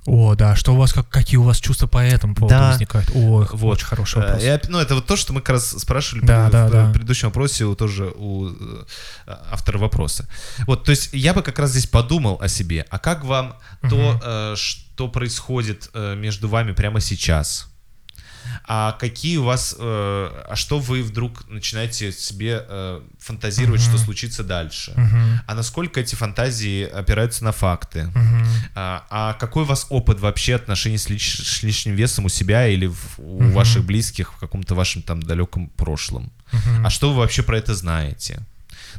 [0.05, 2.69] О, да, что у вас, как, какие у вас чувства по этому поводу Да.
[2.69, 3.09] возникают?
[3.13, 3.73] О, Вот.
[3.73, 4.43] очень хороший Э, вопрос.
[4.45, 6.91] и ну, это вот то, что мы как раз спрашивали Да, в, да, в да.
[6.93, 8.85] предыдущем вопросе у, тоже у э,
[9.51, 10.29] автора вопроса.
[10.67, 12.85] Вот, то есть я бы как раз здесь подумал о себе.
[12.89, 13.57] А как вам
[13.89, 17.67] то, э, что происходит между вами прямо сейчас?
[18.67, 19.83] А какие у вас, э,
[20.49, 24.93] а что вы вдруг начинаете себе э, фантазировать, что случится дальше?
[24.95, 25.41] Мгм.
[25.47, 28.05] А насколько эти фантазии опираются на факты?
[28.15, 28.45] Мгм.
[28.75, 32.67] А, а какой у вас опыт вообще отношений с, лиш- с лишним весом у себя
[32.67, 33.51] или в- у Мгм.
[33.53, 36.31] ваших близких в каком-то вашем там далеком прошлом?
[36.51, 36.85] Мгм.
[36.85, 38.39] А что вы вообще про это знаете?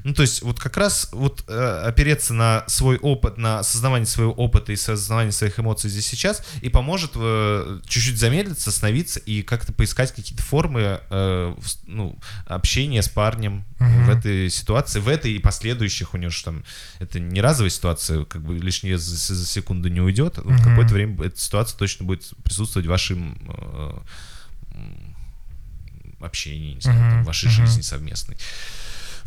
[0.04, 4.32] Ну, то есть, вот как раз вот э, опереться на свой опыт, на осознавание своего
[4.32, 9.72] опыта и осознавание своих эмоций здесь сейчас и поможет э, чуть-чуть замедлиться, остановиться и как-то
[9.72, 11.54] поискать какие-то формы э,
[11.86, 14.04] ну, общения с парнем Мгм.
[14.06, 16.14] в этой ситуации, в этой и последующих.
[16.14, 16.64] У него же там
[16.98, 20.38] это не разовая ситуация, как бы лишний вес за, за секунду не уйдет.
[20.38, 20.64] Вот Мгм.
[20.64, 23.98] Какое-то время эта ситуация точно будет присутствовать в вашем э,
[26.20, 27.10] общении, не знаю, Мгм.
[27.10, 27.66] там, в вашей Мгм.
[27.66, 28.36] жизни совместной.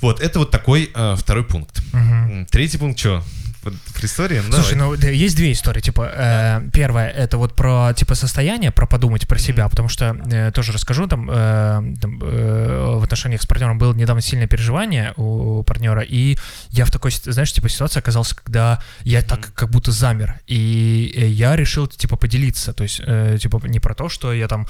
[0.01, 1.81] Вот, это вот такой э, второй пункт.
[1.93, 3.23] М, Третий пункт что?
[3.61, 4.43] Про историю?
[4.47, 4.97] Ну, Слушай, давай.
[4.97, 5.81] ну да, есть две истории.
[5.81, 10.51] Типа, э, первая это вот про типа состояние, про подумать про себя, потому что э,
[10.51, 15.63] тоже расскажу там, э, там, э, в отношениях с партнером было недавно сильное переживание у
[15.63, 16.37] партнера, и
[16.69, 21.27] я в такой, знаешь, типа ситуации оказался, когда я так как будто замер, и э,
[21.27, 24.67] я решил типа поделиться, то есть э, типа не про то, что я там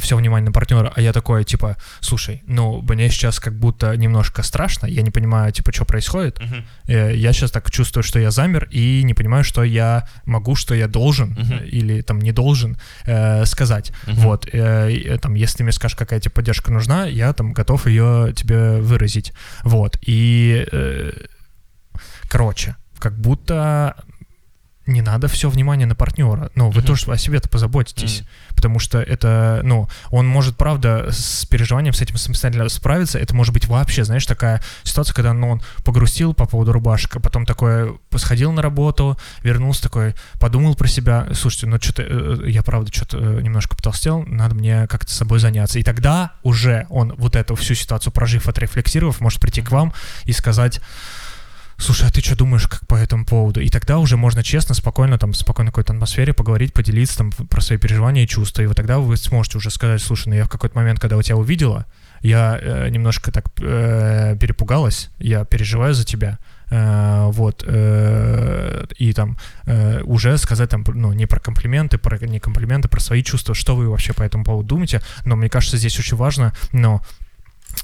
[0.00, 4.42] все внимание на партнера, а я такой типа, слушай, ну мне сейчас как будто немножко
[4.42, 6.64] страшно, я не понимаю типа что происходит, Мгм.
[6.86, 10.74] Э, я сейчас так чувствую, что я замер и не понимаю, что я могу, что
[10.74, 13.92] я должен э, или там не должен э, сказать.
[14.06, 14.16] Мгм.
[14.16, 17.86] Вот, э, э, там, если ты мне скажешь, какая тебе поддержка нужна, я там готов
[17.86, 19.32] ее тебе выразить.
[19.64, 21.12] Вот, и, э,
[22.28, 23.94] короче, как будто
[24.86, 26.50] не надо все внимание на партнера.
[26.54, 26.86] Ну, вы Мгм.
[26.86, 28.22] тоже о себе-то позаботитесь.
[28.56, 33.18] Потому что это, ну, он может, правда, с переживанием с этим самостоятельно справиться.
[33.18, 37.20] Это может быть вообще, знаешь, такая ситуация, когда ну, он погрустил по поводу рубашек, а
[37.20, 42.02] потом такой сходил на работу, вернулся такой, подумал про себя, слушайте, ну что-то,
[42.46, 45.78] я правда что-то э, немножко потолстел, надо мне как-то собой заняться.
[45.78, 49.92] И тогда уже он вот эту всю ситуацию прожив, отрефлексировав, может прийти к вам
[50.24, 50.80] и сказать,
[51.80, 53.60] слушай, а ты что думаешь как по этому поводу?
[53.60, 57.60] И тогда уже можно честно, спокойно, там, в спокойной какой-то атмосфере поговорить, поделиться там про
[57.60, 58.62] свои переживания и чувства.
[58.62, 61.22] И вот тогда вы сможете уже сказать, слушай, ну я в какой-то момент, когда у
[61.22, 61.86] тебя увидела,
[62.20, 66.38] я э, немножко так э, перепугалась, я переживаю за тебя.
[66.70, 72.38] Э, вот, э, и там э, уже сказать там, ну, не про комплименты, про не
[72.38, 75.98] комплименты, про свои чувства, что вы вообще по этому поводу думаете, но мне кажется, здесь
[75.98, 77.29] очень важно, но э,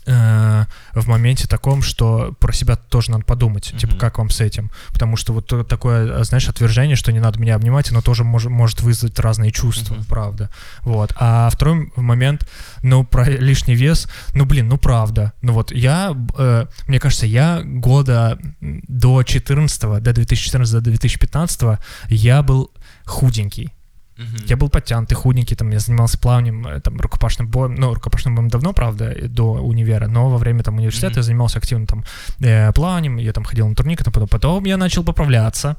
[0.06, 3.98] в моменте таком, что про себя тоже надо подумать, типа, Мгм.
[3.98, 7.90] как вам с этим, потому что вот такое, знаешь, отвержение, что не надо меня обнимать,
[7.90, 10.04] оно тоже может, может вызвать разные чувства, Мгм.
[10.04, 10.50] правда,
[10.82, 12.48] вот, а второй момент,
[12.82, 17.62] ну, про лишний вес, ну, блин, ну, правда, ну, вот я, э, мне кажется, я
[17.64, 22.70] года до 14 до 2014 до 2015 я был
[23.04, 23.72] худенький,
[24.18, 24.36] Мгм.
[24.46, 28.48] я был подтянутый, худенький, там, я занимался плаванием, э, там, рукопашным боем, ну, рукопашным боем
[28.48, 31.18] давно, правда, до универа, но во время, там, университета Мгм.
[31.18, 32.04] я занимался активно, там,
[32.40, 35.76] э, плаванием, я там ходил на турник, а потом, потом я начал поправляться,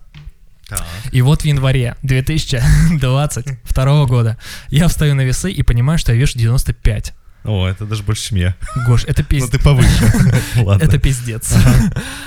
[0.69, 0.83] Так.
[1.11, 4.37] и вот в январе 2022 года
[4.69, 7.13] я встаю на весы и понимаю, что я вешу 95.
[7.47, 8.55] О, это даже больше, чем я.
[8.85, 9.49] Гош, это Ну, пиздец.
[9.49, 10.05] ты повыше.
[10.81, 11.55] Это пиздец.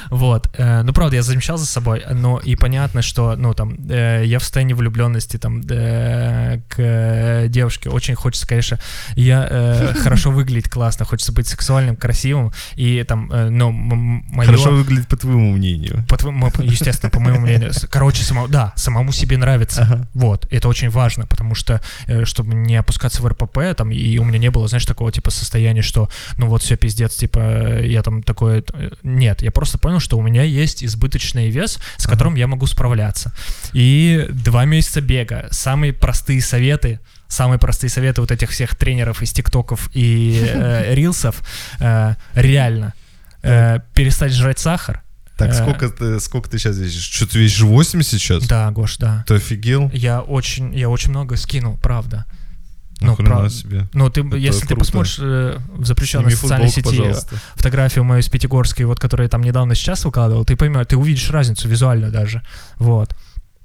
[0.09, 0.49] Вот.
[0.55, 4.39] э, Ну, правда, я замечал за собой, но и понятно, что, ну, там, э, я
[4.39, 8.79] в состоянии влюбленности, там, э, к девушке очень хочется, конечно,
[9.15, 14.47] я хорошо выглядеть классно, хочется быть сексуальным, красивым, и там, ну, мое...
[14.47, 16.05] Хорошо выглядит по твоему мнению.
[16.09, 17.73] По твоему, естественно, по моему мнению.
[17.91, 19.83] Короче, само, да, самому себе нравится.
[19.83, 20.09] Ага.
[20.15, 21.81] Вот, это очень важно, потому что,
[22.25, 25.83] чтобы не опускаться в РПП, там, и у меня не было, знаешь, такого, типа, состояния,
[25.83, 26.09] что,
[26.39, 28.65] ну, вот все пиздец, типа, я там такой...
[28.73, 32.13] э, Нет, я просто понял, что у меня есть избыточный вес, с Ага.
[32.13, 33.33] которым я могу справляться.
[33.73, 39.33] И два месяца бега, самые простые советы, самые простые советы вот этих всех тренеров из
[39.33, 41.43] тиктоков и э, рилсов,
[41.81, 42.95] э, реально,
[43.43, 45.03] э, перестать жрать сахар.
[45.39, 47.03] Так, Э, сколько ты, сколько ты сейчас весишь?
[47.03, 48.47] Что, ты весишь 80 сейчас?
[48.47, 49.25] Да, Гош, да.
[49.27, 49.91] Ты офигел?
[49.95, 52.27] Я очень, я очень много скинул, правда.
[53.01, 53.87] Ну, прав- себе.
[53.95, 54.81] Ну, ты, Это если ты круто.
[54.81, 57.37] посмотришь э, в запрещенной Сними социальной футболку, сети пожалуйста.
[57.55, 61.31] фотографию мою из Пятигорской, вот, которую я там недавно сейчас выкладывал, ты поймешь, ты увидишь
[61.31, 62.43] разницу визуально даже.
[62.79, 63.15] Вот.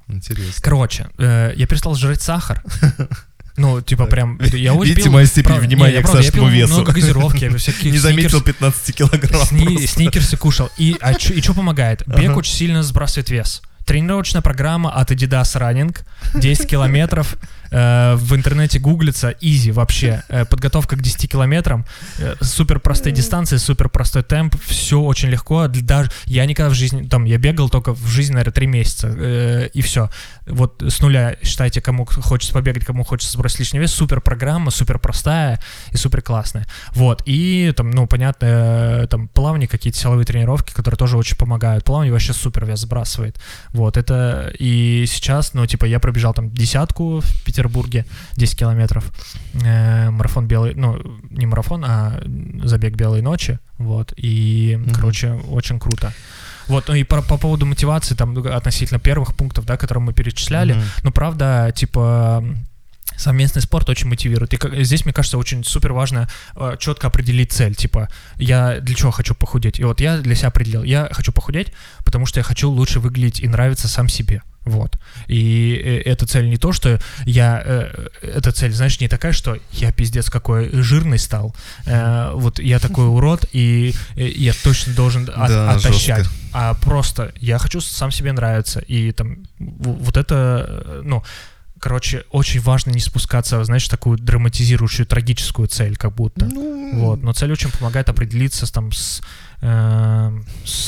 [0.08, 0.62] Интересно.
[0.62, 2.64] Короче, э, я перестал жрать сахар.
[3.58, 6.48] Ну, типа прям, я очень Видите пил- мою степень правда, внимания не, к правда, пил
[6.50, 6.74] весу.
[6.74, 9.46] много газировки, всяких Не заметил сникерс- 15 килограмм.
[9.46, 10.70] Сни- сникерсы кушал.
[10.78, 12.04] И, а чё- и что помогает?
[12.06, 12.36] Бег Ага.
[12.36, 13.62] очень сильно сбрасывает вес.
[13.86, 15.98] Тренировочная программа от Adidas Running,
[16.34, 17.38] 10 километров.
[17.72, 20.24] Э, в интернете гуглится, easy вообще.
[20.30, 21.86] Э, подготовка к 10 километрам,
[22.20, 25.68] э, супер простые дистанции, супер простой темп, все очень легко.
[25.68, 29.82] Даже я никогда в жизни, там, я бегал только в жизни, наверное, 3 месяца, и
[29.82, 30.10] все.
[30.48, 35.00] Вот с нуля, считайте, кому хочется побегать, кому хочется сбросить лишний вес, супер программа, супер
[35.00, 35.60] простая
[35.92, 36.66] и супер классная.
[36.92, 41.84] Вот, и там, ну, понятно, э, там плавание, какие-то силовые тренировки, которые тоже очень помогают.
[41.84, 43.40] Плавание вообще супер вес сбрасывает.
[43.70, 48.06] Вот, это и сейчас, ну, типа, я пробежал там десятку в Петербурге,
[48.38, 49.12] 10 километров,
[49.54, 51.02] э, марафон белый, ну,
[51.32, 52.22] не марафон, а
[52.64, 54.94] забег белой ночи, вот, и, Мгм.
[54.94, 56.14] короче, очень круто.
[56.68, 60.74] Вот, ну и по, по поводу мотивации, там, относительно первых пунктов, да, которые мы перечисляли,
[60.74, 60.84] Мгм.
[61.04, 62.44] ну, правда, типа,
[63.18, 64.54] совместный спорт очень мотивирует.
[64.54, 67.76] И как- здесь, мне кажется, очень супер важно э, четко определить цель.
[67.76, 69.80] Типа, я для чего хочу похудеть?
[69.80, 70.84] И вот я для себя определил.
[70.84, 71.72] Я хочу похудеть,
[72.04, 74.42] потому что я хочу лучше выглядеть и нравиться сам себе.
[74.66, 74.98] Вот.
[75.28, 77.62] И э, эта цель не то, что я...
[77.64, 81.56] э, эта цель, знаешь, не такая, что я пиздец какой жирный стал.
[81.86, 86.18] э, вот я такой урод, и э, я точно должен от- Да, отощать.
[86.26, 86.34] жестко.
[86.54, 88.80] А просто я хочу сам себе нравиться.
[88.80, 91.24] И там вот это, ну,
[91.80, 96.46] короче, очень важно не спускаться, знаешь, такую драматизирующую, трагическую цель, как будто.
[96.46, 99.22] Ну, Вот, но цель очень помогает определиться с, там с,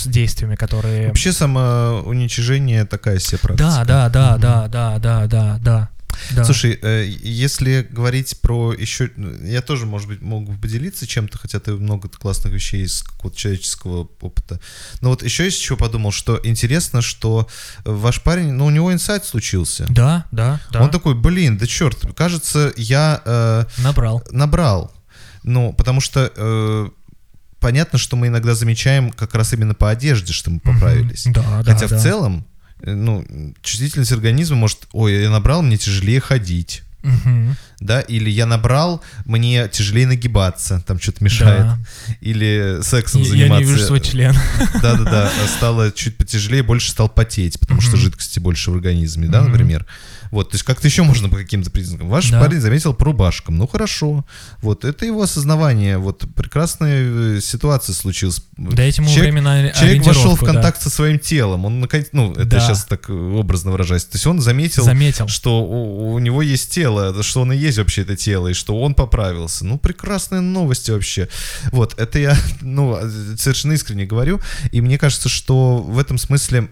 [0.03, 1.07] с действиями, которые...
[1.07, 3.69] Вообще самоуничижение такая себе практика.
[3.69, 4.41] Да, да, да, Мгм.
[4.41, 5.90] да, да, да, да, да.
[6.32, 6.44] да.
[6.45, 9.11] Слушай, э, если говорить про еще...
[9.44, 14.07] Я тоже, может быть, могу поделиться чем-то, хотя ты много классных вещей из какого-то человеческого
[14.22, 14.60] опыта.
[15.02, 17.48] Но вот еще есть чего подумал, что интересно, что
[17.86, 19.86] ваш парень, ну, у него инсайт случился.
[19.90, 20.82] Да, да, да.
[20.82, 24.24] Он такой, блин, да черт, кажется, я э, Набрал.
[24.32, 24.91] набрал.
[25.44, 26.90] Ну, потому что э,
[27.59, 31.25] понятно, что мы иногда замечаем как раз именно по одежде, что мы поправились.
[31.27, 31.97] Да, да, Хотя да.
[31.97, 32.45] в целом,
[32.81, 33.25] э, ну,
[33.61, 37.55] чувствительность организма может, ой, я набрал, мне тяжелее ходить, Мгм.
[37.79, 41.77] да, или я набрал, мне тяжелее нагибаться, там что-то мешает, Да.
[42.21, 43.65] или сексом Я- Я заниматься.
[43.65, 44.35] не вижу свой член.
[44.81, 48.01] Да-да-да, стало чуть потяжелее, больше стал потеть, потому что Мгм.
[48.01, 49.51] жидкости больше в организме, да, Мгм.
[49.51, 49.85] например.
[50.32, 52.10] Вот, то есть как-то еще можно по каким-то признакам.
[52.10, 52.40] Ваш Да.
[52.41, 54.26] парень заметил по рубашкам, ну хорошо.
[54.62, 58.41] Вот, это его осознавание, вот прекрасная э, ситуация случилась.
[58.58, 60.54] Дайте ему Человек- Человек вошел в ориентировку, да.
[60.54, 62.60] контакт со своим телом, он наконец, ну, это Да.
[62.60, 65.28] сейчас так э, образно выражаясь, то есть он заметил, Заметил.
[65.28, 68.80] что у, у него есть тело, что он и есть вообще это тело, и что
[68.80, 69.66] он поправился.
[69.66, 71.30] Ну, прекрасные новости вообще.
[71.72, 72.98] Вот, это я, ну,
[73.38, 74.41] совершенно искренне говорю,
[74.72, 76.70] и мне кажется, что в этом смысле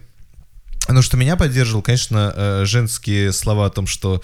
[0.93, 4.21] ну, что меня поддерживал, конечно, э, женские слова о том, что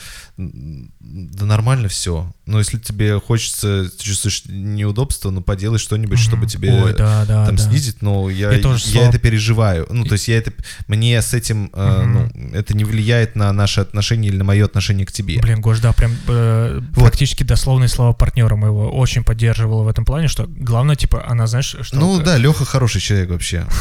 [1.00, 2.32] да нормально все.
[2.46, 6.48] Но если тебе хочется, ты чувствуешь неудобство, ну поделай что-нибудь, чтобы Мгм.
[6.48, 7.64] тебе Ой, да, да, там да.
[7.64, 8.02] снизить.
[8.02, 9.10] Но я, Я я слаб.
[9.10, 9.88] это переживаю.
[9.90, 10.52] Ну, то есть я это,
[10.88, 12.32] мне с этим, э, Мгм.
[12.34, 15.40] ну, это не влияет на наши отношения или на мое отношение к тебе.
[15.40, 17.04] Блин, Гош, да, прям э, Вот.
[17.04, 21.76] практически дословные слова партнера моего очень поддерживала в этом плане, что главное, типа, она, знаешь,
[21.82, 21.96] что...
[21.96, 23.66] Ну да, Леха хороший человек вообще.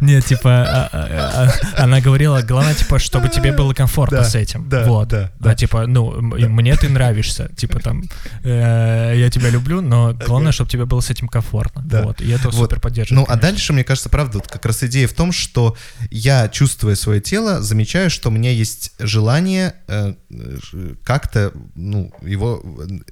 [0.00, 4.34] Нет, типа, а, а, а, она говорила, главное, типа, чтобы тебе было комфортно Да, с
[4.34, 4.68] этим.
[4.68, 5.08] да, вот.
[5.08, 5.54] да, Да, да.
[5.54, 7.50] типа, ну, и мне ты нравишься.
[7.56, 8.04] Типа там,
[8.42, 11.82] э, я тебя люблю, но главное, чтобы тебе было с этим комфортно.
[11.84, 12.02] Да.
[12.02, 12.20] Вот.
[12.20, 12.54] И это Вот.
[12.54, 13.16] супер поддерживает.
[13.16, 13.48] Ну, а конечно.
[13.50, 15.76] дальше, мне кажется, правда, вот как раз идея в том, что
[16.10, 22.62] я, чувствуя свое тело, замечаю, что у меня есть желание э, э, как-то, ну, его,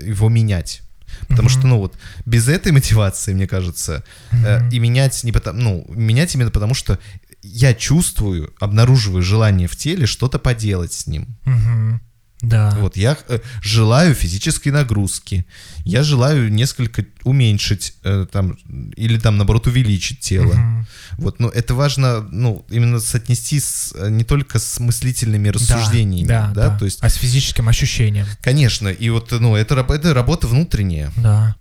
[0.01, 0.83] его менять.
[1.29, 1.59] Потому Мгм.
[1.59, 1.95] что, ну вот,
[2.25, 4.69] без этой мотивации, мне кажется, э, Мгм.
[4.71, 6.99] и менять не потому, ну, менять именно потому, что
[7.43, 11.27] я чувствую, обнаруживаю желание в теле что-то поделать с ним.
[11.45, 12.01] Мгм.
[12.41, 12.77] Да.
[12.81, 15.47] Вот, я э, желаю физической нагрузки,
[15.85, 18.57] я желаю несколько уменьшить, э, там,
[18.97, 20.53] или там, наоборот, увеличить тело.
[20.53, 20.87] Мгм.
[21.19, 26.51] Вот, ну, это важно, ну, именно соотнести с, э, не только с мыслительными рассуждениями, да,
[26.53, 26.79] да, да.
[26.79, 28.27] то есть, А с физическим ощущением.
[28.41, 31.55] конечно, и вот, ну, это, это работа внутренняя, Да.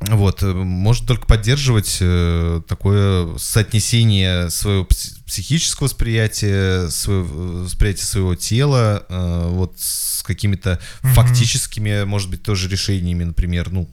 [0.00, 4.86] вот, э, может только поддерживать э, такое соотнесение своего
[5.26, 11.14] психического восприятия, своего, восприятия своего тела, э, вот с какими-то Мгм.
[11.14, 13.88] фактическими, может быть, тоже решениями, например, ну,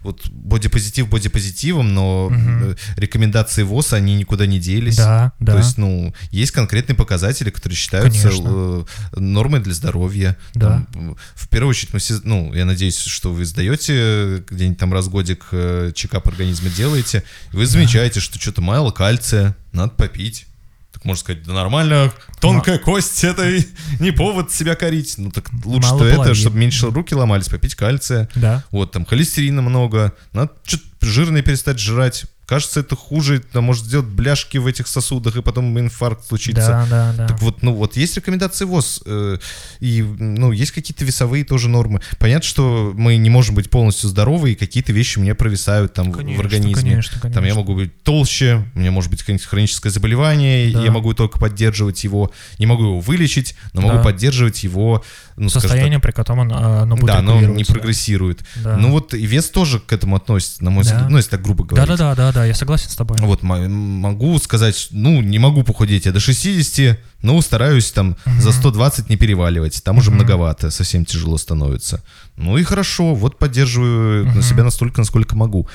[0.00, 4.96] вот бодипозитив бодипозитивом, но э, рекомендации ВОЗ, они никуда не делись.
[4.96, 5.52] Да, да.
[5.52, 8.84] То есть, ну, есть конкретные показатели, которые считаются э,
[9.16, 10.36] нормой для здоровья.
[10.54, 10.86] Да.
[10.92, 15.06] Там, в первую очередь, мы все, ну, я надеюсь, что вы сдаете где-нибудь там раз
[15.06, 17.22] в годик э, чекап организма делаете,
[17.52, 20.46] и вы замечаете, что что-то мало кальция, надо попить.
[20.94, 23.50] Так можно сказать, да нормально, тонкая кость, это
[23.98, 25.16] не повод себя корить.
[25.18, 28.28] Ну так лучше Мало это, чтобы меньше руки ломались, попить кальция.
[28.36, 28.62] Да.
[28.70, 32.26] Вот, там холестерина много, надо что-то жирное перестать жрать.
[32.46, 36.60] Кажется, это хуже, это может сделать бляшки в этих сосудах, и потом инфаркт случится.
[36.68, 37.26] Да, да, да.
[37.28, 39.38] Так вот, ну вот есть рекомендации ВОЗ, э,
[39.80, 42.00] и, ну, есть какие-то весовые тоже нормы.
[42.18, 46.16] Понятно, что мы не можем быть полностью здоровы, и какие-то вещи меня провисают там в-
[46.16, 46.74] Конечно, в организме.
[46.74, 47.60] конечно, Там я конечно.
[47.60, 50.82] могу быть толще, у меня может быть какое-нибудь хроническое заболевание, Да.
[50.84, 54.02] я могу только поддерживать его, не могу его вылечить, но могу Да.
[54.02, 55.02] поддерживать его,
[55.36, 58.42] ну, Состояние, при котором он, а, оно будет да, но он не прогрессирует.
[58.56, 58.76] Да.
[58.76, 60.90] Ну вот и вес тоже к этому относится, на мой Да.
[60.90, 61.96] взгляд, ну если так грубо говорить.
[61.96, 63.16] Да, да, да, да, да, я согласен с тобой.
[63.20, 68.52] Вот мо- могу сказать, ну, не могу похудеть я до 60, но стараюсь там за
[68.52, 69.82] 120 не переваливать.
[69.84, 72.02] Там уже многовато, совсем тяжело становится.
[72.36, 75.68] Ну и хорошо, вот поддерживаю на себя настолько, насколько могу.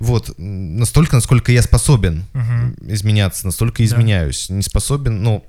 [0.00, 2.76] Вот, настолько, насколько я способен Мгм.
[2.88, 4.48] изменяться, настолько изменяюсь.
[4.50, 5.44] Не способен, ну,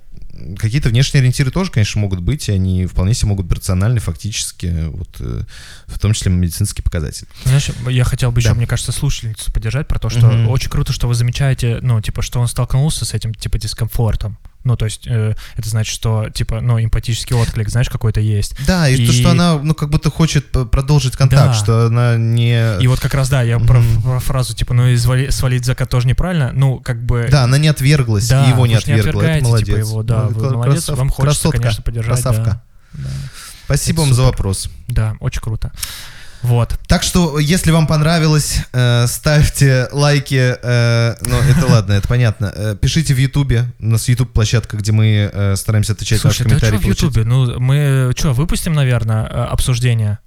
[0.58, 4.86] какие-то внешние ориентиры тоже, конечно, могут быть, и они вполне себе могут быть рациональны, фактически,
[4.90, 5.44] вот, э,
[5.88, 7.28] в том числе медицинский показатель.
[7.46, 8.56] Знаешь, я хотел бы еще, Да.
[8.56, 10.50] мне кажется, слушательницу поддержать про то, что Мгм.
[10.50, 14.38] очень круто, что вы замечаете, ну, типа, что он столкнулся с этим, типа, дискомфортом.
[14.66, 18.56] Ну, то есть, э, это значит, что, типа, ну, эмпатический отклик, знаешь, какой-то есть.
[18.68, 21.54] Да, и, то, И- что она, ну, как будто хочет п- продолжить контакт, Да.
[21.54, 22.78] что она не...
[22.82, 24.02] И вот как раз, да, я про, Мгм.
[24.02, 27.28] про фразу, типа, ну, извали- свалить закат тоже неправильно, ну, как бы...
[27.32, 29.10] Да, она не отверглась, Да, и его не ж не отвергла.
[29.10, 29.66] Это отвергаете, молодец.
[29.68, 32.62] типа, его, да, Ну, вы кра- молодец, красав- вам хочется, красотка, конечно, поддержать, Красавка.
[32.94, 33.10] Да,
[33.66, 34.32] Спасибо Это вам за супер.
[34.32, 34.70] вопрос.
[34.88, 35.72] да, очень круто.
[36.42, 36.80] Вот.
[36.88, 40.56] Так что, если вам понравилось, э, ставьте лайки.
[40.62, 42.52] э, ну, это ладно, это понятно.
[42.56, 43.66] Э, пишите в Ютубе.
[43.80, 46.94] У нас YouTube площадка, где мы э, стараемся отвечать на ваши Слушай, да что комментарии.
[46.94, 47.04] в.
[47.04, 47.24] Ютубе?
[47.26, 50.20] Ну, мы что, выпустим, наверное, э, обсуждение?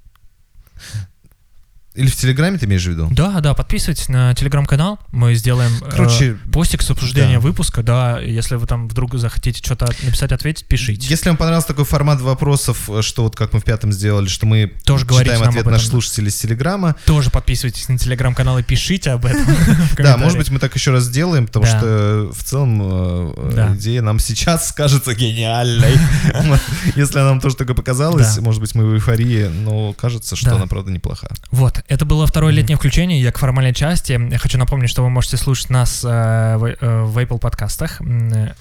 [1.95, 3.09] Или в Телеграме ты имеешь в виду?
[3.11, 7.41] Да, да, подписывайтесь на телеграм-канал, мы сделаем э, Короче, постик с обсуждения да.
[7.41, 11.07] выпуска, да, если вы там вдруг захотите что-то написать, ответить, пишите.
[11.09, 14.47] Если вам понравился такой формат вопросов, э, что вот как мы в пятом сделали, что
[14.47, 16.97] мы Тоже читаем ответ наших слушателей с Телеграма.
[17.05, 19.43] Тоже подписывайтесь на телеграм-канал и пишите об этом.
[20.03, 24.03] Да, может быть, мы так еще раз сделаем, потому что э, в целом э, идея
[24.03, 25.95] нам сейчас кажется гениальной.
[26.97, 30.91] Если нам тоже только показалось, может быть, мы в эйфории, но кажется, что она, правда,
[30.91, 31.29] неплоха.
[31.51, 33.21] Вот, это было второе летнее включение.
[33.21, 34.13] Я к формальной части.
[34.13, 38.01] Я хочу напомнить, что вы можете слушать нас э, в, э, в Apple подкастах.
[38.01, 38.53] Э,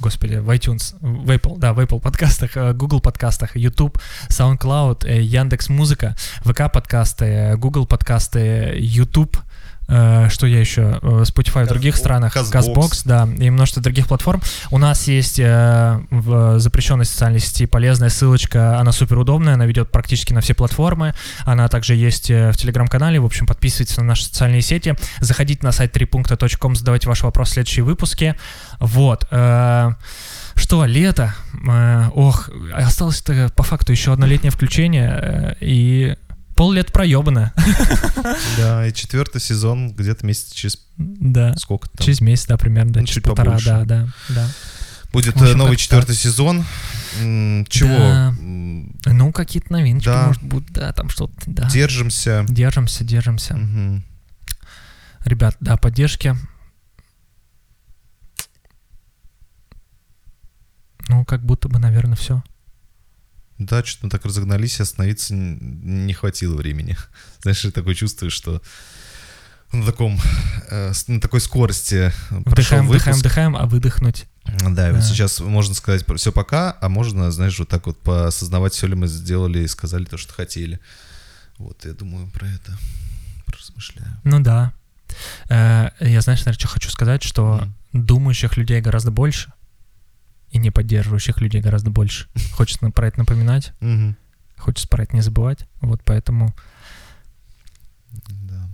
[0.00, 3.98] Господи, в iTunes, в Apple, да, в Apple подкастах, э, Google подкастах, YouTube,
[4.28, 9.36] SoundCloud, э, Яндекс Музыка, ВК подкасты, Google подкасты, YouTube,
[9.86, 12.36] что я еще, Э, Spotify в других странах.
[12.36, 14.42] Castbox, да, и множество других платформ.
[14.70, 19.90] У нас есть э, в запрещенной социальной сети полезная ссылочка, она супер удобная, она ведет
[19.90, 24.24] практически на все платформы, она также есть э, в телеграм-канале, в общем, подписывайтесь на наши
[24.24, 28.34] социальные сети, заходите на сайт 3.com, задавайте ваши вопросы в следующие выпуски.
[28.80, 29.26] Вот.
[29.30, 29.90] э,
[30.54, 31.34] Что, лето?
[31.68, 36.16] Э, Ох, осталось-то по факту еще одно летнее включение, э, и
[36.54, 37.52] пол лет проебано.
[38.56, 41.54] Да, и четвертый сезон где-то месяц через Да.
[41.56, 42.04] сколько там?
[42.04, 43.66] Через месяц, да, примерно, да, Ну, через чуть полтора, побольше.
[43.68, 44.48] да, да, да.
[45.12, 46.64] Будет общем, э, новый четвертый сезон.
[47.20, 47.96] М, Чего?
[47.96, 49.12] Да.
[49.12, 50.26] Ну, какие-то новиночки, Да.
[50.28, 51.68] может быть, да, там что-то, да.
[51.70, 52.44] Держимся.
[52.48, 53.54] Держимся, держимся.
[53.54, 54.04] Мгм.
[55.24, 56.34] Ребят, да, поддержки.
[61.08, 62.42] Ну, как будто бы, наверное, все.
[63.58, 66.96] Да, что-то мы так разогнались, и остановиться не хватило времени.
[67.42, 68.60] Знаешь, я такое чувствую, что
[69.72, 70.18] на таком,
[70.70, 74.26] э, на такой скорости Вдыхаем, вдыхаем, вдыхаем, а выдохнуть.
[74.44, 75.06] Да, и вот Да.
[75.06, 79.06] сейчас можно сказать все пока, а можно, знаешь, вот так вот поосознавать, все ли мы
[79.08, 80.80] сделали и сказали то, что хотели.
[81.58, 82.76] Вот, я думаю про это,
[83.46, 84.16] размышляю.
[84.24, 84.72] Ну да.
[85.48, 87.56] Э, Я, знаешь, наверное, что хочу сказать, что
[87.92, 88.06] Мгм.
[88.06, 89.52] думающих людей гораздо больше,
[90.54, 92.28] и не поддерживающих людей гораздо больше.
[92.52, 94.16] Хочется про это напоминать, Мгм.
[94.56, 95.66] хочется про это не забывать.
[95.80, 96.54] Вот поэтому...
[98.28, 98.68] Да.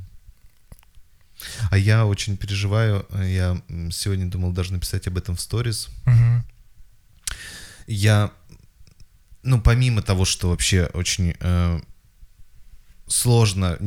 [1.71, 3.07] А я очень переживаю.
[3.15, 5.89] Я сегодня думал даже написать об этом в сторис.
[6.05, 6.45] мгм,
[7.87, 8.31] Я,
[9.43, 11.81] ну, помимо того, что вообще очень э,
[13.07, 13.79] сложно,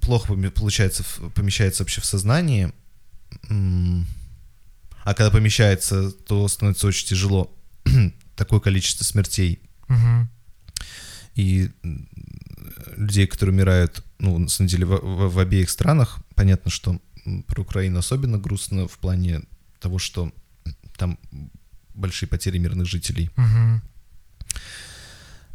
[0.00, 1.02] плохо получается,
[1.34, 2.72] помещается вообще в сознании,
[5.04, 7.54] а когда помещается, то становится очень тяжело.
[8.36, 10.28] Такое количество смертей мгм.
[11.34, 11.70] и
[12.96, 16.18] людей, которые умирают, ну, на самом деле, в, в- в обеих странах.
[16.34, 17.00] Понятно, что
[17.46, 19.42] про Украину особенно грустно в плане
[19.80, 20.32] того, что
[20.96, 21.18] там
[21.94, 23.30] большие потери мирных жителей.
[23.36, 23.82] Мгм.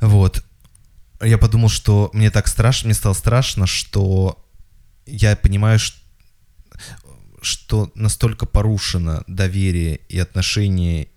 [0.01, 0.43] Вот.
[1.21, 4.45] Я подумал, что мне так страшно, мне стало страшно, что
[5.07, 5.95] я понимаю, ш-
[7.47, 11.07] что настолько порушено доверие и отношения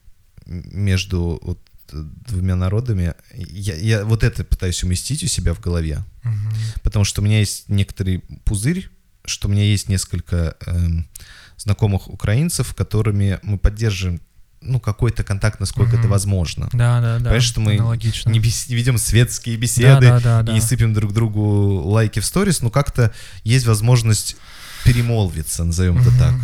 [0.47, 1.59] между вот
[1.93, 3.15] двумя народами.
[3.35, 6.53] Я, я вот это пытаюсь уместить у себя в голове, Мгм.
[6.83, 8.89] потому что у меня есть некоторый пузырь,
[9.25, 11.09] что у меня есть несколько эм,
[11.57, 14.21] знакомых украинцев, которыми мы поддерживаем
[14.63, 16.11] ну, какой-то контакт, насколько это Мгм.
[16.11, 16.69] возможно.
[16.73, 17.25] Да, да, да.
[17.25, 18.29] Понимаешь, что мы аналогично.
[18.31, 20.53] Не, бес- не ведем светские Да, беседы да, да, и да.
[20.53, 23.13] не сыпем друг другу лайки в сторис, но как-то
[23.43, 24.37] есть возможность
[24.85, 26.35] перемолвиться, назовем это так.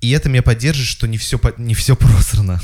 [0.00, 2.60] И это меня поддерживает, что не все, не все просрано.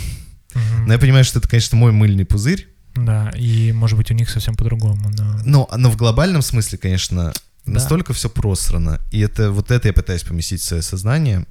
[0.86, 2.68] Но я понимаю, что это, конечно, мой мыльный пузырь.
[2.94, 5.40] Да, и может быть у них совсем по-другому, но...
[5.47, 7.32] Но, но в глобальном смысле, конечно,
[7.64, 7.72] Да.
[7.72, 9.01] настолько все просрано.
[9.10, 11.47] И это вот это я пытаюсь поместить в свое сознание.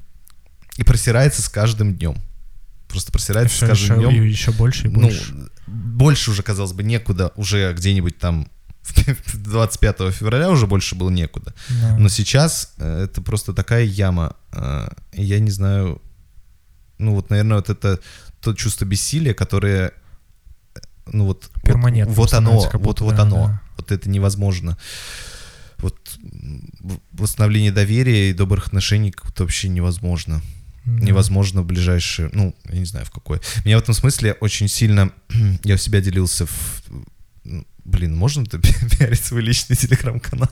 [0.78, 2.16] И просирается с каждым днем.
[2.88, 4.24] Просто просирается Всё с каждым еще, днем.
[4.24, 5.34] и еще больше и ну, больше.
[5.66, 7.32] больше уже, казалось бы, некуда.
[7.36, 8.48] Уже где-нибудь там
[9.34, 11.54] 25 февраля уже больше было некуда.
[11.70, 11.98] Да.
[11.98, 14.36] Но сейчас э, это просто такая яма.
[14.52, 16.02] э, Я не знаю,
[16.98, 18.00] ну вот, наверное, вот это
[18.42, 19.92] то чувство бессилия, которое,
[20.76, 20.80] э,
[21.12, 21.82] ну вот, вот-
[22.16, 23.62] вот, оно, вот, вот да, оно, да.
[23.78, 24.78] вот это невозможно.
[25.78, 25.98] Вот
[26.82, 30.42] в- восстановление доверия и добрых отношений как-то вообще невозможно.
[30.86, 31.06] Да.
[31.06, 33.40] Невозможно в ближайшие, ну, я не знаю в какой.
[33.66, 35.12] Меня в этом смысле очень сильно,
[35.64, 36.82] я у себя делился в,
[37.86, 38.60] блин, можно это
[38.98, 40.50] пиарить свой личный телеграм-канал?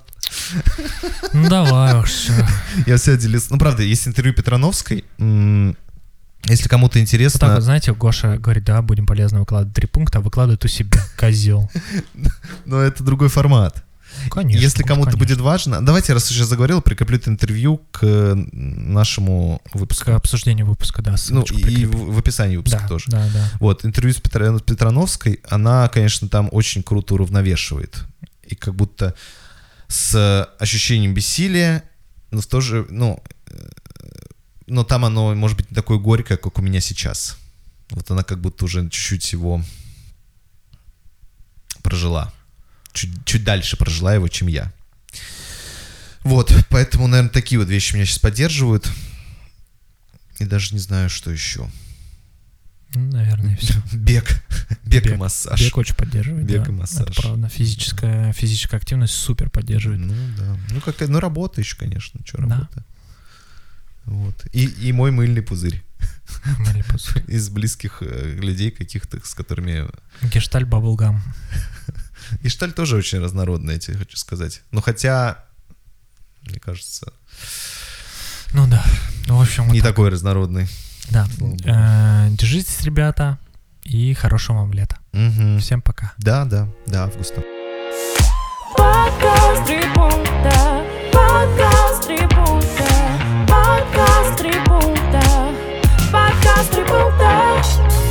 [1.33, 2.27] Ну давай уж.
[2.85, 3.47] Я все делился.
[3.51, 5.05] Ну, правда, есть интервью Петрановской.
[6.45, 7.53] Если кому-то Вот так интересно...
[7.53, 11.69] вот, знаете, Гоша говорит, да, будем полезно выкладывать три пункта, а выкладывает у себя, козел.
[12.65, 13.83] Но это другой формат.
[14.29, 14.61] Конечно.
[14.61, 15.25] Если уж, кому-то конечно.
[15.27, 15.81] будет важно...
[15.85, 20.11] Давайте, раз я заговорил, прикреплю это интервью к нашему К выпуску.
[20.11, 23.05] обсуждению выпуска, да, Ну, и в в описании выпуска да, тоже.
[23.07, 23.51] Да, да.
[23.59, 28.03] Вот, интервью с Петра- Петрановской, она, конечно, там очень круто уравновешивает.
[28.43, 29.15] И как будто
[29.87, 31.83] с ощущением бессилия,
[32.31, 33.69] но в то же, ну, э,
[34.67, 37.37] но там оно, может быть, не такое горькое, как у меня сейчас.
[37.91, 39.63] Вот она как будто уже чуть-чуть его
[41.81, 42.31] прожила.
[42.93, 44.71] Чуть, чуть дальше прожила его, чем я.
[46.23, 48.91] Вот, поэтому, наверное, такие вот вещи меня сейчас поддерживают.
[50.39, 51.69] И даже не знаю, что еще.
[52.95, 53.75] Наверное, все.
[53.93, 54.43] Бег.
[54.85, 55.61] Бег и массаж.
[55.61, 56.45] Бег очень поддерживает.
[56.45, 56.71] Бег да.
[56.71, 57.09] и массаж.
[57.09, 57.49] Это правда.
[57.49, 60.01] Физическая, физическая активность супер поддерживает.
[60.01, 60.57] Ну да.
[60.71, 62.43] Ну какая, ну работа еще, конечно, что Да.
[62.43, 62.85] работа.
[64.05, 64.47] Вот.
[64.53, 65.83] И, и мой мыльный пузырь
[66.59, 67.15] Малипус.
[67.27, 69.87] из близких э, людей каких-то, с которыми...
[70.23, 71.21] Гешталь Баблгам.
[72.41, 74.61] И шталь тоже очень разнородная, я тебе хочу сказать.
[74.71, 75.43] Но хотя,
[76.43, 77.11] мне кажется,
[78.53, 78.83] Ну да.
[79.27, 79.91] Ну, в общем, вот не так.
[79.91, 80.67] такой разнородный.
[81.11, 81.27] Да.
[81.65, 83.37] Э, Держитесь, ребята,
[83.83, 84.97] и хорошего вам лета.
[85.11, 85.59] Мгм.
[85.59, 86.13] Всем пока.
[86.17, 87.43] Да, да, да, августа.
[88.77, 90.83] Podcast три пункта.
[91.11, 92.87] Podcast три пункта.
[93.47, 95.53] Podcast три пункта.
[96.11, 98.08] Podcast три пункта.